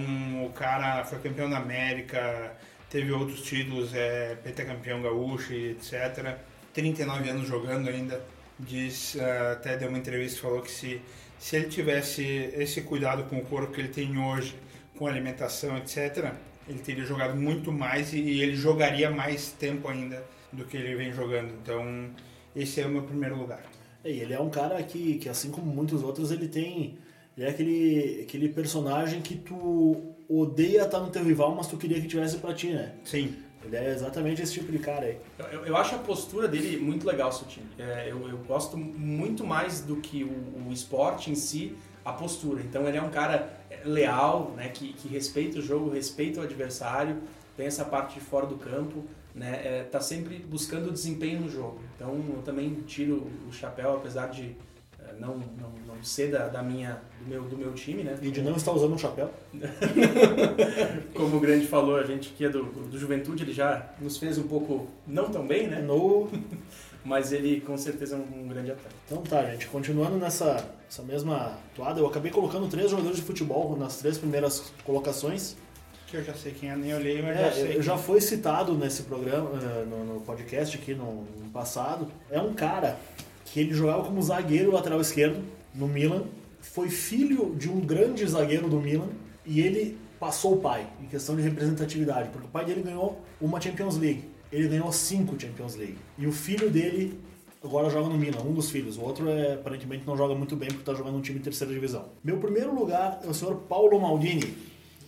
o 0.45 0.51
cara 0.51 1.05
foi 1.05 1.19
campeão 1.21 1.49
da 1.49 1.57
América, 1.57 2.53
teve 2.91 3.11
outros 3.13 3.41
títulos, 3.43 3.95
é, 3.95 4.37
pentacampeão 4.43 5.01
gaúcho 5.03 5.53
etc. 5.55 6.37
39 6.75 7.29
anos 7.31 7.49
jogando 7.49 7.89
ainda. 7.89 8.21
Diz, 8.59 9.17
ah, 9.19 9.53
até 9.53 9.77
deu 9.77 9.89
uma 9.89 9.99
entrevista 9.99 10.41
falou 10.43 10.61
que 10.61 10.71
se, 10.71 11.01
se 11.41 11.57
ele 11.57 11.69
tivesse 11.69 12.23
esse 12.55 12.83
cuidado 12.83 13.25
com 13.25 13.39
o 13.39 13.45
corpo 13.45 13.73
que 13.73 13.81
ele 13.81 13.89
tem 13.89 14.19
hoje, 14.19 14.55
com 14.99 15.07
alimentação, 15.07 15.79
etc., 15.79 16.35
ele 16.69 16.81
teria 16.81 17.03
jogado 17.03 17.35
muito 17.35 17.73
mais 17.73 18.13
e, 18.13 18.21
e 18.21 18.43
ele 18.43 18.55
jogaria 18.55 19.11
mais 19.11 19.51
tempo 19.51 19.89
ainda 19.89 20.23
do 20.53 20.67
que 20.67 20.77
ele 20.77 20.95
vem 20.95 21.15
jogando. 21.15 21.51
Então, 21.63 22.11
esse 22.55 22.83
é 22.83 22.87
o 22.87 22.91
meu 22.91 23.03
primeiro 23.03 23.37
lugar. 23.37 23.65
E 24.05 24.11
ele 24.21 24.35
é 24.35 24.39
um 24.39 24.51
cara 24.51 24.83
que, 24.83 25.15
que 25.15 25.31
assim 25.31 25.51
como 25.51 25.67
muitos 25.67 26.03
outros, 26.03 26.31
ele 26.31 26.47
tem. 26.47 26.99
Ele 27.37 27.47
é 27.47 27.51
aquele, 27.51 28.21
aquele 28.29 28.49
personagem 28.51 29.23
que 29.23 29.35
tu 29.35 30.15
odeia 30.29 30.83
estar 30.83 31.01
no 31.01 31.09
teu 31.09 31.25
rival, 31.25 31.55
mas 31.55 31.69
tu 31.69 31.79
queria 31.79 31.99
que 31.99 32.07
tivesse 32.07 32.37
pra 32.37 32.53
ti, 32.53 32.69
né? 32.69 32.93
Sim, 33.03 33.35
Ele 33.65 33.77
é 33.77 33.91
exatamente 33.91 34.41
esse 34.43 34.55
tipo 34.55 34.73
de 34.73 34.79
cara 34.79 35.05
aí. 35.07 35.19
Eu, 35.53 35.67
eu- 35.67 35.77
acho 35.77 35.95
a 35.95 35.99
postura 35.99 36.49
dele 36.49 36.79
muito 36.79 37.07
legal, 37.07 37.31
Sutil. 37.33 37.63
É, 37.79 38.09
eu, 38.11 38.27
eu 38.29 38.39
gosto 38.39 38.77
muito 38.77 39.45
mais 39.45 39.81
do 39.83 39.97
que 39.97 40.25
o, 40.25 40.69
o 40.69 40.73
esporte 40.73 41.31
em 41.31 41.35
si, 41.35 41.77
a 42.05 42.13
postura. 42.13 42.63
Então 42.63 42.87
ele 42.89 42.97
é 42.97 43.03
um 43.03 43.11
cara 43.11 43.51
é, 43.71 43.81
leal, 43.85 44.53
né, 44.57 44.69
que, 44.71 44.93
que 44.95 45.09
respeita 45.09 45.59
o 45.59 45.63
jogo, 45.63 45.91
respeita 45.91 46.41
o 46.41 46.43
adversário, 46.43 47.19
tem 47.57 47.67
essa 47.67 47.85
parte 47.85 48.15
de 48.15 48.21
fora 48.21 48.47
do 48.47 48.57
campo, 48.57 49.05
né, 49.35 49.61
é, 49.63 49.83
tá 49.85 50.01
sempre 50.01 50.39
buscando 50.39 50.91
desempenho 50.91 51.41
no 51.43 51.49
jogo. 51.51 51.81
Então 51.95 52.15
eu 52.35 52.43
também 52.43 52.75
tiro 52.87 53.27
o 53.49 53.53
chapéu, 53.53 53.95
apesar 53.97 54.29
de 54.29 54.57
não, 55.21 55.37
não, 55.37 55.71
não 55.87 56.03
ser 56.03 56.31
da, 56.31 56.49
da 56.49 56.63
minha, 56.63 56.99
do, 57.21 57.29
meu, 57.29 57.43
do 57.45 57.57
meu 57.57 57.73
time, 57.75 58.03
né? 58.03 58.17
E 58.23 58.31
de 58.31 58.41
não 58.41 58.57
estar 58.57 58.73
usando 58.73 58.95
um 58.95 58.99
chapéu. 58.99 59.31
Como 61.15 61.37
o 61.37 61.41
Grande 61.41 61.67
falou, 61.67 61.97
a 61.97 62.05
gente 62.05 62.31
que 62.31 62.45
é 62.45 62.49
do, 62.49 62.65
do 62.65 62.99
Juventude, 62.99 63.45
ele 63.45 63.53
já 63.53 63.87
nos 64.01 64.17
fez 64.17 64.39
um 64.39 64.45
pouco 64.49 64.89
não 65.07 65.29
tão 65.31 65.47
bem, 65.47 65.67
né? 65.69 65.81
No... 65.81 66.29
Mas 67.03 67.33
ele 67.33 67.63
com 67.63 67.79
certeza 67.79 68.15
é 68.17 68.19
um, 68.19 68.43
um 68.45 68.49
grande 68.49 68.71
atleta. 68.73 68.95
Então 69.07 69.23
tá, 69.23 69.43
gente. 69.47 69.67
Continuando 69.69 70.17
nessa 70.19 70.69
essa 70.87 71.03
mesma 71.03 71.57
toada, 71.75 71.99
eu 71.99 72.07
acabei 72.07 72.31
colocando 72.31 72.69
três 72.69 72.91
jogadores 72.91 73.17
de 73.17 73.23
futebol 73.23 73.75
nas 73.79 73.97
três 73.99 74.19
primeiras 74.19 74.71
colocações. 74.85 75.57
que 76.09 76.17
eu 76.19 76.25
já 76.25 76.35
sei 76.35 76.53
quem 76.53 76.69
é, 76.71 76.77
nem 76.77 76.93
olhei, 76.95 77.23
mas 77.23 77.39
É, 77.39 77.45
já 77.45 77.53
sei. 77.53 77.77
eu- 77.79 77.83
já 77.83 77.97
foi 77.97 78.21
citado 78.21 78.75
nesse 78.75 79.05
programa, 79.05 79.49
eh, 79.63 79.85
no, 79.89 80.05
no 80.15 80.21
podcast 80.21 80.77
aqui 80.77 80.93
no, 80.95 81.23
no 81.43 81.49
passado. 81.51 82.07
É 82.31 82.39
um 82.39 82.53
cara 82.53 82.99
que 83.53 83.61
ele 83.61 83.75
jogava 83.75 84.05
como 84.05 84.23
zagueiro 84.23 84.73
lateral 84.73 85.01
esquerdo 85.01 85.43
no 85.75 85.89
Milan, 85.89 86.25
foi 86.61 86.89
filho 86.89 87.55
de 87.57 87.69
um 87.69 87.81
grande 87.81 88.27
zagueiro 88.27 88.69
do 88.69 88.81
Milan 88.81 89.09
e 89.45 89.61
ele 89.61 89.99
passou 90.19 90.55
o 90.55 90.61
pai 90.61 90.87
em 91.03 91.07
questão 91.07 91.35
de 91.35 91.43
representatividade, 91.43 92.29
porque 92.31 92.47
o 92.47 92.51
pai 92.51 92.65
dele 92.65 92.83
ganhou 92.83 93.21
uma 93.41 93.61
Champions 93.61 93.97
League, 93.97 94.25
ele 94.53 94.69
ganhou 94.69 94.93
cinco 94.93 95.41
Champions 95.41 95.75
League 95.75 95.97
e 96.19 96.27
o 96.27 96.33
filho 96.33 96.71
dele 96.71 97.19
agora 97.63 97.91
joga 97.91 98.09
no 98.09 98.17
Milan, 98.17 98.43
um 98.43 98.53
dos 98.53 98.71
filhos, 98.71 98.97
o 98.97 99.03
outro 99.03 99.29
é, 99.29 99.55
aparentemente 99.55 100.07
não 100.07 100.17
joga 100.17 100.35
muito 100.35 100.55
bem 100.55 100.69
porque 100.69 100.83
está 100.83 100.95
jogando 100.95 101.17
um 101.17 101.21
time 101.21 101.39
de 101.39 101.45
terceira 101.45 101.73
divisão. 101.73 102.07
Meu 102.23 102.39
primeiro 102.39 102.75
lugar 102.75 103.21
é 103.25 103.29
o 103.29 103.35
senhor 103.35 103.55
Paulo 103.69 103.99
Maldini, 104.01 104.55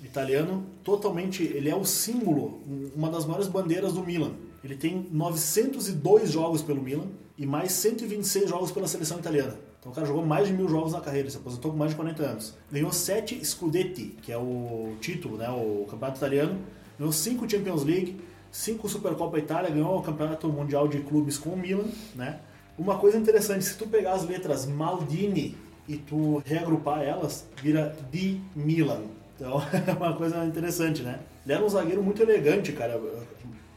italiano, 0.02 0.66
totalmente, 0.82 1.42
ele 1.42 1.70
é 1.70 1.76
o 1.76 1.84
símbolo, 1.84 2.60
uma 2.94 3.10
das 3.10 3.24
maiores 3.24 3.46
bandeiras 3.46 3.92
do 3.92 4.02
Milan. 4.02 4.32
Ele 4.64 4.76
tem 4.76 5.08
902 5.10 6.30
jogos 6.30 6.62
pelo 6.62 6.82
Milan 6.82 7.06
e 7.36 7.46
mais 7.46 7.72
126 7.72 8.48
jogos 8.48 8.70
pela 8.70 8.86
seleção 8.86 9.18
italiana. 9.18 9.56
Então 9.80 9.90
o 9.90 9.94
cara 9.94 10.06
jogou 10.06 10.24
mais 10.24 10.46
de 10.46 10.54
mil 10.54 10.68
jogos 10.68 10.92
na 10.92 11.00
carreira, 11.00 11.28
se 11.28 11.36
aposentou 11.36 11.72
com 11.72 11.76
mais 11.76 11.90
de 11.90 11.96
40 11.96 12.22
anos. 12.22 12.54
Ganhou 12.70 12.92
7 12.92 13.44
Scudetti, 13.44 14.16
que 14.22 14.30
é 14.30 14.38
o 14.38 14.94
título, 15.00 15.36
né, 15.36 15.50
o 15.50 15.84
campeonato 15.90 16.18
italiano. 16.18 16.56
Ganhou 16.96 17.12
5 17.12 17.50
Champions 17.50 17.82
League, 17.82 18.20
5 18.52 18.88
Supercopa 18.88 19.38
Itália, 19.38 19.70
ganhou 19.70 19.98
o 19.98 20.02
campeonato 20.02 20.48
mundial 20.48 20.86
de 20.86 21.00
clubes 21.00 21.36
com 21.36 21.50
o 21.50 21.56
Milan, 21.56 21.88
né? 22.14 22.38
Uma 22.78 22.96
coisa 22.96 23.18
interessante, 23.18 23.64
se 23.64 23.76
tu 23.76 23.86
pegar 23.88 24.12
as 24.12 24.24
letras 24.24 24.66
Maldini 24.66 25.56
e 25.88 25.96
tu 25.96 26.40
reagrupar 26.46 27.02
elas, 27.02 27.46
vira 27.60 27.96
Di 28.10 28.40
Milan. 28.54 29.02
Então 29.34 29.60
é 29.86 29.92
uma 29.92 30.14
coisa 30.14 30.44
interessante, 30.44 31.02
né? 31.02 31.18
Ele 31.44 31.54
era 31.54 31.64
um 31.64 31.68
zagueiro 31.68 32.02
muito 32.02 32.22
elegante, 32.22 32.72
cara. 32.72 33.00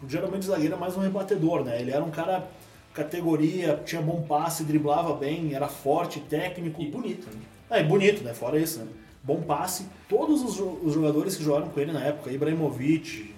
Geralmente 0.08 0.44
o 0.44 0.46
zagueiro 0.48 0.76
é 0.76 0.78
mais 0.78 0.96
um 0.96 1.00
rebatedor, 1.02 1.64
né? 1.64 1.80
Ele 1.82 1.92
era 1.92 2.04
um 2.04 2.12
cara 2.12 2.48
categoria, 2.94 3.82
tinha 3.86 4.02
bom 4.02 4.22
passe, 4.22 4.64
driblava 4.64 5.14
bem, 5.16 5.54
era 5.54 5.68
forte, 5.68 6.20
técnico. 6.22 6.82
E 6.82 6.88
bonito, 6.90 7.28
né? 7.28 7.42
É, 7.70 7.84
bonito, 7.84 8.24
né? 8.24 8.34
Fora 8.34 8.60
isso, 8.60 8.80
né? 8.80 8.88
Bom 9.24 9.42
passe. 9.42 9.88
Todos 10.08 10.42
os, 10.44 10.60
os 10.84 10.94
jogadores 10.94 11.36
que 11.36 11.44
jogaram 11.44 11.68
com 11.70 11.80
ele 11.80 11.92
na 11.92 12.04
época, 12.04 12.32
Ibrahimovic, 12.32 13.34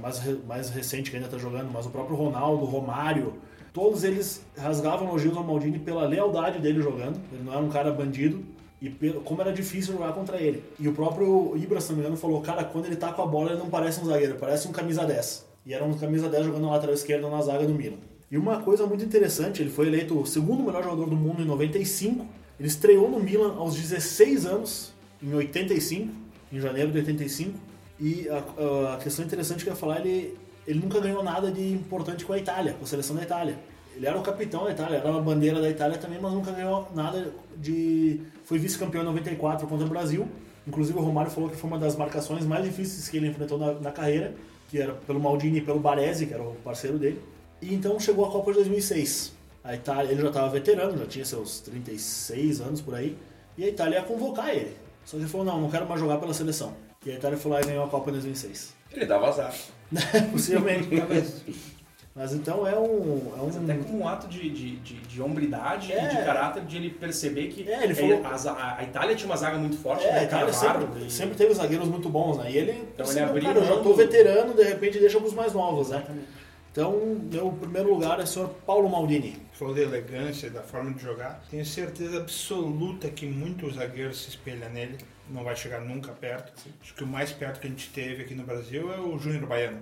mais, 0.00 0.22
mais 0.46 0.70
recente 0.70 1.10
que 1.10 1.16
ainda 1.16 1.28
tá 1.28 1.36
jogando, 1.36 1.70
mas 1.72 1.84
o 1.84 1.90
próprio 1.90 2.16
Ronaldo, 2.16 2.64
Romário, 2.64 3.34
todos 3.72 4.04
eles 4.04 4.42
rasgavam 4.56 5.08
elogios 5.08 5.36
ao 5.36 5.44
Maldini 5.44 5.78
pela 5.78 6.06
lealdade 6.06 6.58
dele 6.60 6.80
jogando. 6.80 7.20
Ele 7.32 7.42
não 7.44 7.52
era 7.52 7.62
um 7.62 7.68
cara 7.68 7.90
bandido. 7.92 8.42
E 8.80 8.90
pelo- 8.90 9.20
como 9.20 9.40
era 9.40 9.52
difícil 9.52 9.92
jogar 9.94 10.12
contra 10.12 10.38
ele. 10.40 10.64
E 10.80 10.88
o 10.88 10.92
próprio 10.92 11.56
Ibra, 11.56 11.80
se 11.80 11.90
não 11.90 11.96
me 11.96 12.02
engano, 12.02 12.16
falou: 12.16 12.40
Cara, 12.40 12.64
quando 12.64 12.86
ele 12.86 12.96
tá 12.96 13.12
com 13.12 13.22
a 13.22 13.26
bola, 13.26 13.50
ele 13.50 13.58
não 13.60 13.70
parece 13.70 14.00
um 14.00 14.04
zagueiro, 14.06 14.34
parece 14.40 14.66
um 14.66 14.72
camisa 14.72 15.04
10. 15.04 15.46
E 15.64 15.72
era 15.72 15.84
um 15.84 15.94
camisa 15.94 16.28
10 16.28 16.46
jogando 16.46 16.62
na 16.62 16.72
lateral 16.72 16.94
esquerda 16.94 17.28
na 17.28 17.40
zaga 17.40 17.66
do 17.66 17.74
Milan. 17.74 17.98
E 18.30 18.38
uma 18.38 18.60
coisa 18.60 18.86
muito 18.86 19.04
interessante: 19.04 19.62
ele 19.62 19.70
foi 19.70 19.86
eleito 19.86 20.18
o 20.18 20.26
segundo 20.26 20.62
melhor 20.62 20.82
jogador 20.82 21.06
do 21.06 21.16
mundo 21.16 21.42
em 21.42 21.44
95. 21.44 22.26
Ele 22.58 22.68
estreou 22.68 23.10
no 23.10 23.20
Milan 23.20 23.54
aos 23.56 23.74
16 23.74 24.46
anos, 24.46 24.92
em 25.22 25.32
85, 25.34 26.12
em 26.52 26.60
janeiro 26.60 26.90
de 26.90 26.98
85. 26.98 27.58
E 28.00 28.28
a, 28.28 28.94
a 28.94 28.96
questão 28.98 29.24
interessante 29.24 29.62
que 29.62 29.68
eu 29.68 29.74
ia 29.74 29.78
falar, 29.78 30.00
ele, 30.00 30.36
ele 30.66 30.80
nunca 30.80 31.00
ganhou 31.00 31.22
nada 31.22 31.50
de 31.50 31.72
importante 31.72 32.24
com 32.24 32.32
a 32.32 32.38
Itália, 32.38 32.72
com 32.72 32.84
a 32.84 32.86
seleção 32.86 33.14
da 33.14 33.22
Itália. 33.22 33.56
Ele 33.94 34.06
era 34.06 34.18
o 34.18 34.22
capitão 34.22 34.64
da 34.64 34.70
Itália, 34.70 34.96
era 34.96 35.14
a 35.14 35.20
bandeira 35.20 35.60
da 35.60 35.68
Itália 35.68 35.98
também, 35.98 36.18
mas 36.20 36.32
nunca 36.32 36.50
ganhou 36.50 36.88
nada 36.94 37.32
de. 37.56 38.20
Foi 38.44 38.58
vice-campeão 38.58 39.02
em 39.02 39.06
94 39.06 39.66
contra 39.66 39.86
o 39.86 39.88
Brasil. 39.88 40.26
Inclusive 40.66 40.98
o 40.98 41.02
Romário 41.02 41.30
falou 41.30 41.50
que 41.50 41.56
foi 41.56 41.68
uma 41.68 41.78
das 41.78 41.96
marcações 41.96 42.46
mais 42.46 42.64
difíceis 42.64 43.08
que 43.08 43.16
ele 43.16 43.26
enfrentou 43.26 43.58
na, 43.58 43.74
na 43.74 43.90
carreira, 43.90 44.34
que 44.72 44.80
era 44.80 44.94
pelo 44.94 45.20
Maldini 45.20 45.58
e 45.58 45.60
pelo 45.60 45.78
Baresi, 45.78 46.24
que 46.24 46.32
era 46.32 46.42
o 46.42 46.54
parceiro 46.64 46.98
dele. 46.98 47.22
E 47.60 47.74
então 47.74 48.00
chegou 48.00 48.24
a 48.24 48.30
Copa 48.32 48.52
de 48.52 48.60
2006. 48.60 49.34
A 49.62 49.74
Itália, 49.74 50.10
ele 50.10 50.22
já 50.22 50.28
estava 50.28 50.48
veterano, 50.48 50.96
já 50.96 51.04
tinha 51.04 51.24
seus 51.26 51.60
36 51.60 52.62
anos 52.62 52.80
por 52.80 52.94
aí, 52.94 53.16
e 53.56 53.64
a 53.64 53.68
Itália 53.68 53.98
ia 53.98 54.02
convocar 54.02 54.48
ele. 54.48 54.74
Só 55.04 55.18
que 55.18 55.24
ele 55.24 55.30
falou: 55.30 55.44
não, 55.44 55.60
não 55.60 55.70
quero 55.70 55.86
mais 55.86 56.00
jogar 56.00 56.16
pela 56.16 56.32
seleção. 56.32 56.74
E 57.04 57.10
a 57.10 57.14
Itália 57.14 57.36
foi 57.36 57.52
lá 57.52 57.60
e 57.60 57.66
ganhou 57.66 57.84
a 57.84 57.88
Copa 57.88 58.08
em 58.08 58.14
2006. 58.14 58.72
Ele 58.92 59.04
dava 59.04 59.28
azar. 59.28 59.54
Possivelmente. 60.32 60.96
Talvez. 60.96 61.42
Mas 62.14 62.34
então 62.34 62.66
é 62.66 62.78
um. 62.78 63.32
É 63.36 63.40
um... 63.40 63.46
Mas 63.46 63.56
até 63.56 63.74
como 63.74 64.00
um 64.00 64.06
ato 64.08 64.26
de, 64.28 64.50
de, 64.50 64.76
de, 64.76 64.94
de 64.96 65.22
hombridade 65.22 65.92
É. 65.92 66.04
e 66.04 66.08
de 66.16 66.16
caráter 66.24 66.62
de 66.64 66.76
ele 66.76 66.90
perceber 66.90 67.48
que 67.48 67.66
É, 67.70 67.84
ele 67.84 67.94
falou- 67.94 68.20
a, 68.24 68.76
a 68.78 68.82
Itália 68.84 69.16
tinha 69.16 69.26
uma 69.30 69.36
zaga 69.36 69.56
muito 69.56 69.78
forte, 69.78 70.04
É, 70.04 70.28
né? 70.28 70.52
sempre, 70.52 71.06
e- 71.06 71.10
sempre 71.10 71.34
teve 71.36 71.54
zagueiros 71.54 71.88
muito 71.88 72.10
bons, 72.10 72.36
né? 72.36 72.50
E 72.50 72.56
ele, 72.58 72.84
Então 72.94 73.10
ele 73.10 73.20
abriu 73.20 73.42
cara, 73.44 73.58
eu 73.60 73.64
já 73.64 73.76
tô 73.80 73.94
veterano, 73.94 74.52
de 74.52 74.62
repente 74.62 74.98
deixa 74.98 75.18
pros 75.18 75.32
mais 75.32 75.54
novos, 75.54 75.88
né? 75.88 76.02
Então, 76.72 77.20
meu 77.30 77.52
primeiro 77.52 77.92
lugar 77.92 78.18
é 78.18 78.22
o 78.22 78.26
senhor 78.26 78.48
Paulo 78.66 78.88
Maldini. 78.88 79.36
Falou 79.52 79.74
da 79.74 79.82
elegância, 79.82 80.48
da 80.48 80.62
forma 80.62 80.90
de 80.94 81.02
jogar. 81.02 81.44
Tenho 81.50 81.66
certeza 81.66 82.16
absoluta 82.16 83.08
que 83.10 83.26
muitos 83.26 83.74
zagueiros 83.74 84.22
se 84.22 84.30
espelham 84.30 84.70
nele. 84.70 84.96
Não 85.28 85.44
vai 85.44 85.54
chegar 85.54 85.82
nunca 85.82 86.12
perto. 86.12 86.50
Acho 86.82 86.94
que 86.94 87.04
o 87.04 87.06
mais 87.06 87.30
perto 87.30 87.60
que 87.60 87.66
a 87.66 87.70
gente 87.70 87.90
teve 87.90 88.22
aqui 88.22 88.34
no 88.34 88.42
Brasil 88.42 88.90
é 88.92 88.98
o 88.98 89.18
Júnior 89.18 89.46
Baiano. 89.46 89.78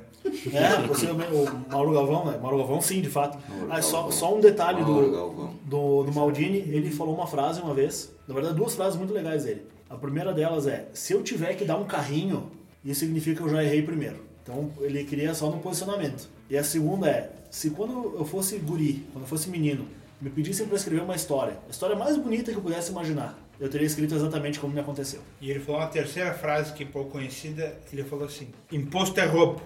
É, 0.53 0.87
possivelmente, 0.87 1.33
o 1.33 1.71
Mauro 1.71 1.93
Galvão, 1.93 2.25
né? 2.27 2.39
Mauro 2.43 2.59
Galvão, 2.59 2.81
sim, 2.83 3.01
de 3.01 3.09
fato. 3.09 3.39
Mauro 3.49 3.69
Ah, 3.73 3.81
só, 3.81 4.11
só 4.11 4.37
um 4.37 4.41
detalhe 4.41 4.83
Mauro 4.83 5.07
do, 5.07 5.13
Galvão. 5.13 5.55
do, 5.65 6.03
do 6.05 6.13
Maldini, 6.13 6.59
ele 6.59 6.91
falou 6.91 7.15
uma 7.15 7.27
frase 7.27 7.61
uma 7.61 7.73
vez, 7.73 8.13
na 8.27 8.35
verdade 8.35 8.57
duas 8.57 8.75
frases 8.75 8.99
muito 8.99 9.15
legais 9.15 9.45
dele. 9.45 9.63
A 9.89 9.97
primeira 9.97 10.33
delas 10.33 10.67
é, 10.67 10.89
se 10.93 11.13
eu 11.13 11.23
tiver 11.23 11.55
que 11.55 11.65
dar 11.65 11.77
um 11.77 11.85
carrinho, 11.85 12.51
isso 12.85 13.01
significa 13.01 13.37
que 13.41 13.43
eu 13.49 13.49
já 13.51 13.63
errei 13.63 13.81
primeiro. 13.83 14.17
Então 14.43 14.71
ele 14.81 15.05
queria 15.05 15.33
só 15.35 15.49
no 15.51 15.59
posicionamento. 15.59 16.29
E 16.51 16.59
a 16.59 16.65
segunda 16.65 17.09
é, 17.09 17.31
se 17.49 17.71
quando 17.71 18.17
eu 18.19 18.25
fosse 18.25 18.59
guri, 18.59 19.07
quando 19.13 19.23
eu 19.23 19.29
fosse 19.29 19.49
menino, 19.49 19.87
me 20.21 20.29
pedissem 20.29 20.67
para 20.67 20.77
escrever 20.77 21.01
uma 21.01 21.15
história, 21.15 21.57
a 21.67 21.71
história 21.71 21.95
mais 21.95 22.17
bonita 22.17 22.51
que 22.51 22.59
eu 22.59 22.63
pudesse 22.63 22.91
imaginar, 22.91 23.39
eu 23.61 23.69
teria 23.69 23.87
escrito 23.87 24.15
exatamente 24.15 24.59
como 24.59 24.75
me 24.75 24.81
aconteceu. 24.81 25.21
E 25.41 25.49
ele 25.49 25.61
falou 25.61 25.81
uma 25.81 25.87
terceira 25.87 26.35
frase 26.35 26.73
que 26.73 26.83
é 26.83 26.87
pouco 26.87 27.11
conhecida. 27.11 27.79
Ele 27.93 28.03
falou 28.03 28.25
assim: 28.25 28.49
Imposto 28.73 29.21
é 29.21 29.27
roubo. 29.27 29.63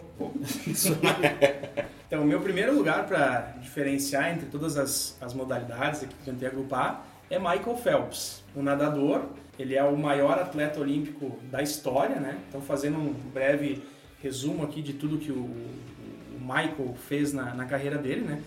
Isso. 0.67 0.97
Então, 2.07 2.23
o 2.23 2.27
meu 2.29 2.41
primeiro 2.41 2.73
lugar 2.73 3.09
para 3.09 3.57
diferenciar 3.61 4.31
entre 4.31 4.47
todas 4.47 4.77
as, 4.77 5.17
as 5.21 5.35
modalidades 5.35 6.05
aqui 6.05 6.15
que 6.15 6.31
eu 6.31 6.35
tentei 6.35 6.47
agrupar 6.47 7.05
é 7.29 7.41
Michael 7.41 7.77
Phelps, 7.77 8.45
um 8.55 8.63
nadador. 8.63 9.25
Ele 9.59 9.75
é 9.75 9.83
o 9.83 9.97
maior 9.97 10.39
atleta 10.39 10.79
olímpico 10.79 11.37
da 11.51 11.61
história, 11.61 12.21
né? 12.21 12.39
Então, 12.49 12.61
fazendo 12.61 12.99
um 12.99 13.13
breve 13.33 13.83
resumo 14.23 14.63
aqui 14.63 14.81
de 14.81 14.93
tudo 14.93 15.19
que 15.19 15.33
o 15.33 15.51
Michael 16.45 16.95
fez 17.09 17.33
na, 17.33 17.55
na 17.55 17.65
carreira 17.65 17.99
dele, 17.99 18.21
né? 18.21 18.43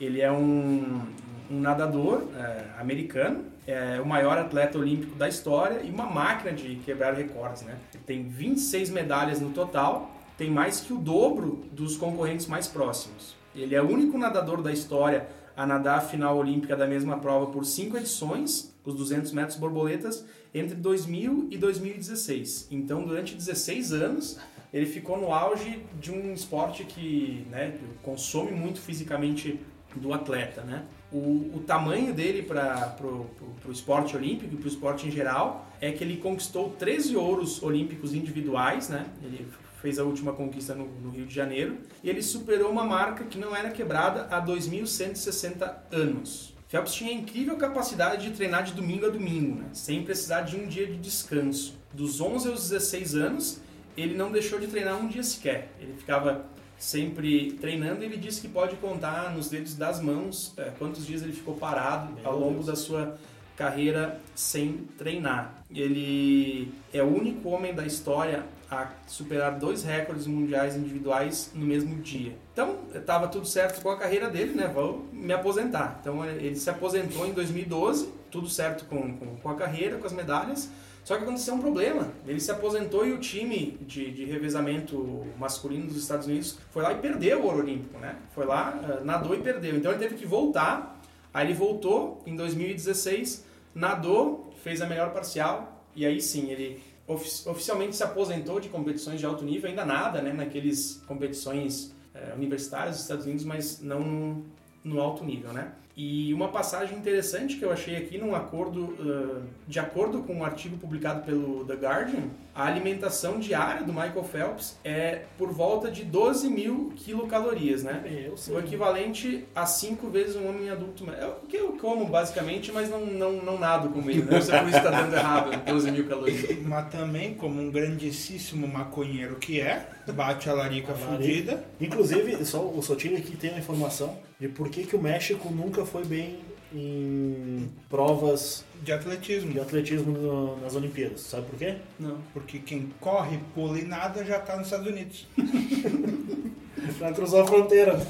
Ele 0.00 0.20
é 0.20 0.32
um, 0.32 1.02
um 1.50 1.60
nadador 1.60 2.24
é, 2.36 2.80
americano, 2.80 3.44
é 3.66 4.00
o 4.00 4.06
maior 4.06 4.38
atleta 4.38 4.78
olímpico 4.78 5.14
da 5.14 5.28
história 5.28 5.82
e 5.84 5.90
uma 5.90 6.06
máquina 6.06 6.52
de 6.52 6.76
quebrar 6.76 7.14
recordes, 7.14 7.62
né? 7.62 7.76
Ele 7.94 8.02
tem 8.04 8.28
26 8.28 8.90
medalhas 8.90 9.40
no 9.40 9.50
total, 9.50 10.10
tem 10.36 10.50
mais 10.50 10.80
que 10.80 10.92
o 10.92 10.98
dobro 10.98 11.64
dos 11.70 11.96
concorrentes 11.96 12.46
mais 12.46 12.66
próximos. 12.66 13.36
Ele 13.54 13.74
é 13.74 13.82
o 13.82 13.88
único 13.88 14.18
nadador 14.18 14.62
da 14.62 14.72
história 14.72 15.28
a 15.56 15.66
nadar 15.66 15.98
a 15.98 16.00
final 16.00 16.38
olímpica 16.38 16.74
da 16.74 16.86
mesma 16.86 17.18
prova 17.18 17.46
por 17.46 17.64
cinco 17.64 17.96
edições, 17.96 18.74
os 18.84 18.94
200 18.94 19.32
metros 19.32 19.58
borboletas, 19.58 20.24
entre 20.54 20.74
2000 20.74 21.48
e 21.50 21.58
2016. 21.58 22.68
Então, 22.70 23.04
durante 23.04 23.34
16 23.34 23.92
anos, 23.92 24.38
ele 24.72 24.86
ficou 24.86 25.18
no 25.18 25.32
auge 25.32 25.84
de 26.00 26.10
um 26.10 26.32
esporte 26.32 26.84
que 26.84 27.46
né, 27.50 27.78
consome 28.02 28.52
muito 28.52 28.80
fisicamente 28.80 29.60
do 29.94 30.14
atleta. 30.14 30.62
Né? 30.62 30.84
O, 31.12 31.50
o 31.54 31.64
tamanho 31.66 32.14
dele 32.14 32.42
para 32.42 32.96
o 33.02 33.70
esporte 33.70 34.16
olímpico 34.16 34.54
e 34.54 34.56
para 34.56 34.64
o 34.64 34.68
esporte 34.68 35.06
em 35.06 35.10
geral 35.10 35.66
é 35.80 35.92
que 35.92 36.02
ele 36.02 36.16
conquistou 36.16 36.70
13 36.70 37.16
ouros 37.16 37.62
olímpicos 37.62 38.14
individuais, 38.14 38.88
né? 38.88 39.06
ele 39.22 39.46
fez 39.82 39.98
a 39.98 40.04
última 40.04 40.32
conquista 40.32 40.74
no, 40.74 40.86
no, 40.86 41.10
Rio 41.10 41.26
de 41.26 41.34
Janeiro, 41.34 41.78
e 42.02 42.08
ele 42.08 42.22
superou 42.22 42.70
uma 42.70 42.84
marca 42.84 43.24
que 43.24 43.36
não 43.36 43.54
era 43.54 43.68
quebrada 43.70 44.28
há 44.30 44.40
2.160 44.40 45.74
anos. 45.90 46.54
Phelps 46.68 46.94
tinha 46.94 47.12
incrível 47.12 47.56
capacidade 47.56 48.28
de 48.28 48.34
treinar 48.34 48.62
de 48.62 48.72
domingo 48.72 49.04
a 49.04 49.10
domingo, 49.10 49.56
né? 49.60 49.66
sem 49.74 50.04
precisar 50.04 50.42
de 50.42 50.56
um 50.56 50.66
dia 50.66 50.86
de 50.86 50.96
descanso. 50.96 51.76
Dos 51.92 52.20
11 52.20 52.48
aos 52.48 52.70
16 52.70 53.14
anos, 53.16 53.60
ele 53.96 54.14
não 54.14 54.30
deixou 54.30 54.58
de 54.58 54.66
treinar 54.66 54.96
um 54.96 55.08
dia 55.08 55.22
sequer. 55.22 55.72
Ele 55.80 55.94
ficava 55.94 56.44
sempre 56.78 57.52
treinando 57.60 58.02
e 58.02 58.06
ele 58.06 58.16
disse 58.16 58.40
que 58.40 58.48
pode 58.48 58.76
contar 58.76 59.32
nos 59.32 59.48
dedos 59.48 59.74
das 59.76 60.00
mãos 60.00 60.52
é, 60.56 60.72
quantos 60.78 61.06
dias 61.06 61.22
ele 61.22 61.32
ficou 61.32 61.54
parado 61.54 62.12
Meu 62.14 62.26
ao 62.26 62.36
longo 62.36 62.54
Deus. 62.54 62.66
da 62.66 62.76
sua 62.76 63.16
carreira 63.56 64.20
sem 64.34 64.88
treinar. 64.98 65.62
Ele 65.70 66.72
é 66.92 67.02
o 67.02 67.06
único 67.06 67.48
homem 67.50 67.74
da 67.74 67.86
história 67.86 68.44
a 68.70 68.90
superar 69.06 69.58
dois 69.58 69.84
recordes 69.84 70.26
mundiais 70.26 70.74
individuais 70.74 71.50
no 71.54 71.64
mesmo 71.64 71.96
dia. 71.96 72.34
Então, 72.52 72.78
estava 72.94 73.28
tudo 73.28 73.46
certo 73.46 73.82
com 73.82 73.90
a 73.90 73.98
carreira 73.98 74.30
dele, 74.30 74.54
né? 74.54 74.66
Vou 74.66 75.06
me 75.12 75.32
aposentar. 75.32 75.98
Então, 76.00 76.24
ele 76.24 76.56
se 76.56 76.70
aposentou 76.70 77.26
em 77.26 77.32
2012, 77.32 78.08
tudo 78.30 78.48
certo 78.48 78.86
com, 78.86 79.16
com, 79.16 79.36
com 79.36 79.48
a 79.50 79.54
carreira, 79.54 79.98
com 79.98 80.06
as 80.06 80.12
medalhas. 80.12 80.70
Só 81.04 81.16
que 81.16 81.24
aconteceu 81.24 81.54
um 81.54 81.60
problema. 81.60 82.12
Ele 82.26 82.38
se 82.38 82.50
aposentou 82.50 83.06
e 83.06 83.12
o 83.12 83.18
time 83.18 83.78
de, 83.80 84.10
de 84.12 84.24
revezamento 84.24 85.26
masculino 85.36 85.86
dos 85.86 85.96
Estados 85.96 86.26
Unidos 86.26 86.58
foi 86.70 86.82
lá 86.82 86.92
e 86.92 86.98
perdeu 86.98 87.40
o 87.40 87.46
ouro 87.46 87.58
olímpico, 87.58 87.98
né? 87.98 88.16
Foi 88.34 88.46
lá, 88.46 88.78
uh, 89.00 89.04
nadou 89.04 89.34
e 89.34 89.40
perdeu. 89.40 89.76
Então 89.76 89.90
ele 89.90 89.98
teve 90.00 90.14
que 90.14 90.26
voltar. 90.26 91.00
Aí 91.34 91.46
ele 91.46 91.54
voltou 91.54 92.22
em 92.24 92.36
2016, 92.36 93.44
nadou, 93.74 94.52
fez 94.62 94.80
a 94.80 94.86
melhor 94.86 95.12
parcial 95.12 95.84
e 95.96 96.06
aí 96.06 96.20
sim 96.20 96.50
ele 96.50 96.80
ofi 97.06 97.48
oficialmente 97.48 97.96
se 97.96 98.04
aposentou 98.04 98.60
de 98.60 98.68
competições 98.68 99.18
de 99.18 99.26
alto 99.26 99.44
nível. 99.44 99.68
Ainda 99.68 99.84
nada, 99.84 100.22
né? 100.22 100.32
Naqueles 100.32 101.02
competições 101.08 101.92
uh, 102.14 102.36
universitárias 102.36 102.94
dos 102.94 103.02
Estados 103.02 103.24
Unidos, 103.24 103.44
mas 103.44 103.80
não 103.80 104.00
no, 104.00 104.44
no 104.84 105.00
alto 105.00 105.24
nível, 105.24 105.52
né? 105.52 105.72
E 105.94 106.32
uma 106.32 106.48
passagem 106.48 106.96
interessante 106.96 107.56
que 107.56 107.64
eu 107.64 107.70
achei 107.70 107.96
aqui 107.96 108.16
num 108.16 108.34
acordo, 108.34 108.80
uh, 108.80 109.42
de 109.68 109.78
acordo 109.78 110.22
com 110.22 110.36
um 110.36 110.44
artigo 110.44 110.78
publicado 110.78 111.22
pelo 111.22 111.66
The 111.66 111.74
Guardian, 111.74 112.30
a 112.54 112.66
alimentação 112.66 113.38
diária 113.38 113.82
do 113.82 113.92
Michael 113.92 114.24
Phelps 114.24 114.78
é 114.84 115.22
por 115.38 115.50
volta 115.50 115.90
de 115.90 116.04
12 116.04 116.48
mil 116.48 116.92
quilocalorias, 116.96 117.82
né? 117.82 118.02
Eu 118.26 118.36
sei. 118.36 118.54
O 118.54 118.58
equivalente 118.58 119.44
a 119.54 119.64
5 119.64 120.08
vezes 120.10 120.36
um 120.36 120.48
homem 120.48 120.68
adulto. 120.68 121.10
É 121.10 121.26
o 121.26 121.46
que 121.46 121.56
eu 121.56 121.72
como, 121.80 122.06
basicamente, 122.06 122.70
mas 122.70 122.90
não, 122.90 123.06
não, 123.06 123.32
não 123.32 123.58
nado 123.58 123.88
com 123.88 124.00
ele. 124.08 124.22
Né? 124.22 124.32
Não 124.32 124.42
sei 124.42 124.58
por 124.58 124.68
isso 124.68 124.76
está 124.76 124.90
dando 124.90 125.14
errado 125.14 125.64
12 125.64 125.90
mil 125.90 126.06
calorias. 126.06 126.58
Mas 126.62 126.90
também, 126.90 127.34
como 127.34 127.60
um 127.60 127.70
grandíssimo 127.70 128.68
maconheiro 128.68 129.36
que 129.36 129.60
é, 129.60 129.86
bate 130.14 130.50
a 130.50 130.52
larica 130.52 130.92
A 130.92 130.94
fudida. 130.94 131.64
Inclusive, 131.80 132.44
só 132.44 132.60
o 132.60 132.82
Sotile 132.82 133.16
aqui 133.16 133.36
tem 133.36 133.54
a 133.54 133.58
informação 133.58 134.18
de 134.38 134.48
por 134.48 134.68
que, 134.68 134.84
que 134.84 134.94
o 134.94 135.00
México 135.00 135.50
nunca 135.50 135.86
foi 135.86 136.04
bem 136.04 136.38
em 136.74 137.70
provas 137.88 138.64
De 138.82 138.90
atletismo. 138.92 139.52
de 139.52 139.60
atletismo 139.60 140.12
no- 140.12 140.60
nas 140.60 140.74
Olimpíadas. 140.74 141.20
Sabe 141.20 141.46
por 141.46 141.58
quê? 141.58 141.76
Não. 142.00 142.18
Porque 142.32 142.58
quem 142.58 142.90
corre, 143.00 143.38
pula 143.54 143.78
e 143.78 143.84
nada 143.84 144.24
já 144.24 144.40
tá 144.40 144.56
nos 144.56 144.66
Estados 144.66 144.86
Unidos. 144.88 145.26
Pra 146.98 147.12
cruzar 147.12 147.42
a 147.42 147.46
fronteira. 147.46 147.94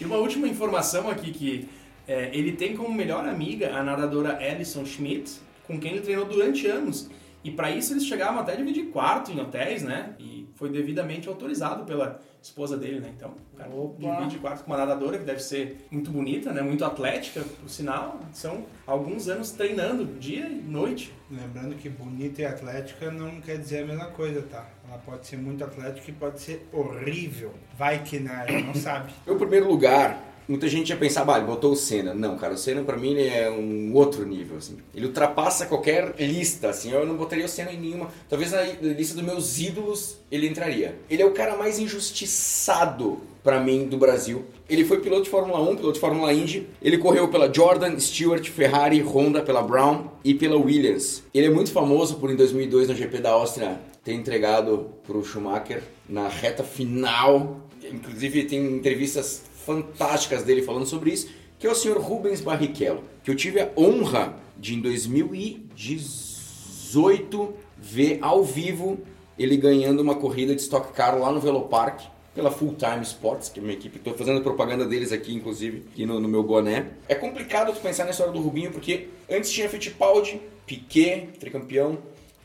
E 0.00 0.04
uma 0.04 0.16
última 0.18 0.46
informação 0.46 1.08
aqui 1.08 1.30
que 1.32 1.68
é, 2.06 2.30
ele 2.32 2.52
tem 2.52 2.76
como 2.76 2.92
melhor 2.94 3.26
amiga 3.26 3.74
a 3.74 3.82
nadadora 3.82 4.38
Alison 4.38 4.84
Schmidt, 4.84 5.32
com 5.66 5.78
quem 5.80 5.92
ele 5.92 6.00
treinou 6.02 6.24
durante 6.26 6.66
anos. 6.66 7.08
E 7.46 7.50
para 7.52 7.70
isso 7.70 7.92
eles 7.92 8.04
chegavam 8.04 8.40
até 8.40 8.54
a 8.54 8.56
dividir 8.56 8.86
quarto 8.86 9.30
em 9.30 9.40
hotéis, 9.40 9.84
né? 9.84 10.16
E 10.18 10.48
foi 10.56 10.68
devidamente 10.68 11.28
autorizado 11.28 11.84
pela 11.84 12.20
esposa 12.42 12.76
dele, 12.76 12.98
né? 12.98 13.12
Então, 13.16 13.36
o 13.54 13.56
cara 13.56 13.70
Opa. 13.70 14.16
divide 14.16 14.40
quarto 14.40 14.64
com 14.64 14.72
uma 14.72 14.76
nadadora 14.76 15.16
que 15.16 15.24
deve 15.24 15.38
ser 15.38 15.86
muito 15.88 16.10
bonita, 16.10 16.52
né? 16.52 16.60
Muito 16.60 16.84
atlética, 16.84 17.44
por 17.60 17.70
sinal. 17.70 18.18
São 18.32 18.66
alguns 18.84 19.28
anos 19.28 19.52
treinando, 19.52 20.06
dia 20.18 20.48
e 20.48 20.60
noite. 20.60 21.14
Lembrando 21.30 21.76
que 21.76 21.88
bonita 21.88 22.42
e 22.42 22.44
atlética 22.44 23.12
não 23.12 23.40
quer 23.40 23.58
dizer 23.58 23.84
a 23.84 23.86
mesma 23.86 24.06
coisa, 24.06 24.42
tá? 24.42 24.68
Ela 24.88 24.98
pode 24.98 25.24
ser 25.24 25.36
muito 25.36 25.62
atlética 25.62 26.10
e 26.10 26.14
pode 26.14 26.40
ser 26.40 26.68
horrível. 26.72 27.54
Vai 27.78 28.02
que 28.02 28.18
na, 28.18 28.44
não 28.66 28.74
sabe. 28.74 29.12
Meu 29.24 29.36
primeiro 29.36 29.68
lugar, 29.68 30.20
muita 30.48 30.68
gente 30.68 30.90
ia 30.90 30.96
pensar, 30.96 31.24
bah, 31.24 31.38
ele 31.38 31.46
botou 31.46 31.72
o 31.72 31.76
Senna. 31.76 32.14
Não, 32.14 32.36
cara, 32.36 32.54
o 32.54 32.58
Senna 32.58 32.82
pra 32.82 32.96
mim 32.96 33.12
ele 33.12 33.28
é 33.28 33.50
um 33.50 33.92
outro 33.94 34.26
nível, 34.26 34.56
assim. 34.58 34.76
Ele 34.94 35.06
ultrapassa 35.06 35.66
qualquer 35.66 36.14
lista, 36.18 36.68
assim. 36.68 36.92
Eu 36.92 37.06
não 37.06 37.16
botaria 37.16 37.44
o 37.44 37.48
Senna 37.48 37.72
em 37.72 37.80
nenhuma. 37.80 38.08
Talvez 38.28 38.52
na 38.52 38.62
lista 38.62 39.14
dos 39.14 39.24
meus 39.24 39.58
ídolos 39.58 40.18
ele 40.30 40.46
entraria. 40.46 40.96
Ele 41.10 41.22
é 41.22 41.26
o 41.26 41.32
cara 41.32 41.56
mais 41.56 41.78
injustiçado 41.78 43.20
pra 43.42 43.60
mim 43.60 43.86
do 43.86 43.96
Brasil. 43.96 44.44
Ele 44.68 44.84
foi 44.84 44.98
piloto 45.00 45.22
de 45.22 45.30
Fórmula 45.30 45.60
1, 45.60 45.76
piloto 45.76 45.92
de 45.92 46.00
Fórmula 46.00 46.32
Indy. 46.32 46.66
Ele 46.82 46.98
correu 46.98 47.28
pela 47.28 47.52
Jordan, 47.52 47.98
Stewart, 47.98 48.48
Ferrari, 48.48 49.00
Honda, 49.00 49.40
pela 49.40 49.62
Brown 49.62 50.08
e 50.24 50.34
pela 50.34 50.56
Williams. 50.56 51.22
Ele 51.32 51.46
é 51.46 51.50
muito 51.50 51.70
famoso 51.70 52.16
por 52.16 52.30
em 52.30 52.36
2002 52.36 52.88
no 52.88 52.94
GP 52.94 53.18
da 53.18 53.30
Áustria 53.30 53.78
ter 54.02 54.14
entregado 54.14 54.90
pro 55.04 55.24
Schumacher 55.24 55.82
na 56.08 56.28
reta 56.28 56.64
final. 56.64 57.60
Inclusive 57.88 58.44
tem 58.44 58.64
entrevistas 58.64 59.42
fantásticas 59.66 60.44
dele 60.44 60.62
falando 60.62 60.86
sobre 60.86 61.10
isso, 61.10 61.28
que 61.58 61.66
é 61.66 61.70
o 61.70 61.74
senhor 61.74 61.98
Rubens 61.98 62.40
Barrichello, 62.40 63.02
que 63.24 63.30
eu 63.30 63.34
tive 63.34 63.60
a 63.60 63.68
honra 63.76 64.36
de 64.56 64.74
em 64.74 64.80
2018 64.80 67.54
ver 67.76 68.20
ao 68.22 68.44
vivo 68.44 69.00
ele 69.38 69.56
ganhando 69.56 70.00
uma 70.00 70.14
corrida 70.14 70.54
de 70.54 70.62
Stock 70.62 70.92
Car 70.92 71.18
lá 71.18 71.32
no 71.32 71.40
Velopark. 71.40 72.14
pela 72.34 72.50
Full 72.50 72.74
Time 72.74 73.02
Sports, 73.02 73.48
que 73.48 73.60
é 73.60 73.62
uma 73.62 73.72
equipe, 73.72 73.96
estou 73.96 74.12
fazendo 74.12 74.42
propaganda 74.42 74.84
deles 74.84 75.10
aqui, 75.10 75.34
inclusive, 75.34 75.84
aqui 75.90 76.04
no, 76.04 76.20
no, 76.20 76.28
meu 76.28 76.42
boné. 76.42 76.88
É 77.08 77.14
complicado 77.14 77.72
tu 77.72 77.80
pensar 77.80 78.04
na 78.04 78.10
história 78.10 78.30
do 78.30 78.40
Rubinho, 78.40 78.70
porque 78.70 79.08
antes 79.30 79.50
tinha 79.50 79.66
Fittipaldi, 79.70 80.38
Piquet, 80.66 81.28
tricampeão, 81.40 81.96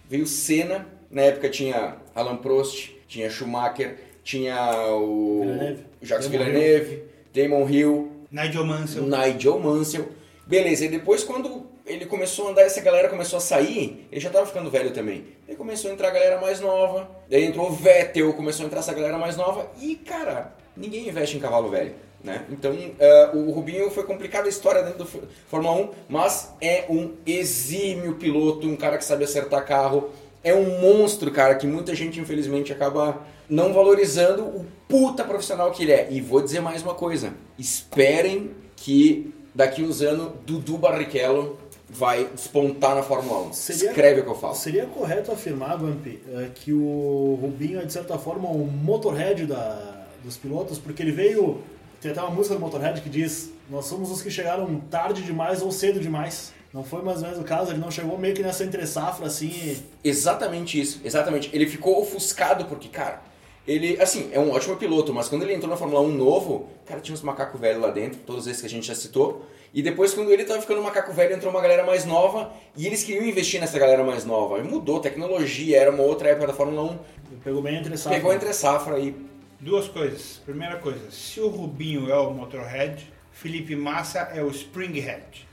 veio 0.09 0.25
Senna, 0.25 0.87
na 1.09 1.23
época 1.23 1.49
tinha 1.49 1.97
Alan 2.15 2.37
Prost, 2.37 2.91
tinha 3.05 3.29
Schumacher, 3.29 3.97
tinha 4.23 4.93
o 4.93 5.41
Villeneuve. 5.41 5.83
Jacques 6.01 6.27
Villeneuve, 6.27 7.03
Damon 7.33 7.69
Hill, 7.69 8.11
Nigel 8.31 8.65
Mansell. 8.65 9.03
Nigel 9.03 9.59
Mansell. 9.59 10.09
Beleza, 10.45 10.85
e 10.85 10.89
depois 10.89 11.23
quando 11.23 11.65
ele 11.85 12.05
começou 12.05 12.47
a 12.47 12.51
andar, 12.51 12.63
essa 12.63 12.81
galera 12.81 13.09
começou 13.09 13.37
a 13.37 13.41
sair, 13.41 14.07
ele 14.11 14.21
já 14.21 14.29
tava 14.29 14.45
ficando 14.45 14.69
velho 14.69 14.91
também. 14.91 15.25
Aí 15.47 15.55
começou 15.55 15.89
a 15.89 15.93
entrar 15.93 16.09
a 16.09 16.11
galera 16.11 16.39
mais 16.39 16.59
nova, 16.59 17.09
daí 17.29 17.45
entrou 17.45 17.69
o 17.69 17.73
Vettel, 17.73 18.33
começou 18.33 18.63
a 18.63 18.67
entrar 18.67 18.79
essa 18.79 18.93
galera 18.93 19.17
mais 19.17 19.35
nova, 19.35 19.71
e 19.79 19.95
cara, 19.95 20.53
ninguém 20.75 21.07
investe 21.07 21.37
em 21.37 21.39
cavalo 21.39 21.69
velho. 21.69 21.93
Né? 22.23 22.45
Então, 22.51 22.71
uh, 22.71 23.37
o 23.37 23.51
Rubinho 23.51 23.89
foi 23.89 24.03
complicada 24.03 24.45
a 24.45 24.49
história 24.49 24.83
dentro 24.83 24.99
do 24.99 25.09
Fórmula 25.47 25.73
1, 25.75 25.89
mas 26.07 26.53
é 26.61 26.85
um 26.87 27.13
exímio 27.25 28.15
piloto, 28.15 28.67
um 28.67 28.75
cara 28.75 28.97
que 28.97 29.05
sabe 29.05 29.23
acertar 29.23 29.65
carro, 29.65 30.11
é 30.43 30.53
um 30.53 30.79
monstro, 30.81 31.31
cara, 31.31 31.55
que 31.55 31.67
muita 31.67 31.93
gente 31.95 32.19
infelizmente 32.19 32.71
acaba 32.73 33.21
não 33.49 33.73
valorizando 33.73 34.43
o 34.43 34.65
puta 34.87 35.23
profissional 35.23 35.71
que 35.71 35.83
ele 35.83 35.91
é. 35.91 36.07
E 36.11 36.21
vou 36.21 36.41
dizer 36.41 36.61
mais 36.61 36.81
uma 36.81 36.93
coisa: 36.93 37.33
esperem 37.59 38.51
que 38.75 39.33
daqui 39.53 39.83
uns 39.83 40.01
anos 40.01 40.31
Dudu 40.45 40.77
Barrichello 40.77 41.59
vai 41.89 42.25
despontar 42.33 42.95
na 42.95 43.03
Fórmula 43.03 43.47
1. 43.49 43.53
Seria- 43.53 43.89
Escreve 43.89 44.21
o 44.21 44.23
que 44.23 44.29
eu 44.29 44.35
falo. 44.35 44.55
Seria 44.55 44.85
correto 44.85 45.31
afirmar, 45.31 45.77
Bumpy, 45.77 46.21
eh, 46.33 46.47
que 46.55 46.71
o 46.71 47.37
Rubinho 47.41 47.79
é 47.81 47.85
de 47.85 47.91
certa 47.91 48.17
forma 48.17 48.47
o 48.49 48.65
motorhead 48.65 49.45
da, 49.45 50.05
dos 50.23 50.37
pilotos, 50.37 50.77
porque 50.79 51.01
ele 51.03 51.11
veio. 51.11 51.59
Tem 51.99 52.11
até 52.11 52.21
uma 52.21 52.31
música 52.31 52.55
do 52.55 52.61
Motorhead 52.61 53.01
que 53.01 53.09
diz: 53.09 53.51
Nós 53.69 53.85
somos 53.85 54.09
os 54.09 54.21
que 54.21 54.31
chegaram 54.31 54.79
tarde 54.89 55.21
demais 55.21 55.61
ou 55.61 55.69
cedo 55.71 55.99
demais. 55.99 56.53
Não 56.73 56.83
foi 56.83 57.01
mais 57.01 57.17
ou 57.17 57.23
menos 57.23 57.39
o 57.39 57.43
caso, 57.43 57.71
ele 57.71 57.79
não 57.79 57.91
chegou 57.91 58.17
meio 58.17 58.33
que 58.33 58.41
nessa 58.41 58.63
entre 58.63 58.85
safra 58.87 59.27
assim. 59.27 59.47
e- 59.49 59.77
Exatamente 60.07 60.79
isso, 60.79 61.01
exatamente. 61.03 61.49
Ele 61.53 61.67
ficou 61.67 62.01
ofuscado 62.01 62.65
porque, 62.65 62.87
cara, 62.87 63.21
ele, 63.67 64.01
assim, 64.01 64.29
é 64.31 64.39
um 64.39 64.51
ótimo 64.51 64.77
piloto, 64.77 65.13
mas 65.13 65.27
quando 65.27 65.43
ele 65.43 65.53
entrou 65.53 65.69
na 65.69 65.75
Fórmula 65.77 66.01
1 66.01 66.07
novo, 66.11 66.69
cara, 66.85 67.01
tinha 67.01 67.13
uns 67.13 67.21
macacos 67.21 67.59
velhos 67.59 67.81
lá 67.81 67.89
dentro, 67.91 68.19
todos 68.25 68.47
esses 68.47 68.61
que 68.61 68.67
a 68.67 68.69
gente 68.69 68.87
já 68.87 68.95
citou. 68.95 69.45
E 69.73 69.81
depois, 69.81 70.13
quando 70.13 70.31
ele 70.31 70.43
tava 70.43 70.59
ficando 70.61 70.81
macaco 70.81 71.13
velho, 71.13 71.33
entrou 71.35 71.51
uma 71.51 71.61
galera 71.61 71.85
mais 71.85 72.03
nova 72.05 72.51
e 72.75 72.85
eles 72.87 73.03
queriam 73.03 73.25
investir 73.25 73.59
nessa 73.61 73.77
galera 73.79 74.03
mais 74.03 74.25
nova. 74.25 74.59
E 74.59 74.63
mudou, 74.63 74.99
tecnologia, 74.99 75.77
era 75.79 75.91
uma 75.91 76.03
outra 76.03 76.29
época 76.29 76.47
da 76.47 76.53
Fórmula 76.53 76.83
1. 76.91 76.99
Pegou 77.43 77.61
bem 77.61 77.77
entre 77.77 77.95
safra. 77.97 78.17
Pegou 78.17 78.33
entre 78.33 78.53
safra 78.53 78.99
e 78.99 79.15
Duas 79.59 79.87
coisas. 79.87 80.41
Primeira 80.43 80.77
coisa, 80.77 81.11
se 81.11 81.39
o 81.39 81.47
Rubinho 81.47 82.09
é 82.11 82.17
o 82.17 82.31
Motorhead, 82.31 83.07
Felipe 83.31 83.75
Massa 83.75 84.31
é 84.33 84.41
o 84.41 84.49
Springhead. 84.49 85.47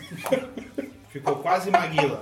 Ficou 1.10 1.36
quase 1.36 1.70
Maguila. 1.70 2.20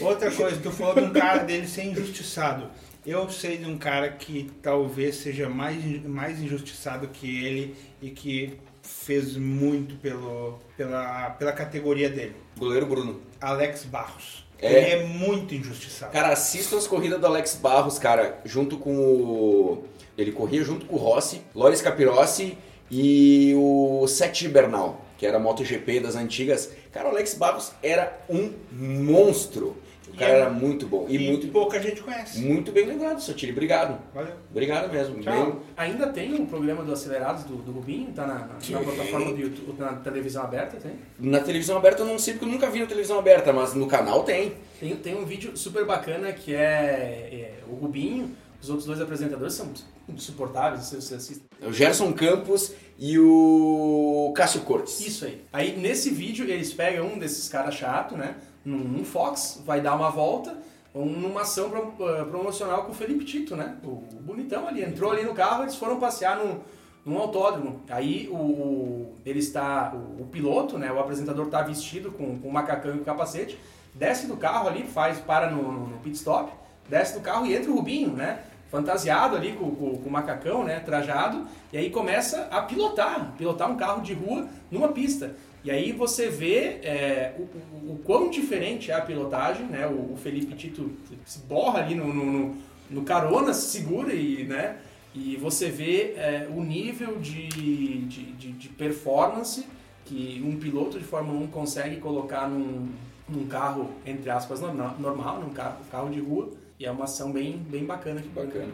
Outra 0.00 0.30
coisa, 0.30 0.58
tu 0.62 0.70
falou 0.70 0.94
de 0.94 1.00
um 1.02 1.12
cara 1.12 1.42
dele 1.42 1.66
ser 1.66 1.84
injustiçado. 1.84 2.70
Eu 3.06 3.28
sei 3.30 3.58
de 3.58 3.64
um 3.64 3.78
cara 3.78 4.08
que 4.10 4.50
talvez 4.62 5.16
seja 5.16 5.48
mais, 5.48 6.04
mais 6.04 6.40
injustiçado 6.40 7.08
que 7.08 7.44
ele 7.44 7.76
e 8.00 8.10
que 8.10 8.58
fez 8.82 9.36
muito 9.36 9.96
pelo, 9.96 10.58
pela, 10.76 11.30
pela 11.30 11.52
categoria 11.52 12.08
dele. 12.08 12.34
goleiro 12.56 12.86
Bruno. 12.86 13.20
Alex 13.40 13.84
Barros. 13.84 14.46
É. 14.60 14.72
Ele 14.72 14.90
é 14.90 15.06
muito 15.06 15.54
injustiçado. 15.54 16.12
Cara, 16.12 16.32
assistam 16.32 16.78
as 16.78 16.86
corridas 16.86 17.20
do 17.20 17.26
Alex 17.26 17.58
Barros, 17.62 17.98
cara, 17.98 18.40
junto 18.44 18.76
com 18.76 18.96
o. 18.96 19.84
Ele 20.16 20.32
corria 20.32 20.64
junto 20.64 20.84
com 20.84 20.96
o 20.96 20.98
Rossi, 20.98 21.42
Loris 21.54 21.80
Capirossi 21.80 22.58
e 22.90 23.54
o 23.56 24.06
Sete 24.08 24.48
Bernal, 24.48 25.04
que 25.18 25.26
era 25.26 25.36
a 25.36 25.40
MotoGP 25.40 26.00
das 26.00 26.16
antigas. 26.16 26.72
Cara, 26.92 27.08
o 27.08 27.10
Alex 27.10 27.34
Barros 27.34 27.72
era 27.82 28.18
um 28.30 28.52
monstro. 28.72 29.76
O 30.08 30.16
cara 30.16 30.32
era 30.32 30.50
muito 30.50 30.86
bom. 30.86 31.06
E, 31.08 31.16
E 31.16 31.28
muito, 31.28 31.48
pouca 31.48 31.80
gente 31.80 32.00
conhece. 32.00 32.40
muito 32.40 32.72
bem 32.72 32.86
lembrado, 32.86 33.20
Sotiri. 33.20 33.52
Obrigado. 33.52 34.00
Valeu. 34.14 34.32
Obrigado 34.50 34.90
mesmo. 34.90 35.22
Bem- 35.22 35.56
Ainda 35.76 36.08
tem 36.08 36.34
um 36.34 36.46
programa 36.46 36.82
do 36.82 36.92
Acelerados 36.92 37.44
do, 37.44 37.56
do 37.56 37.72
Rubinho? 37.72 38.10
Tá 38.12 38.26
na, 38.26 38.34
na, 38.34 38.80
plataforma 38.80 39.32
do 39.32 39.40
YouTube, 39.40 39.78
na 39.78 39.92
televisão 39.96 40.42
aberta, 40.44 40.78
tem? 40.78 40.92
Na 41.18 41.40
televisão 41.40 41.76
aberta 41.76 42.02
eu 42.02 42.06
não 42.06 42.18
sei 42.18 42.34
porque 42.34 42.46
eu 42.46 42.50
nunca 42.50 42.70
vi 42.70 42.80
na 42.80 42.86
televisão 42.86 43.18
aberta, 43.18 43.52
mas 43.52 43.74
no 43.74 43.86
canal 43.86 44.24
tem. 44.24 44.54
Tem, 44.80 44.96
tem 44.96 45.14
um 45.16 45.24
vídeo 45.26 45.56
super 45.56 45.84
bacana 45.84 46.32
que 46.32 46.54
é, 46.54 46.58
é 46.60 47.54
o 47.68 47.74
Rubinho, 47.74 48.34
os 48.60 48.68
outros 48.68 48.86
dois 48.86 49.00
apresentadores 49.00 49.54
são 49.54 49.68
insuportáveis, 50.08 50.84
se 50.84 50.96
você 51.00 51.14
assiste. 51.14 51.44
O 51.62 51.72
Gerson 51.72 52.12
Campos 52.12 52.72
e 52.98 53.18
o 53.18 54.32
Cássio 54.34 54.62
Cortes. 54.62 55.00
Isso 55.00 55.24
aí. 55.24 55.44
Aí 55.52 55.76
nesse 55.76 56.10
vídeo 56.10 56.48
eles 56.48 56.72
pegam 56.72 57.06
um 57.06 57.18
desses 57.18 57.48
caras 57.48 57.74
chato, 57.74 58.16
né? 58.16 58.36
Num, 58.64 58.78
num 58.78 59.04
Fox, 59.04 59.62
vai 59.64 59.80
dar 59.80 59.94
uma 59.94 60.10
volta, 60.10 60.56
um- 60.94 61.04
numa 61.06 61.42
ação 61.42 61.70
eh, 62.00 62.24
promocional 62.24 62.84
com 62.84 62.92
o 62.92 62.94
Felipe 62.94 63.24
Tito, 63.24 63.54
né? 63.56 63.76
O, 63.84 64.02
bonitão 64.20 64.66
ali. 64.66 64.82
Entrou 64.82 65.10
ali 65.12 65.22
no 65.22 65.34
carro, 65.34 65.62
eles 65.62 65.76
foram 65.76 65.98
passear 66.00 66.36
num, 66.38 66.58
num 67.04 67.18
autódromo. 67.18 67.80
Aí 67.88 68.28
o, 68.30 69.12
ele 69.24 69.38
está. 69.38 69.94
O, 69.94 70.22
o 70.22 70.26
piloto, 70.26 70.76
né? 70.76 70.90
O 70.92 70.98
apresentador 70.98 71.46
tá 71.46 71.62
vestido 71.62 72.10
com, 72.10 72.38
com 72.38 72.50
macacão 72.50 72.94
e 72.94 72.98
o 72.98 73.04
capacete, 73.04 73.58
desce 73.94 74.26
do 74.26 74.36
carro 74.36 74.68
ali, 74.68 74.82
faz, 74.84 75.18
para 75.18 75.50
no- 75.50 75.86
no 75.88 75.98
pit 75.98 76.16
stop, 76.16 76.52
desce 76.88 77.14
do 77.14 77.20
carro 77.20 77.46
e 77.46 77.54
entra 77.54 77.70
o 77.70 77.74
Rubinho, 77.74 78.10
né? 78.12 78.40
Fantasiado 78.70 79.34
ali 79.34 79.52
com, 79.52 79.70
com- 79.70 79.96
com 79.96 80.08
o 80.08 80.12
macacão, 80.12 80.62
né? 80.64 80.80
Trajado, 80.80 81.46
e 81.72 81.78
aí 81.78 81.88
começa 81.90 82.48
a 82.50 82.60
pilotar, 82.62 83.32
pilotar 83.38 83.70
um 83.70 83.76
carro 83.76 84.02
de 84.02 84.12
rua 84.12 84.46
numa 84.70 84.88
pista. 84.88 85.34
E 85.64 85.70
aí 85.70 85.90
você 85.92 86.28
vê 86.28 86.78
é, 86.82 87.34
o, 87.38 87.42
o- 87.42 87.92
o 87.94 87.98
quão 88.04 88.30
diferente 88.30 88.90
é 88.90 88.94
a 88.94 89.00
pilotagem, 89.00 89.66
né? 89.66 89.86
O, 89.86 90.12
o 90.12 90.16
Felipe 90.22 90.54
Tito 90.54 90.90
se 91.24 91.40
borra 91.40 91.80
ali 91.80 91.94
no, 91.94 92.12
no, 92.12 92.56
no- 92.90 93.02
carona, 93.02 93.52
se 93.54 93.70
segura 93.78 94.12
e, 94.12 94.44
né? 94.44 94.76
E 95.14 95.36
você 95.36 95.68
vê 95.70 96.14
é, 96.16 96.46
o 96.54 96.62
nível 96.62 97.18
de, 97.18 97.48
de, 97.48 97.98
de- 98.32 98.52
de 98.52 98.68
performance 98.68 99.66
que 100.04 100.42
um 100.44 100.56
piloto 100.56 100.98
de 100.98 101.04
Fórmula 101.04 101.38
1 101.40 101.46
consegue 101.48 101.96
colocar 101.96 102.48
num, 102.48 102.88
num 103.28 103.46
carro, 103.46 103.90
entre 104.06 104.30
aspas, 104.30 104.60
normal, 104.60 104.94
normal 104.98 105.40
num 105.40 105.50
carro, 105.50 105.78
carro 105.90 106.10
de 106.10 106.20
rua. 106.20 106.50
E 106.78 106.86
é 106.86 106.90
uma 106.90 107.04
ação 107.04 107.32
bem, 107.32 107.58
bem 107.68 107.84
bacana. 107.84 108.20
Que 108.20 108.28
Bacana. 108.28 108.72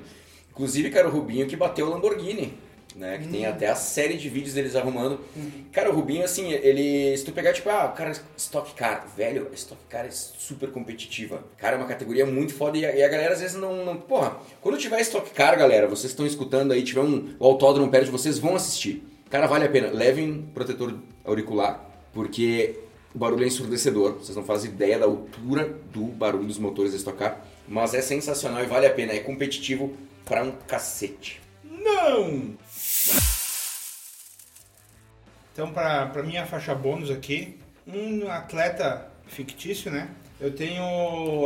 Inclusive, 0.51 0.91
cara, 0.91 1.09
o 1.09 1.11
Rubinho 1.11 1.47
que 1.47 1.57
bateu 1.57 1.87
o 1.87 1.91
Lamborghini, 1.91 2.55
né? 2.95 3.19
Que 3.19 3.29
tem 3.29 3.45
até 3.47 3.67
a 3.67 3.75
série 3.75 4.17
de 4.17 4.29
vídeos 4.29 4.55
deles 4.55 4.77
arrumando. 4.77 5.19
Cara, 5.73 5.91
o 5.91 5.95
Rubinho, 5.95 6.25
assim, 6.25 6.53
ele... 6.53 7.17
Se 7.17 7.25
tu 7.25 7.33
pegar, 7.33 7.53
tipo, 7.53 7.69
ah, 7.71 7.89
cara, 7.89 8.13
Stock 8.37 8.73
Car. 8.75 9.07
Velho, 9.17 9.49
Stock 9.55 9.81
Car 9.89 10.05
é 10.07 10.11
super 10.11 10.71
competitiva. 10.71 11.43
Cara, 11.57 11.75
é 11.75 11.79
uma 11.79 11.89
categoria 11.89 12.25
muito 12.25 12.55
foda 12.55 12.79
e 12.79 12.87
a, 12.87 12.95
e 12.95 13.03
a 13.03 13.09
galera 13.09 13.33
às 13.33 13.41
vezes 13.41 13.57
não, 13.57 13.85
não... 13.85 13.97
Porra, 13.97 14.37
quando 14.61 14.79
tiver 14.79 15.01
Stock 15.01 15.29
Car, 15.31 15.59
galera, 15.59 15.89
vocês 15.89 16.13
estão 16.13 16.27
escutando 16.27 16.73
aí, 16.73 16.83
tiver 16.85 17.01
um 17.01 17.35
o 17.39 17.45
autódromo 17.45 17.91
perto 17.91 18.05
de 18.05 18.11
vocês, 18.13 18.39
vão 18.39 18.55
assistir. 18.55 19.03
Cara, 19.29 19.49
vale 19.49 19.65
a 19.65 19.69
pena. 19.69 19.89
Levem 19.91 20.49
protetor 20.55 20.95
auricular, 21.25 21.85
porque 22.13 22.79
o 23.13 23.19
barulho 23.19 23.43
é 23.43 23.47
ensurdecedor. 23.49 24.19
Vocês 24.19 24.37
não 24.37 24.45
fazem 24.45 24.71
ideia 24.71 25.01
da 25.01 25.07
altura 25.07 25.77
do 25.93 26.05
barulho 26.05 26.45
dos 26.45 26.59
motores 26.59 26.93
da 26.93 26.99
Stock 26.99 27.19
Car. 27.19 27.45
Mas 27.67 27.95
é 27.95 28.03
sensacional 28.03 28.63
e 28.63 28.67
vale 28.67 28.87
a 28.87 28.93
pena. 28.93 29.13
É 29.13 29.21
competitivo 29.21 29.97
pra 30.25 30.43
um 30.43 30.53
cacete. 30.53 31.41
Não! 31.65 32.57
Então, 35.53 35.73
para 35.73 36.07
pra 36.07 36.23
minha 36.23 36.45
faixa 36.45 36.75
bônus 36.75 37.11
aqui, 37.11 37.59
um 37.87 38.29
atleta 38.29 39.09
fictício, 39.27 39.91
né? 39.91 40.11
Eu 40.41 40.53
tenho, 40.55 40.83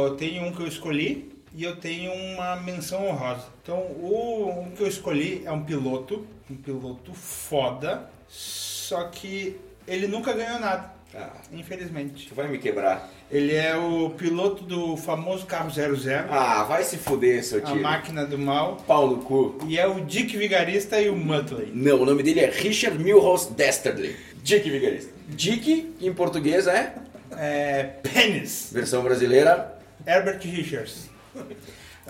eu 0.00 0.16
tenho 0.16 0.44
um 0.44 0.52
que 0.52 0.62
eu 0.62 0.66
escolhi 0.66 1.30
e 1.54 1.62
eu 1.62 1.76
tenho 1.76 2.12
uma 2.12 2.56
menção 2.56 3.06
honrosa. 3.06 3.46
Então, 3.62 3.78
o 3.78 4.64
um 4.64 4.70
que 4.70 4.82
eu 4.82 4.88
escolhi 4.88 5.42
é 5.44 5.52
um 5.52 5.62
piloto, 5.62 6.26
um 6.50 6.56
piloto 6.56 7.12
foda, 7.12 8.10
só 8.28 9.04
que 9.08 9.60
ele 9.86 10.06
nunca 10.06 10.32
ganhou 10.32 10.58
nada, 10.58 10.92
Ah, 11.14 11.30
infelizmente. 11.52 12.28
tu 12.28 12.34
vai 12.34 12.48
me 12.48 12.58
quebrar. 12.58 13.08
Ele 13.30 13.54
é 13.54 13.74
o 13.76 14.10
piloto 14.10 14.62
do 14.64 14.96
famoso 14.96 15.46
carro 15.46 15.70
00, 15.70 15.96
Ah, 16.30 16.64
vai 16.64 16.82
se 16.84 16.96
fuder, 16.98 17.42
seu 17.42 17.58
a 17.58 17.62
tio. 17.62 17.76
máquina 17.80 18.26
do 18.26 18.36
mal, 18.38 18.76
Pau 18.86 19.06
no 19.08 19.16
cu. 19.18 19.58
e 19.66 19.78
é 19.78 19.86
o 19.86 20.04
Dick 20.04 20.36
Vigarista 20.36 21.00
e 21.00 21.08
o 21.08 21.16
Muttley. 21.16 21.70
Não, 21.74 22.02
o 22.02 22.04
nome 22.04 22.22
dele 22.22 22.40
é 22.40 22.50
Richard 22.50 22.98
Milhouse 23.02 23.52
Dastardly. 23.54 24.14
Dick 24.42 24.68
Vigarista. 24.70 25.10
Dick, 25.28 25.94
em 26.00 26.12
português, 26.12 26.66
é 26.66 26.94
É, 27.36 27.82
Pênis. 28.02 28.70
versão 28.72 29.02
brasileira. 29.02 29.78
Herbert 30.06 30.40
Richards. 30.42 31.08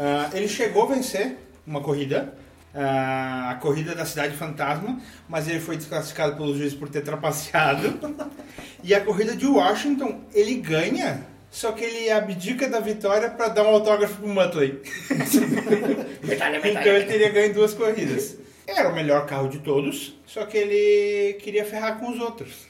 Ah, 0.01 0.31
ele 0.33 0.47
chegou 0.47 0.85
a 0.85 0.95
vencer 0.95 1.37
uma 1.67 1.81
corrida, 1.81 2.33
a 2.81 3.59
corrida 3.61 3.95
da 3.95 4.05
Cidade 4.05 4.37
Fantasma, 4.37 5.01
mas 5.29 5.49
ele 5.49 5.61
foi 5.61 5.77
desclassificado 5.77 6.37
pelos 6.37 6.57
juízes 6.57 6.79
por 6.79 6.89
ter 6.89 7.03
trapaceado. 7.03 7.99
e 8.85 8.95
a 8.95 9.01
corrida 9.01 9.35
de 9.35 9.47
Washington, 9.47 10.21
ele 10.33 10.57
ganha 10.57 11.27
só 11.51 11.73
que 11.73 11.83
ele 11.83 12.11
abdica 12.11 12.69
da 12.69 12.79
vitória 12.79 13.31
para 13.31 13.49
dar 13.49 13.65
um 13.65 13.69
autógrafo 13.69 14.17
pro 14.17 14.29
Muttley. 14.29 14.83
então 16.65 16.93
ele 16.93 17.07
teria 17.07 17.31
ganho 17.31 17.55
duas 17.55 17.73
corridas. 17.73 18.37
Era 18.67 18.91
o 18.91 18.95
melhor 18.95 19.25
carro 19.25 19.49
de 19.49 19.61
todos, 19.61 20.15
só 20.27 20.45
que 20.45 20.59
ele 20.59 21.39
queria 21.41 21.65
ferrar 21.65 21.99
com 21.99 22.11
os 22.13 22.21
outros. 22.21 22.69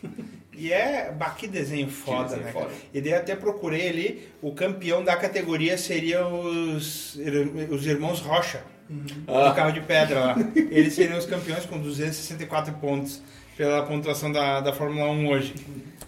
E 0.57 0.73
é. 0.73 1.13
Bah, 1.13 1.31
que 1.31 1.49
desenho 1.49 1.89
foda, 1.89 2.37
desenho 2.37 2.45
né? 2.45 2.53
foda. 2.53 2.71
E 2.95 3.01
daí 3.01 3.15
até 3.15 3.35
procurei 3.35 3.89
ali, 3.89 4.29
o 4.41 4.53
campeão 4.53 5.03
da 5.03 5.17
categoria 5.17 5.77
seria 5.77 6.27
os, 6.27 7.19
os 7.71 7.85
irmãos 7.85 8.21
Rocha, 8.21 8.63
Ah. 9.27 9.49
do 9.49 9.55
carro 9.55 9.73
de 9.73 9.81
pedra 9.81 10.21
lá. 10.21 10.37
Eles 10.55 10.95
seriam 10.95 11.19
os 11.19 11.27
campeões 11.27 11.67
com 11.67 11.79
264 11.79 12.75
pontos 12.75 13.23
pela 13.57 13.83
pontuação 13.83 14.33
da, 14.33 14.61
da 14.61 14.73
Fórmula 14.73 15.11
1 15.11 15.29
hoje. 15.29 15.55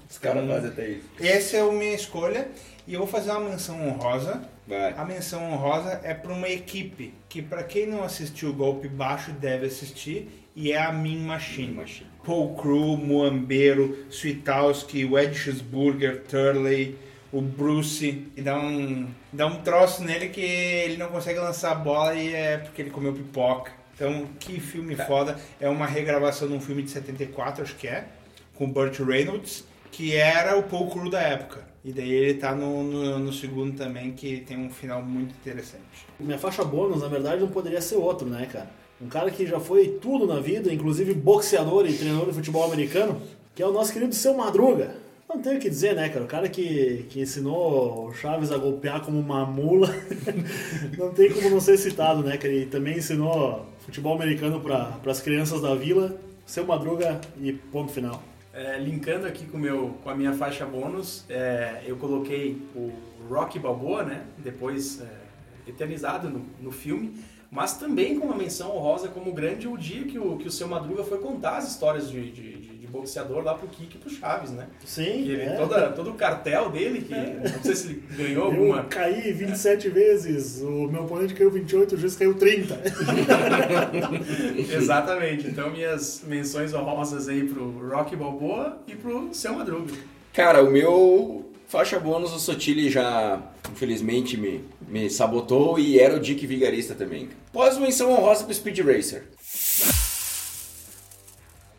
Os 0.08 0.18
caras 0.18 0.48
fazem 0.48 0.70
até 0.70 0.88
isso. 0.88 1.04
Essa 1.20 1.56
é 1.58 1.60
a 1.60 1.72
minha 1.72 1.94
escolha 1.94 2.48
e 2.86 2.94
eu 2.94 3.00
vou 3.00 3.08
fazer 3.08 3.30
uma 3.30 3.50
menção 3.50 3.86
honrosa. 3.86 4.42
Vai. 4.66 4.94
A 4.96 5.04
menção 5.04 5.52
honrosa 5.52 6.00
é 6.02 6.14
para 6.14 6.32
uma 6.32 6.48
equipe 6.48 7.12
que, 7.28 7.42
para 7.42 7.62
quem 7.62 7.86
não 7.86 8.02
assistiu 8.02 8.50
o 8.50 8.52
Golpe 8.52 8.88
Baixo, 8.88 9.32
deve 9.32 9.66
assistir 9.66 10.28
e 10.54 10.72
é 10.72 10.80
a 10.80 10.92
Min 10.92 11.18
Machine. 11.18 11.72
Machine. 11.72 12.10
Paul 12.24 12.54
Crew, 12.54 12.96
Muambeiro, 12.96 14.06
Switalski, 14.10 15.08
Ed 15.14 15.34
Schussburger, 15.34 16.22
Turley, 16.28 16.96
o 17.32 17.40
Bruce. 17.40 18.26
E 18.36 18.42
dá 18.42 18.58
um, 18.58 19.08
dá 19.32 19.46
um 19.46 19.62
troço 19.62 20.02
nele 20.02 20.28
que 20.28 20.40
ele 20.40 20.96
não 20.96 21.08
consegue 21.08 21.38
lançar 21.38 21.72
a 21.72 21.74
bola 21.74 22.14
e 22.14 22.34
é 22.34 22.58
porque 22.58 22.82
ele 22.82 22.90
comeu 22.90 23.12
pipoca. 23.12 23.72
Então, 23.94 24.26
que 24.38 24.58
filme 24.58 24.96
foda. 24.96 25.38
É 25.60 25.68
uma 25.68 25.86
regravação 25.86 26.48
de 26.48 26.54
um 26.54 26.60
filme 26.60 26.82
de 26.82 26.90
74, 26.90 27.62
acho 27.62 27.76
que 27.76 27.86
é, 27.86 28.06
com 28.54 28.64
o 28.64 28.68
Burt 28.68 28.98
Reynolds, 28.98 29.64
que 29.92 30.14
era 30.16 30.56
o 30.56 30.62
Paul 30.62 30.90
Crew 30.90 31.10
da 31.10 31.20
época. 31.20 31.68
E 31.84 31.92
daí 31.92 32.10
ele 32.10 32.34
tá 32.34 32.54
no, 32.54 32.82
no, 32.82 33.18
no 33.18 33.32
segundo 33.32 33.76
também, 33.76 34.12
que 34.12 34.40
tem 34.40 34.58
um 34.58 34.70
final 34.70 35.02
muito 35.02 35.34
interessante. 35.34 36.06
Minha 36.18 36.38
faixa 36.38 36.64
bônus, 36.64 37.02
na 37.02 37.08
verdade, 37.08 37.40
não 37.40 37.48
poderia 37.48 37.80
ser 37.80 37.96
outro, 37.96 38.26
né, 38.26 38.46
cara? 38.50 38.70
Um 39.00 39.08
cara 39.08 39.30
que 39.30 39.46
já 39.46 39.58
foi 39.58 39.98
tudo 40.00 40.26
na 40.26 40.40
vida, 40.40 40.72
inclusive 40.72 41.14
boxeador 41.14 41.86
e 41.86 41.94
treinador 41.94 42.26
de 42.28 42.34
futebol 42.34 42.64
americano, 42.64 43.20
que 43.54 43.62
é 43.62 43.66
o 43.66 43.72
nosso 43.72 43.92
querido 43.92 44.14
Seu 44.14 44.34
Madruga. 44.34 44.94
Não 45.32 45.40
tenho 45.40 45.58
o 45.58 45.60
que 45.60 45.70
dizer, 45.70 45.94
né, 45.94 46.08
cara? 46.08 46.24
O 46.24 46.28
cara 46.28 46.48
que, 46.48 47.06
que 47.08 47.20
ensinou 47.20 48.08
o 48.08 48.12
Chaves 48.12 48.50
a 48.50 48.58
golpear 48.58 49.00
como 49.04 49.16
uma 49.20 49.46
mula. 49.46 49.88
não 50.98 51.12
tem 51.14 51.32
como 51.32 51.48
não 51.50 51.60
ser 51.60 51.78
citado, 51.78 52.20
né, 52.24 52.36
cara? 52.36 52.52
E 52.52 52.66
também 52.66 52.98
ensinou 52.98 53.64
futebol 53.78 54.12
americano 54.16 54.60
para 54.60 54.98
as 55.06 55.20
crianças 55.20 55.60
da 55.60 55.72
vila. 55.76 56.18
Seu 56.44 56.66
Madruga 56.66 57.20
e 57.40 57.52
ponto 57.52 57.92
final. 57.92 58.20
É, 58.52 58.76
linkando 58.80 59.24
aqui 59.24 59.46
com, 59.46 59.56
meu, 59.56 59.94
com 60.02 60.10
a 60.10 60.16
minha 60.16 60.32
faixa 60.32 60.66
bônus, 60.66 61.24
é, 61.30 61.80
eu 61.86 61.96
coloquei 61.96 62.60
o 62.74 62.90
Rock 63.28 63.56
Balboa, 63.56 64.02
né? 64.02 64.24
Depois 64.38 65.00
é, 65.00 65.70
eternizado 65.70 66.28
no, 66.28 66.44
no 66.60 66.72
filme, 66.72 67.14
mas 67.52 67.78
também 67.78 68.18
com 68.18 68.26
uma 68.26 68.36
menção 68.36 68.76
honrosa 68.76 69.06
como 69.06 69.32
grande 69.32 69.68
o 69.68 69.78
dia 69.78 70.02
que 70.02 70.18
o, 70.18 70.36
que 70.38 70.48
o 70.48 70.50
seu 70.50 70.66
Madruga 70.66 71.04
foi 71.04 71.18
contar 71.18 71.58
as 71.58 71.70
histórias 71.70 72.10
de, 72.10 72.32
de- 72.32 72.78
de 72.79 72.79
boxeador 72.90 73.42
lá 73.42 73.54
pro 73.54 73.66
Kiki 73.68 73.96
e 73.96 74.00
pro 74.00 74.10
Chaves, 74.10 74.50
né? 74.50 74.66
Sim, 74.84 75.22
E 75.24 75.30
ele, 75.32 75.42
é. 75.42 75.56
toda, 75.56 75.88
todo 75.92 76.10
o 76.10 76.14
cartel 76.14 76.70
dele, 76.70 77.00
que 77.02 77.14
não 77.14 77.62
sei 77.62 77.74
se 77.76 77.86
ele 77.88 78.02
ganhou 78.16 78.46
Eu 78.46 78.52
alguma. 78.52 78.84
caí 78.84 79.32
27 79.32 79.88
vezes, 79.88 80.60
o 80.60 80.88
meu 80.88 81.04
oponente 81.04 81.34
caiu 81.34 81.50
28, 81.50 81.94
o 81.94 81.98
juiz 81.98 82.16
caiu 82.16 82.34
30. 82.34 82.80
Exatamente. 84.74 85.46
Então 85.46 85.70
minhas 85.70 86.22
menções 86.26 86.72
honrosas 86.74 87.28
aí 87.28 87.44
pro 87.46 87.88
Rock 87.88 88.14
Balboa 88.16 88.78
e 88.86 88.94
pro 88.94 89.28
seu 89.32 89.54
Madruga. 89.54 89.92
Cara, 90.32 90.62
o 90.62 90.70
meu 90.70 91.50
faixa 91.66 91.98
bônus, 91.98 92.32
o 92.32 92.38
Sotile 92.38 92.90
já, 92.90 93.40
infelizmente, 93.72 94.36
me, 94.36 94.64
me 94.88 95.08
sabotou 95.10 95.78
e 95.78 95.98
era 95.98 96.16
o 96.16 96.20
Dick 96.20 96.46
Vigarista 96.46 96.94
também. 96.94 97.28
Pós 97.52 97.78
menção 97.78 98.10
honrosa 98.12 98.44
pro 98.44 98.54
Speed 98.54 98.78
Racer. 98.80 99.24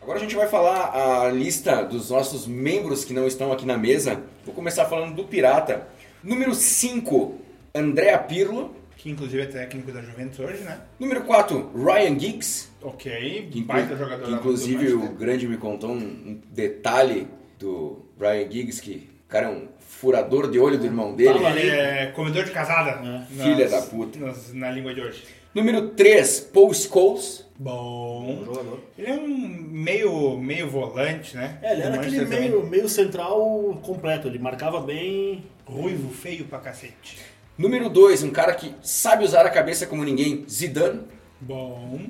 Agora 0.02 0.18
a 0.18 0.20
gente 0.20 0.34
vai 0.34 0.48
falar 0.48 0.90
a 1.26 1.30
lista 1.30 1.82
dos 1.84 2.10
nossos 2.10 2.46
membros 2.46 3.04
que 3.04 3.12
não 3.12 3.26
estão 3.26 3.52
aqui 3.52 3.64
na 3.64 3.78
mesa. 3.78 4.20
Vou 4.44 4.54
começar 4.54 4.84
falando 4.86 5.14
do 5.14 5.24
Pirata. 5.24 5.86
Número 6.24 6.54
5, 6.54 7.38
Andrea 7.74 8.18
Pirlo. 8.18 8.74
Que 8.96 9.10
inclusive 9.10 9.42
é 9.42 9.46
técnico 9.46 9.90
da 9.92 10.00
Juventus 10.02 10.38
hoje, 10.40 10.62
né? 10.62 10.80
Número 10.98 11.22
4, 11.22 11.70
Ryan 11.74 12.18
Giggs. 12.18 12.68
Ok, 12.82 13.48
Que, 13.50 13.62
baita 13.62 13.96
jogador. 13.96 14.26
que 14.26 14.32
inclusive 14.32 14.92
o 14.92 15.08
grande 15.10 15.46
me 15.48 15.56
contou 15.56 15.90
um, 15.90 15.96
um 15.96 16.40
detalhe 16.50 17.28
do 17.58 18.04
Ryan 18.20 18.50
Giggs, 18.50 18.80
que 18.82 19.08
o 19.24 19.28
cara 19.28 19.46
é 19.46 19.50
um 19.50 19.68
furador 19.80 20.50
de 20.50 20.58
olho 20.58 20.78
do 20.78 20.84
irmão 20.84 21.14
dele. 21.14 21.38
Ele 21.44 21.70
é 21.70 22.06
comedor 22.14 22.44
de 22.44 22.50
casada. 22.50 23.00
É. 23.08 23.42
Filha 23.42 23.68
da 23.68 23.82
puta. 23.82 24.18
nas- 24.18 24.52
na 24.52 24.70
língua 24.70 24.92
de 24.94 25.00
hoje. 25.00 25.22
Número 25.54 25.88
3, 25.90 26.40
Paul 26.40 26.72
Scholes. 26.74 27.44
Bom. 27.62 28.42
jogador. 28.44 28.80
Ele 28.98 29.10
é 29.10 29.14
um 29.14 29.28
meio, 29.28 30.36
meio 30.36 30.68
volante, 30.68 31.36
né? 31.36 31.58
É, 31.62 31.72
ele 31.72 31.82
era 31.82 31.92
Do 31.92 32.00
aquele 32.00 32.24
meio, 32.26 32.66
meio 32.66 32.88
central 32.88 33.38
completo, 33.82 34.26
ele 34.26 34.38
marcava 34.38 34.80
bem. 34.80 35.44
Ruivo, 35.64 36.12
feio 36.12 36.44
pra 36.46 36.58
cacete. 36.58 37.18
Número 37.56 37.88
2, 37.88 38.24
um 38.24 38.30
cara 38.30 38.54
que 38.54 38.74
sabe 38.82 39.24
usar 39.24 39.46
a 39.46 39.50
cabeça 39.50 39.86
como 39.86 40.02
ninguém, 40.02 40.44
Zidane. 40.48 41.02
Bom. 41.40 42.00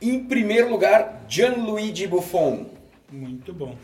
Em 0.00 0.24
primeiro 0.24 0.70
lugar, 0.70 1.24
Gianluigi 1.28 2.06
Buffon. 2.06 2.66
Muito 3.10 3.52
bom. 3.52 3.74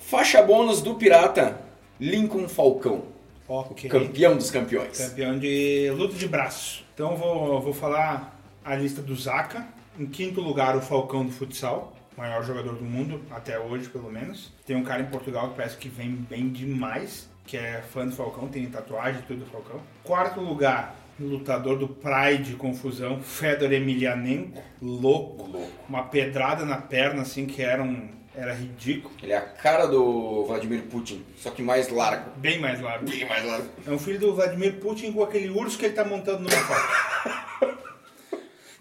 Faixa 0.00 0.40
bônus 0.42 0.80
do 0.80 0.94
Pirata, 0.94 1.60
Lincoln 2.00 2.48
Falcão. 2.48 3.02
Ok. 3.46 3.90
Campeão 3.90 4.36
dos 4.36 4.50
campeões. 4.50 4.96
Campeão 4.96 5.38
de 5.38 5.90
luta 5.90 6.14
de 6.14 6.26
braço. 6.26 6.84
Então 6.94 7.12
eu 7.12 7.16
vou, 7.18 7.60
vou 7.60 7.72
falar 7.74 8.40
a 8.64 8.74
lista 8.74 9.02
do 9.02 9.14
Zaca. 9.14 9.66
Em 9.96 10.06
quinto 10.06 10.40
lugar, 10.40 10.76
o 10.76 10.80
Falcão 10.80 11.24
do 11.24 11.30
futsal. 11.30 11.94
Maior 12.16 12.44
jogador 12.44 12.74
do 12.74 12.84
mundo, 12.84 13.20
até 13.30 13.58
hoje 13.58 13.88
pelo 13.88 14.10
menos. 14.10 14.52
Tem 14.66 14.74
um 14.74 14.82
cara 14.82 15.02
em 15.02 15.06
Portugal 15.06 15.50
que 15.50 15.56
parece 15.56 15.76
que 15.76 15.88
vem 15.88 16.10
bem 16.10 16.48
demais, 16.48 17.28
que 17.46 17.56
é 17.56 17.82
fã 17.92 18.06
do 18.06 18.12
Falcão, 18.12 18.48
tem 18.48 18.66
tatuagem 18.66 19.20
e 19.20 19.24
tudo 19.24 19.44
do 19.44 19.50
Falcão. 19.50 19.80
Quarto 20.02 20.40
lugar, 20.40 20.96
lutador 21.18 21.78
do 21.78 21.88
Pride 21.88 22.54
Confusão, 22.54 23.20
Fedor 23.20 23.72
Emelianenko, 23.72 24.62
louco. 24.80 25.46
Louco. 25.48 25.70
Uma 25.88 26.04
pedrada 26.04 26.64
na 26.64 26.76
perna, 26.76 27.22
assim, 27.22 27.46
que 27.46 27.62
era 27.62 27.82
um. 27.82 28.08
Era 28.36 28.52
ridículo. 28.52 29.14
Ele 29.22 29.30
é 29.30 29.36
a 29.36 29.42
cara 29.42 29.86
do 29.86 30.44
Vladimir 30.44 30.82
Putin, 30.82 31.24
só 31.36 31.50
que 31.52 31.62
mais 31.62 31.88
largo. 31.88 32.30
Bem 32.36 32.58
mais 32.60 32.80
largo. 32.80 33.08
Bem 33.08 33.24
mais 33.28 33.44
largo. 33.46 33.68
É 33.86 33.90
um 33.92 33.98
filho 33.98 34.18
do 34.18 34.34
Vladimir 34.34 34.80
Putin 34.80 35.12
com 35.12 35.22
aquele 35.22 35.50
urso 35.50 35.78
que 35.78 35.84
ele 35.84 35.94
tá 35.94 36.04
montando 36.04 36.40
numa 36.40 36.50
foto. 36.50 37.73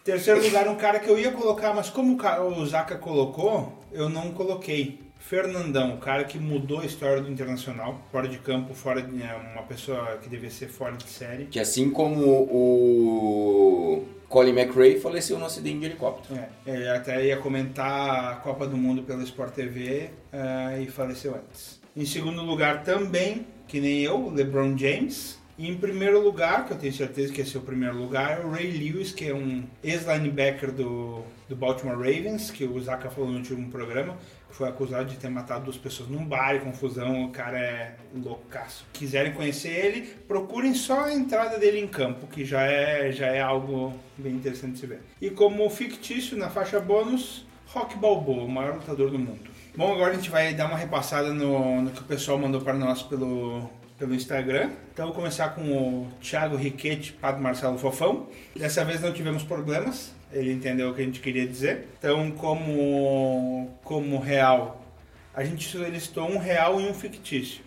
Terceiro 0.04 0.44
lugar, 0.44 0.68
um 0.68 0.76
cara 0.76 1.00
que 1.00 1.10
eu 1.10 1.18
ia 1.18 1.32
colocar, 1.32 1.74
mas 1.74 1.90
como 1.90 2.18
o 2.18 2.66
Zaca 2.66 2.98
colocou, 2.98 3.82
eu 3.92 4.10
não 4.10 4.32
coloquei. 4.32 5.00
Fernandão, 5.18 5.96
o 5.96 5.98
cara 5.98 6.26
que 6.26 6.38
mudou 6.38 6.82
a 6.82 6.86
história 6.86 7.22
do 7.22 7.32
Internacional, 7.32 8.02
fora 8.12 8.28
de 8.28 8.38
campo, 8.38 8.74
fora 8.74 9.02
de 9.02 9.24
é, 9.24 9.34
uma 9.54 9.64
pessoa 9.64 10.18
que 10.22 10.28
devia 10.28 10.50
ser 10.50 10.68
fora 10.68 10.98
de 10.98 11.08
série. 11.08 11.46
Que 11.46 11.62
assim 11.62 11.90
como 11.90 12.22
o 12.28 14.06
Colin 14.28 14.52
McRae 14.52 15.00
faleceu 15.00 15.40
no 15.40 15.46
acidente 15.46 15.80
de 15.80 15.86
helicóptero. 15.86 16.38
É, 16.38 16.50
ele 16.70 16.90
até 16.90 17.26
ia 17.26 17.38
comentar 17.38 18.34
a 18.34 18.36
Copa 18.36 18.68
do 18.68 18.76
Mundo 18.76 19.04
pela 19.04 19.24
Sport 19.24 19.54
TV 19.54 20.10
eh, 20.34 20.82
e 20.82 20.88
faleceu 20.88 21.36
antes. 21.36 21.80
Em 21.96 22.06
segundo 22.06 22.42
lugar 22.42 22.84
também, 22.84 23.48
que 23.68 23.80
nem 23.80 24.02
eu, 24.02 24.30
LeBron 24.30 24.78
James. 24.78 25.40
E 25.58 25.70
em 25.70 25.78
primeiro 25.78 26.20
lugar, 26.20 26.66
que 26.66 26.74
eu 26.74 26.78
tenho 26.78 26.94
certeza 26.94 27.32
que 27.32 27.42
esse 27.42 27.56
é 27.56 27.60
o 27.60 27.64
primeiro 27.64 27.96
lugar, 27.96 28.40
é 28.40 28.44
o 28.44 28.50
Ray 28.50 28.72
Lewis, 28.72 29.12
que 29.12 29.28
é 29.28 29.36
um 29.36 29.64
ex-linebacker 29.84 30.72
do, 30.72 31.24
do 31.48 31.56
Baltimore 31.56 31.96
Ravens, 31.96 32.50
que 32.50 32.64
o 32.64 32.80
Zaka 32.82 33.10
falou 33.10 33.30
no 33.30 33.38
último 33.38 33.70
programa, 33.70 34.18
foi 34.50 34.68
acusado 34.68 35.06
de 35.06 35.18
ter 35.18 35.30
matado 35.30 35.66
duas 35.66 35.78
pessoas 35.78 36.10
num 36.10 36.26
bar 36.26 36.60
confusão, 36.60 37.26
o 37.26 37.32
cara 37.32 37.60
é 37.60 37.96
loucaço. 38.16 38.86
Quiserem 38.94 39.34
conhecer 39.34 39.70
ele, 39.70 40.02
procurem 40.28 40.74
só 40.74 41.06
a 41.06 41.14
entrada 41.14 41.60
dele 41.60 41.80
em 41.80 41.88
campo, 41.88 42.26
que 42.28 42.44
já 42.44 42.64
é, 42.64 43.12
já 43.12 43.28
é 43.28 43.42
algo 43.42 43.94
bem 44.18 44.34
interessante 44.34 44.74
de 44.74 44.80
se 44.80 44.88
ver. 44.88 45.02
E 45.22 45.30
como 45.30 45.70
fictício, 45.70 46.36
na 46.36 46.50
faixa 46.50 46.80
bônus, 46.80 47.46
Rock 47.68 47.96
Balboa, 47.98 48.44
o 48.44 48.50
maior 48.50 48.76
lutador 48.76 49.10
do 49.10 49.20
mundo. 49.20 49.42
Bom, 49.76 49.92
agora 49.92 50.12
a 50.12 50.16
gente 50.16 50.30
vai 50.30 50.54
dar 50.54 50.68
uma 50.68 50.78
repassada 50.78 51.34
no, 51.34 51.82
no 51.82 51.92
que 51.92 52.02
o 52.02 52.06
pessoal 52.06 52.38
mandou 52.38 52.62
para 52.62 52.76
nós 52.76 53.02
pelo, 53.02 53.68
pelo 54.04 54.14
Instagram. 54.14 54.70
Então, 54.94 55.08
vou 55.08 55.16
começar 55.16 55.50
com 55.50 55.62
o 55.62 56.12
Thiago 56.22 56.58
Riquete, 56.58 57.14
Padre 57.14 57.42
Marcelo 57.42 57.78
Fofão. 57.78 58.28
Dessa 58.54 58.84
vez 58.84 59.00
não 59.00 59.14
tivemos 59.14 59.44
problemas, 59.44 60.14
ele 60.34 60.52
entendeu 60.52 60.90
o 60.90 60.94
que 60.94 61.02
a 61.02 61.06
gente 61.06 61.22
queria 61.22 61.48
dizer. 61.48 61.88
Então, 61.98 62.32
como, 62.32 63.72
como 63.82 64.20
real, 64.20 64.86
a 65.34 65.42
gente 65.46 65.78
listou 65.78 66.30
um 66.30 66.38
real 66.38 66.82
e 66.82 66.84
um 66.84 66.94
fictício. 66.94 67.64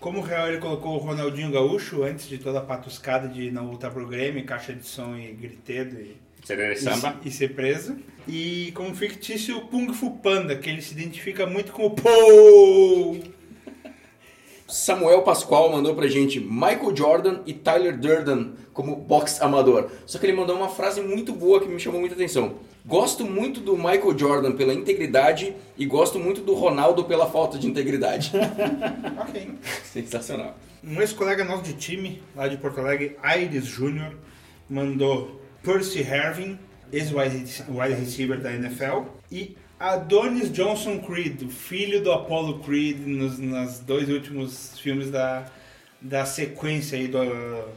Como 0.00 0.22
real, 0.22 0.48
ele 0.48 0.58
colocou 0.58 0.94
o 0.94 0.98
Ronaldinho 0.98 1.50
Gaúcho 1.50 2.02
antes 2.02 2.26
de 2.26 2.38
toda 2.38 2.58
a 2.60 2.62
patuscada 2.62 3.28
de 3.28 3.50
não 3.50 3.66
voltar 3.66 3.90
pro 3.90 4.06
Grêmio, 4.06 4.44
caixa 4.46 4.72
de 4.72 4.86
som 4.86 5.14
e 5.14 5.30
gritedo 5.32 6.00
e 6.00 6.16
e, 7.22 7.28
e 7.28 7.30
ser 7.30 7.54
preso. 7.54 7.96
E 8.28 8.70
como 8.74 8.94
fictício, 8.94 9.58
o 9.58 9.60
Kung 9.62 9.92
Fu 9.92 10.12
Panda, 10.18 10.56
que 10.56 10.70
ele 10.70 10.80
se 10.80 10.94
identifica 10.94 11.44
muito 11.44 11.72
com 11.72 11.86
o 11.86 11.90
Pou. 11.90 13.20
Samuel 14.68 15.22
Pascoal 15.22 15.70
mandou 15.70 15.94
pra 15.94 16.08
gente 16.08 16.40
Michael 16.40 16.94
Jordan 16.94 17.40
e 17.46 17.52
Tyler 17.52 17.96
Durden 17.96 18.54
como 18.72 18.96
box 18.96 19.40
amador. 19.40 19.90
Só 20.06 20.18
que 20.18 20.26
ele 20.26 20.32
mandou 20.32 20.56
uma 20.56 20.68
frase 20.68 21.00
muito 21.00 21.32
boa 21.32 21.60
que 21.60 21.68
me 21.68 21.78
chamou 21.78 22.00
muita 22.00 22.16
atenção. 22.16 22.56
Gosto 22.84 23.24
muito 23.24 23.60
do 23.60 23.76
Michael 23.76 24.16
Jordan 24.16 24.52
pela 24.52 24.74
integridade 24.74 25.56
e 25.76 25.86
gosto 25.86 26.18
muito 26.18 26.40
do 26.40 26.54
Ronaldo 26.54 27.04
pela 27.04 27.26
falta 27.30 27.58
de 27.58 27.66
integridade. 27.66 28.32
Ok. 29.20 29.50
Sensacional. 29.84 30.56
Um 30.84 31.00
ex-colega 31.00 31.44
nosso 31.44 31.64
de 31.64 31.72
time, 31.72 32.22
lá 32.34 32.46
de 32.46 32.56
Porto 32.56 32.78
Alegre, 32.80 33.16
Aires 33.22 33.64
Júnior, 33.64 34.14
mandou 34.68 35.40
Percy 35.62 36.00
Harvin, 36.02 36.58
ex-wide 36.92 37.94
receiver 37.98 38.40
da 38.40 38.52
NFL, 38.52 39.02
e 39.32 39.56
Adonis 39.78 40.50
Johnson 40.50 40.98
Creed, 41.00 41.48
filho 41.50 42.02
do 42.02 42.10
Apollo 42.10 42.60
Creed 42.60 42.98
nos, 43.06 43.38
nos 43.38 43.78
dois 43.80 44.08
últimos 44.08 44.78
filmes 44.78 45.10
da, 45.10 45.50
da 46.00 46.24
sequência 46.24 46.98
aí 46.98 47.08
do, 47.08 47.18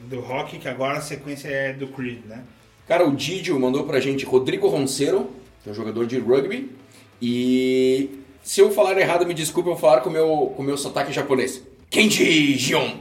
do 0.08 0.22
rock, 0.22 0.58
que 0.60 0.68
agora 0.68 1.00
a 1.00 1.02
sequência 1.02 1.50
é 1.50 1.74
do 1.74 1.88
Creed, 1.88 2.26
né? 2.26 2.44
Cara, 2.88 3.08
o 3.08 3.16
Didio 3.16 3.60
mandou 3.60 3.84
pra 3.84 4.00
gente 4.00 4.26
Rodrigo 4.26 4.68
Roncero, 4.68 5.30
que 5.62 5.70
é 5.70 5.72
um 5.72 5.76
jogador 5.76 6.08
de 6.08 6.18
rugby. 6.18 6.72
E 7.22 8.10
se 8.42 8.62
eu 8.62 8.72
falar 8.72 8.98
errado, 8.98 9.28
me 9.28 9.34
desculpe, 9.34 9.70
eu 9.70 9.74
vou 9.74 9.82
falar 9.82 10.02
com 10.02 10.10
o 10.10 10.14
meu, 10.14 10.54
com 10.56 10.64
o 10.64 10.66
meu 10.66 10.78
sotaque 10.78 11.12
japonês. 11.12 11.62
Kenji 11.90 12.58
Jion. 12.58 12.92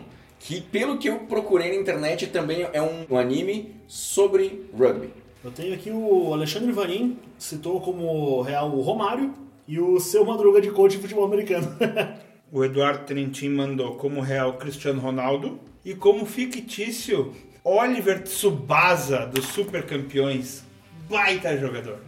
Que 0.41 0.61
pelo 0.61 0.99
que 0.99 1.09
eu 1.09 1.21
procurei 1.21 1.71
na 1.71 1.77
internet 1.77 2.27
também 2.29 2.67
é 2.73 2.83
um, 2.83 3.07
um 3.11 3.17
anime 3.17 3.75
sobre 3.87 4.69
rugby. 4.77 5.11
Eu 5.45 5.51
tenho 5.51 5.73
aqui 5.75 5.91
o 5.91 6.33
Alexandre 6.33 6.73
Vanin, 6.73 7.17
citou 7.39 7.81
como 7.81 8.41
real 8.43 8.71
o 8.71 8.81
Romário 8.81 9.33
e 9.67 9.79
o 9.79 10.01
seu 10.01 10.25
Madruga 10.25 10.61
de 10.61 10.71
coach 10.71 10.93
de 10.97 10.99
futebol 11.03 11.25
americano. 11.25 11.77
O 12.51 12.65
Eduardo 12.65 13.05
Trentin 13.05 13.51
mandou 13.51 13.97
como 13.97 14.23
real 14.23 14.55
Cristiano 14.55 15.03
Ronaldo 15.03 15.61
e 15.85 15.95
como 15.95 16.25
fictício 16.25 17.35
Oliver 17.63 18.23
Tsubasa 18.23 19.27
dos 19.27 19.45
Super 19.49 19.85
Campeões. 19.85 20.65
Baita 21.11 21.55
jogador. 21.59 21.99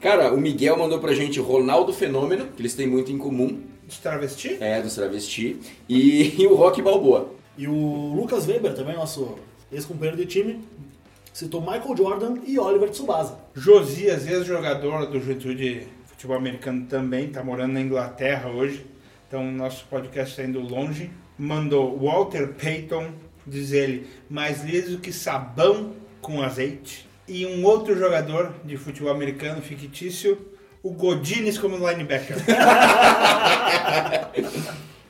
Cara, 0.00 0.34
o 0.34 0.40
Miguel 0.40 0.76
mandou 0.76 0.98
pra 0.98 1.14
gente 1.14 1.38
Ronaldo 1.38 1.92
Fenômeno, 1.92 2.46
que 2.48 2.62
eles 2.62 2.74
têm 2.74 2.88
muito 2.88 3.12
em 3.12 3.18
comum. 3.18 3.60
De 3.86 3.96
travesti? 4.00 4.56
É, 4.58 4.82
dos 4.82 4.96
travesti. 4.96 5.56
E, 5.88 6.34
e 6.42 6.46
o 6.48 6.56
Rock 6.56 6.82
Balboa. 6.82 7.30
e 7.56 7.68
o 7.68 8.12
Lucas 8.12 8.44
Weber, 8.48 8.74
também 8.74 8.96
nosso 8.96 9.36
ex-companheiro 9.70 10.16
de 10.16 10.26
time, 10.26 10.64
citou 11.36 11.60
Michael 11.60 11.94
Jordan 11.94 12.38
e 12.46 12.58
Oliver 12.58 12.88
Tsubasa. 12.88 13.36
Josias, 13.54 14.26
ex-jogador 14.26 15.04
do 15.04 15.20
Juventude 15.20 15.86
Futebol 16.06 16.34
Americano 16.34 16.86
também, 16.86 17.26
está 17.26 17.44
morando 17.44 17.74
na 17.74 17.80
Inglaterra 17.82 18.48
hoje. 18.48 18.86
Então 19.28 19.44
nosso 19.52 19.84
podcast 19.84 20.30
está 20.30 20.44
indo 20.44 20.60
longe. 20.60 21.10
Mandou 21.38 21.94
Walter 21.98 22.54
Payton, 22.54 23.10
diz 23.46 23.72
ele, 23.72 24.06
mais 24.30 24.64
liso 24.64 24.98
que 24.98 25.12
sabão 25.12 25.92
com 26.22 26.40
azeite. 26.40 27.06
E 27.28 27.44
um 27.44 27.66
outro 27.66 27.94
jogador 27.98 28.54
de 28.64 28.78
futebol 28.78 29.12
americano 29.12 29.60
fictício, 29.60 30.38
o 30.82 30.90
Godines 30.90 31.58
como 31.58 31.76
linebacker. 31.76 32.38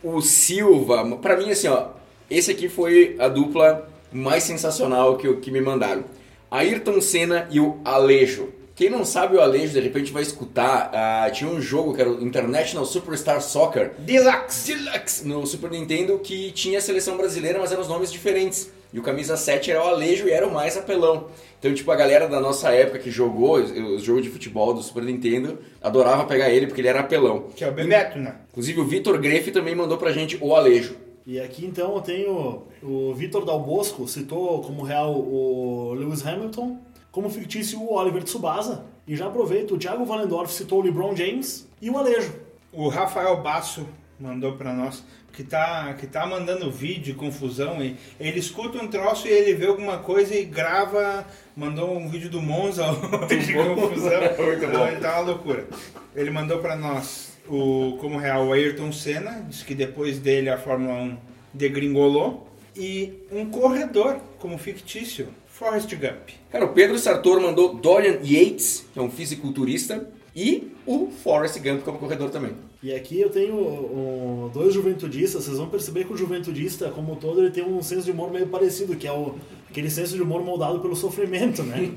O 0.03 0.21
Silva, 0.21 1.17
pra 1.17 1.37
mim 1.37 1.51
assim, 1.51 1.67
ó, 1.67 1.89
esse 2.31 2.53
aqui 2.53 2.69
foi 2.69 3.17
a 3.19 3.27
dupla 3.27 3.89
mais 4.13 4.43
sensacional 4.45 5.17
que, 5.17 5.27
eu- 5.27 5.41
que 5.41 5.51
me 5.51 5.61
mandaram. 5.61 6.05
Ayrton 6.51 7.01
Senna 7.01 7.47
e 7.51 7.59
o 7.61 7.79
Alejo. 7.85 8.53
Quem 8.75 8.91
não 8.91 9.07
sabe 9.07 9.37
o 9.37 9.41
Alejo, 9.41 9.73
de 9.73 9.81
repente 9.81 10.13
vai 10.13 10.23
escutar, 10.23 10.91
ah, 10.93 11.31
tinha 11.31 11.49
um 11.51 11.61
jogo 11.61 11.95
que 11.95 12.01
era 12.03 12.11
o 12.11 12.23
International 12.23 12.85
Superstar 12.85 13.41
Soccer, 13.41 13.93
Deluxe! 13.99 14.75
Deluxe 14.75 15.27
no 15.27 15.47
Super 15.47 15.71
Nintendo 15.71 16.19
que 16.19 16.53
tinha 16.53 16.79
a 16.79 16.83
seleção 16.83 17.17
brasileira, 17.17 17.59
mas 17.59 17.73
eram 17.73 17.81
os 17.81 17.89
nomes 17.89 18.13
diferentes. 18.13 18.71
E 18.93 18.99
o 18.99 19.03
camisa 19.03 19.35
7 19.37 19.71
era 19.71 19.83
o 19.83 19.89
Alejo 19.89 20.29
e 20.29 20.31
era 20.31 20.47
o 20.47 20.53
mais 20.53 20.77
apelão. 20.77 21.29
Então, 21.59 21.73
tipo, 21.75 21.91
a 21.91 21.97
galera 21.97 22.29
da 22.29 22.39
nossa 22.39 22.71
época 22.71 22.99
que 22.99 23.11
jogou 23.11 23.55
os 23.57 23.71
os 23.71 24.03
jogos 24.03 24.23
de 24.23 24.29
futebol 24.31 24.73
do 24.75 24.83
Super 24.83 25.03
Nintendo 25.03 25.59
adorava 25.83 26.25
pegar 26.25 26.51
ele 26.51 26.67
porque 26.67 26.83
ele 26.83 26.89
era 26.89 27.01
apelão. 27.01 27.47
Que 27.57 27.65
é 27.65 27.69
o 27.69 27.73
Bebeto, 27.73 28.19
né? 28.19 28.37
Inclusive 28.51 28.79
o 28.81 28.85
Vitor 28.85 29.19
Greff 29.19 29.51
também 29.51 29.75
mandou 29.75 29.97
pra 29.99 30.13
gente 30.13 30.39
o 30.41 30.55
Alejo. 30.55 30.97
E 31.27 31.41
aqui 31.41 31.67
então 31.67 31.97
eu 31.97 32.01
tenho 32.01 32.63
o 32.81 33.13
Vitor 33.13 33.45
Dal 33.45 33.59
Bosco, 33.59 34.07
citou 34.07 34.63
como 34.63 34.85
real 34.85 35.13
o 35.13 35.93
Lewis 35.93 36.25
Hamilton, 36.25 36.79
como 37.11 37.29
fictício 37.29 37.81
o 37.81 37.95
Oliver 37.95 38.23
Tsubasa. 38.23 38.85
E 39.09 39.17
já 39.17 39.27
aproveito, 39.27 39.75
o 39.75 39.79
Thiago 39.79 40.05
Valendorf 40.05 40.53
citou 40.53 40.79
o 40.79 40.83
LeBron 40.83 41.17
James 41.17 41.69
e 41.83 41.91
o 41.91 41.99
Alejo. 41.99 42.33
O 42.73 42.89
Rafael 42.89 43.43
Basso 43.43 43.87
mandou 44.21 44.53
pra 44.53 44.73
nós 44.73 45.05
que 45.33 45.43
tá, 45.43 45.93
que 45.95 46.07
tá 46.07 46.25
mandando 46.27 46.71
vídeo, 46.71 47.15
confusão. 47.15 47.83
E 47.83 47.97
ele 48.19 48.39
escuta 48.39 48.79
um 48.79 48.89
troço 48.89 49.27
e 49.27 49.31
ele 49.31 49.55
vê 49.55 49.67
alguma 49.67 49.99
coisa 49.99 50.35
e 50.35 50.45
grava. 50.45 51.27
Mandou 51.57 51.97
um 51.97 52.09
vídeo 52.09 52.31
do 52.31 52.41
Monza 52.41 52.85
de 53.29 53.53
confusão. 53.53 54.23
Então, 54.57 55.01
tá 55.01 55.21
uma 55.21 55.33
loucura. 55.33 55.67
Ele 56.15 56.31
mandou 56.31 56.59
pra 56.59 56.77
nós 56.77 57.36
o, 57.49 57.97
como 57.99 58.19
real 58.19 58.47
o 58.47 58.53
Ayrton 58.53 58.93
Senna, 58.93 59.45
disse 59.49 59.65
que 59.65 59.75
depois 59.75 60.19
dele 60.19 60.49
a 60.49 60.59
Fórmula 60.59 60.95
1 60.95 61.17
degringolou. 61.53 62.47
E 62.77 63.15
um 63.33 63.47
corredor 63.47 64.21
como 64.39 64.59
fictício, 64.59 65.29
Forrest 65.47 65.91
Gump. 65.95 66.29
Cara, 66.53 66.67
o 66.67 66.75
Pedro 66.75 66.99
Sartor 66.99 67.41
mandou 67.41 67.75
Dorian 67.75 68.19
Yates, 68.23 68.85
que 68.93 68.99
é 68.99 69.03
um 69.03 69.11
fisiculturista, 69.11 70.07
e 70.35 70.73
o 70.85 71.09
Forrest 71.11 71.59
Gump 71.59 71.83
como 71.83 71.99
corredor 71.99 72.29
também. 72.29 72.53
E 72.83 72.93
aqui 72.93 73.19
eu 73.19 73.31
tenho 73.31 73.57
um, 73.57 74.51
dois 74.53 74.75
juventudistas, 74.75 75.45
vocês 75.45 75.57
vão 75.57 75.69
perceber 75.69 76.05
que 76.05 76.13
o 76.13 76.17
juventudista, 76.17 76.91
como 76.91 77.15
um 77.15 77.17
todo, 77.17 77.41
ele 77.41 77.51
tem 77.51 77.65
um 77.65 77.83
senso 77.83 78.05
de 78.05 78.11
humor 78.11 78.31
meio 78.31 78.47
parecido, 78.47 78.95
que 78.95 79.07
é 79.07 79.13
o, 79.13 79.35
aquele 79.77 79.91
senso 79.91 80.17
de 80.17 80.23
humor 80.23 80.43
moldado 80.43 80.81
pelo 80.81 80.97
sofrimento, 80.97 81.63
né? 81.63 81.93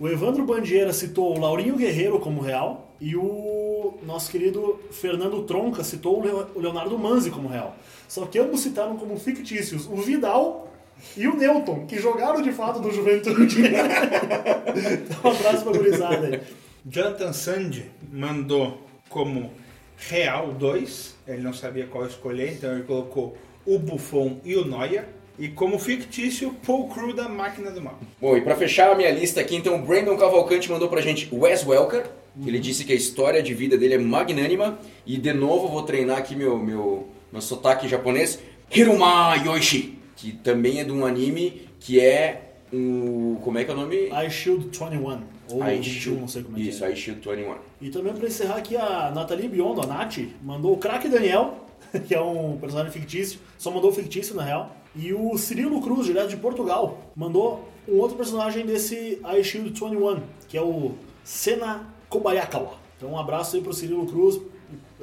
O 0.00 0.08
Evandro 0.08 0.46
Bandieira 0.46 0.94
citou 0.94 1.36
o 1.36 1.38
Laurinho 1.40 1.76
Guerreiro 1.76 2.18
como 2.18 2.40
real 2.40 2.90
e 2.98 3.14
o 3.14 3.98
nosso 4.06 4.30
querido 4.30 4.80
Fernando 4.90 5.42
Tronca 5.42 5.84
citou 5.84 6.18
o 6.18 6.24
Leo- 6.24 6.46
o 6.54 6.58
Leonardo 6.58 6.98
Manzi 6.98 7.30
como 7.30 7.48
real. 7.48 7.76
Só 8.08 8.24
que 8.24 8.38
ambos 8.38 8.60
citaram 8.60 8.96
como 8.96 9.18
fictícios 9.18 9.86
o 9.86 9.96
Vidal 9.96 10.72
e 11.14 11.28
o 11.28 11.36
Newton, 11.36 11.84
que 11.84 11.98
jogaram 11.98 12.40
de 12.40 12.50
fato 12.50 12.80
do 12.80 12.90
Juventude. 12.90 13.60
então, 13.68 15.30
um 15.32 15.34
abraço 15.34 15.64
pra 15.64 15.72
gurizada 15.76 16.26
aí. 16.28 16.40
Jonathan 16.86 17.32
Sandy 17.34 17.90
mandou 18.10 18.80
como 19.10 19.50
Real 19.98 20.52
2, 20.54 21.14
ele 21.28 21.42
não 21.42 21.52
sabia 21.52 21.86
qual 21.86 22.06
escolher, 22.06 22.54
então 22.54 22.72
ele 22.72 22.84
colocou 22.84 23.36
o 23.66 23.78
Buffon 23.78 24.38
e 24.44 24.56
o 24.56 24.64
Neuer. 24.64 25.08
E 25.38 25.48
como 25.48 25.78
fictício, 25.78 26.54
Paul 26.66 26.88
Crew 26.88 27.12
da 27.14 27.28
Máquina 27.28 27.70
do 27.70 27.82
Mal. 27.82 27.98
Bom, 28.20 28.36
e 28.36 28.40
pra 28.40 28.56
fechar 28.56 28.90
a 28.90 28.94
minha 28.94 29.10
lista 29.10 29.40
aqui, 29.40 29.54
então, 29.54 29.76
o 29.76 29.82
Brandon 29.82 30.16
Cavalcante 30.16 30.70
mandou 30.70 30.88
pra 30.88 31.00
gente 31.02 31.28
Wes 31.32 31.66
Welker, 31.66 32.04
que 32.42 32.48
ele 32.48 32.58
disse 32.58 32.84
que 32.84 32.92
a 32.92 32.96
história 32.96 33.42
de 33.42 33.52
vida 33.52 33.76
dele 33.76 33.94
é 33.94 33.98
magnânima, 33.98 34.78
e 35.06 35.16
de 35.18 35.32
novo 35.32 35.68
vou 35.68 35.82
treinar 35.82 36.18
aqui 36.18 36.34
meu, 36.34 36.56
meu, 36.58 37.08
meu 37.30 37.40
sotaque 37.42 37.86
japonês, 37.86 38.38
Hiruma 38.74 39.34
Yoichi, 39.44 39.98
que 40.16 40.32
também 40.32 40.80
é 40.80 40.84
de 40.84 40.92
um 40.92 41.04
anime 41.04 41.68
que 41.80 42.00
é 42.00 42.52
um... 42.72 43.36
como 43.42 43.58
é 43.58 43.64
que 43.64 43.70
é 43.70 43.74
o 43.74 43.76
nome? 43.76 43.96
I 44.08 44.30
Shield 44.30 44.66
21, 44.66 45.20
ou 45.50 45.62
I 45.62 45.76
21, 45.76 45.82
Shield- 45.82 46.20
não 46.20 46.28
sei 46.28 46.42
como 46.42 46.56
é 46.56 46.60
que 46.60 46.68
Isso, 46.68 46.84
é. 46.84 46.92
I 46.92 46.96
Shield 46.96 47.20
21. 47.20 47.54
E 47.80 47.90
também 47.90 48.12
para 48.14 48.26
encerrar 48.26 48.56
aqui, 48.56 48.76
a 48.76 49.12
Nathalie 49.14 49.48
Biondo, 49.48 49.82
a 49.82 49.86
Nath, 49.86 50.16
mandou 50.42 50.72
o 50.72 50.78
craque 50.78 51.08
Daniel, 51.08 51.66
que 52.08 52.14
é 52.14 52.20
um 52.20 52.56
personagem 52.58 52.90
fictício, 52.90 53.38
só 53.58 53.70
mandou 53.70 53.90
o 53.90 53.94
fictício 53.94 54.34
na 54.34 54.42
real. 54.42 54.74
E 54.96 55.12
o 55.12 55.36
Cirilo 55.36 55.82
Cruz, 55.82 56.06
direto 56.06 56.30
de 56.30 56.38
Portugal, 56.38 57.12
mandou 57.14 57.68
um 57.86 57.98
outro 57.98 58.16
personagem 58.16 58.64
desse 58.64 59.20
I 59.22 59.44
Shield 59.44 59.68
21, 59.78 60.22
que 60.48 60.56
é 60.56 60.62
o 60.62 60.94
Sena 61.22 61.86
Kobayakawa. 62.08 62.78
Então 62.96 63.10
um 63.10 63.18
abraço 63.18 63.56
aí 63.56 63.62
pro 63.62 63.74
Cirilo 63.74 64.06
Cruz, 64.06 64.40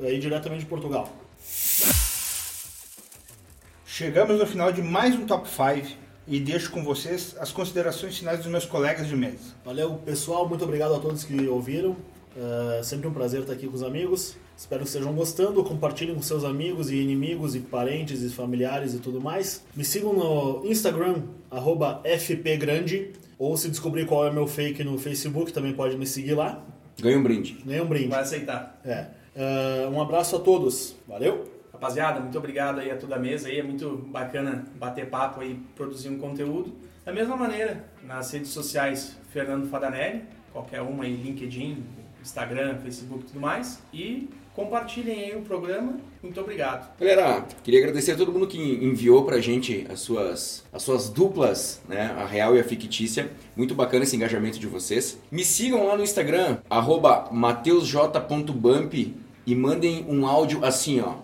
aí 0.01 0.19
diretamente 0.19 0.61
de 0.61 0.65
Portugal. 0.65 1.07
Chegamos 3.85 4.39
no 4.39 4.47
final 4.47 4.71
de 4.71 4.81
mais 4.81 5.13
um 5.13 5.27
Top 5.27 5.47
5 5.47 5.95
e 6.27 6.39
deixo 6.39 6.71
com 6.71 6.83
vocês 6.83 7.35
as 7.39 7.51
considerações 7.51 8.17
finais 8.17 8.39
dos 8.39 8.47
meus 8.47 8.65
colegas 8.65 9.07
de 9.07 9.15
mesa. 9.15 9.53
Valeu, 9.63 9.93
pessoal. 10.03 10.49
Muito 10.49 10.63
obrigado 10.63 10.95
a 10.95 10.99
todos 10.99 11.23
que 11.23 11.47
ouviram. 11.47 11.95
É 12.35 12.83
sempre 12.83 13.07
um 13.07 13.13
prazer 13.13 13.41
estar 13.41 13.53
aqui 13.53 13.67
com 13.67 13.75
os 13.75 13.83
amigos. 13.83 14.35
Espero 14.57 14.81
que 14.81 14.87
estejam 14.87 15.13
gostando. 15.13 15.63
Compartilhem 15.63 16.15
com 16.15 16.21
seus 16.21 16.43
amigos 16.43 16.89
e 16.89 16.95
inimigos 16.95 17.55
e 17.55 17.59
parentes 17.59 18.21
e 18.21 18.29
familiares 18.29 18.93
e 18.93 18.99
tudo 18.99 19.21
mais. 19.21 19.63
Me 19.75 19.83
sigam 19.83 20.13
no 20.13 20.65
Instagram, 20.65 21.23
arroba 21.49 22.01
FPGrande. 22.03 23.11
Ou 23.37 23.57
se 23.57 23.69
descobrir 23.69 24.05
qual 24.05 24.25
é 24.25 24.29
o 24.29 24.33
meu 24.33 24.47
fake 24.47 24.83
no 24.83 24.97
Facebook, 24.97 25.51
também 25.51 25.73
pode 25.73 25.97
me 25.97 26.07
seguir 26.07 26.33
lá. 26.33 26.63
Ganha 27.01 27.17
um 27.17 27.23
brinde. 27.23 27.57
Nenhum 27.65 27.85
brinde. 27.85 28.07
Vai 28.07 28.21
aceitar. 28.21 28.79
É. 28.85 29.07
É, 29.35 29.87
um 29.91 30.01
abraço 30.01 30.35
a 30.35 30.39
todos. 30.39 30.95
Valeu! 31.07 31.51
Rapaziada, 31.73 32.19
muito 32.19 32.37
obrigado 32.37 32.79
aí 32.79 32.91
a 32.91 32.95
toda 32.95 33.15
a 33.15 33.19
mesa 33.19 33.49
aí, 33.49 33.59
é 33.59 33.63
muito 33.63 33.97
bacana 34.09 34.63
bater 34.75 35.09
papo 35.09 35.41
aí, 35.41 35.59
produzir 35.75 36.07
um 36.09 36.19
conteúdo. 36.19 36.73
Da 37.03 37.11
mesma 37.11 37.35
maneira, 37.35 37.83
nas 38.03 38.31
redes 38.31 38.51
sociais, 38.51 39.17
Fernando 39.31 39.67
Fadanelli, 39.67 40.23
qualquer 40.53 40.81
uma 40.81 41.03
aí, 41.03 41.13
LinkedIn, 41.13 41.83
Instagram, 42.23 42.77
Facebook 42.79 43.23
e 43.23 43.27
tudo 43.27 43.39
mais. 43.39 43.79
E 43.93 44.29
compartilhem 44.55 45.25
aí 45.25 45.35
o 45.35 45.41
programa. 45.41 45.97
Muito 46.21 46.39
obrigado. 46.39 46.97
Galera, 46.99 47.45
queria 47.63 47.79
agradecer 47.79 48.13
a 48.13 48.15
todo 48.15 48.31
mundo 48.31 48.47
que 48.47 48.57
enviou 48.57 49.25
pra 49.25 49.39
gente 49.39 49.85
as 49.89 49.99
suas, 49.99 50.65
as 50.71 50.81
suas 50.81 51.09
duplas, 51.09 51.81
né? 51.87 52.15
A 52.17 52.25
real 52.25 52.55
e 52.55 52.59
a 52.59 52.63
fictícia. 52.63 53.29
Muito 53.55 53.75
bacana 53.75 54.03
esse 54.03 54.15
engajamento 54.15 54.59
de 54.59 54.67
vocês. 54.67 55.19
Me 55.31 55.43
sigam 55.43 55.85
lá 55.85 55.95
no 55.97 56.03
Instagram, 56.03 56.57
arroba 56.69 57.29
mateusj.bump 57.31 59.15
e 59.45 59.55
mandem 59.55 60.05
um 60.07 60.25
áudio 60.25 60.63
assim, 60.63 61.01
ó. 61.01 61.15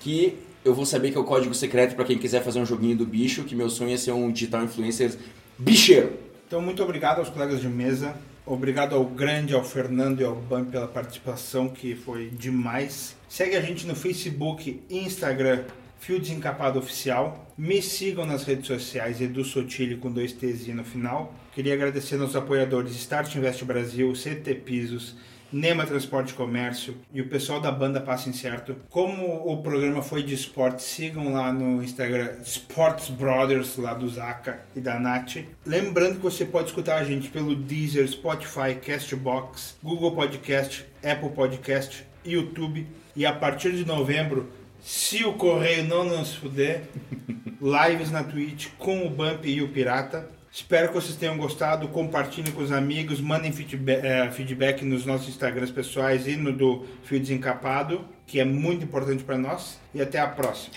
Que 0.00 0.36
eu 0.64 0.74
vou 0.74 0.84
saber 0.84 1.10
que 1.10 1.16
é 1.16 1.20
o 1.20 1.24
código 1.24 1.54
secreto 1.54 1.94
para 1.94 2.04
quem 2.04 2.18
quiser 2.18 2.42
fazer 2.42 2.58
um 2.58 2.66
joguinho 2.66 2.96
do 2.96 3.06
bicho, 3.06 3.44
que 3.44 3.54
meu 3.54 3.70
sonho 3.70 3.94
é 3.94 3.96
ser 3.96 4.12
um 4.12 4.32
digital 4.32 4.64
influencer 4.64 5.14
bicheiro. 5.58 6.12
Então, 6.46 6.60
muito 6.60 6.82
obrigado 6.82 7.18
aos 7.18 7.28
colegas 7.28 7.60
de 7.60 7.68
mesa. 7.68 8.14
Obrigado 8.46 8.94
ao 8.94 9.06
grande, 9.06 9.54
ao 9.54 9.64
Fernando 9.64 10.20
e 10.20 10.24
ao 10.24 10.34
Bam 10.36 10.66
pela 10.66 10.86
participação, 10.86 11.66
que 11.66 11.94
foi 11.94 12.28
demais. 12.28 13.16
Segue 13.26 13.56
a 13.56 13.60
gente 13.62 13.86
no 13.86 13.94
Facebook 13.94 14.82
e 14.90 14.98
Instagram, 14.98 15.64
Fio 15.98 16.20
Desencapado 16.20 16.78
Oficial. 16.78 17.50
Me 17.56 17.80
sigam 17.80 18.26
nas 18.26 18.44
redes 18.44 18.66
sociais, 18.66 19.18
Edu 19.22 19.42
Sotile 19.44 19.96
com 19.96 20.12
dois 20.12 20.34
T's 20.34 20.66
no 20.66 20.84
final. 20.84 21.34
Queria 21.54 21.72
agradecer 21.72 22.20
aos 22.20 22.36
apoiadores 22.36 22.94
Start 22.94 23.34
Invest 23.34 23.64
Brasil, 23.64 24.12
CT 24.12 24.56
Pisos, 24.56 25.16
Nema 25.54 25.86
Transporte 25.86 26.32
e 26.32 26.34
Comércio 26.34 26.96
e 27.12 27.20
o 27.20 27.28
pessoal 27.28 27.60
da 27.60 27.70
banda 27.70 28.00
Passo 28.00 28.28
Incerto. 28.28 28.74
Como 28.90 29.48
o 29.48 29.62
programa 29.62 30.02
foi 30.02 30.24
de 30.24 30.34
esporte, 30.34 30.82
sigam 30.82 31.32
lá 31.32 31.52
no 31.52 31.80
Instagram 31.80 32.28
Sports 32.42 33.08
Brothers, 33.08 33.76
lá 33.76 33.94
do 33.94 34.08
Zaka 34.08 34.62
e 34.74 34.80
da 34.80 34.98
Nath. 34.98 35.44
Lembrando 35.64 36.16
que 36.16 36.22
você 36.22 36.44
pode 36.44 36.70
escutar 36.70 36.96
a 36.96 37.04
gente 37.04 37.28
pelo 37.28 37.54
Deezer, 37.54 38.08
Spotify, 38.08 38.74
Castbox, 38.84 39.76
Google 39.80 40.10
Podcast, 40.10 40.84
Apple 41.04 41.30
Podcast, 41.30 42.04
YouTube. 42.26 42.84
E 43.14 43.24
a 43.24 43.32
partir 43.32 43.70
de 43.76 43.84
novembro, 43.84 44.50
se 44.82 45.24
o 45.24 45.34
correio 45.34 45.84
não 45.84 46.02
nos 46.02 46.34
fuder, 46.34 46.82
lives 47.62 48.10
na 48.10 48.24
Twitch 48.24 48.70
com 48.76 49.06
o 49.06 49.08
Bump 49.08 49.44
e 49.44 49.62
o 49.62 49.68
Pirata. 49.68 50.28
Espero 50.54 50.86
que 50.86 50.94
vocês 50.94 51.16
tenham 51.16 51.36
gostado. 51.36 51.88
Compartilhem 51.88 52.52
com 52.52 52.62
os 52.62 52.70
amigos, 52.70 53.20
mandem 53.20 53.50
feedback, 53.50 54.06
eh, 54.06 54.30
feedback 54.30 54.84
nos 54.84 55.04
nossos 55.04 55.28
Instagrams 55.28 55.72
pessoais 55.72 56.28
e 56.28 56.36
no 56.36 56.52
do 56.52 56.86
Fio 57.02 57.18
Desencapado, 57.18 58.06
que 58.24 58.38
é 58.38 58.44
muito 58.44 58.84
importante 58.84 59.24
para 59.24 59.36
nós. 59.36 59.80
E 59.92 60.00
até 60.00 60.20
a 60.20 60.28
próxima. 60.28 60.76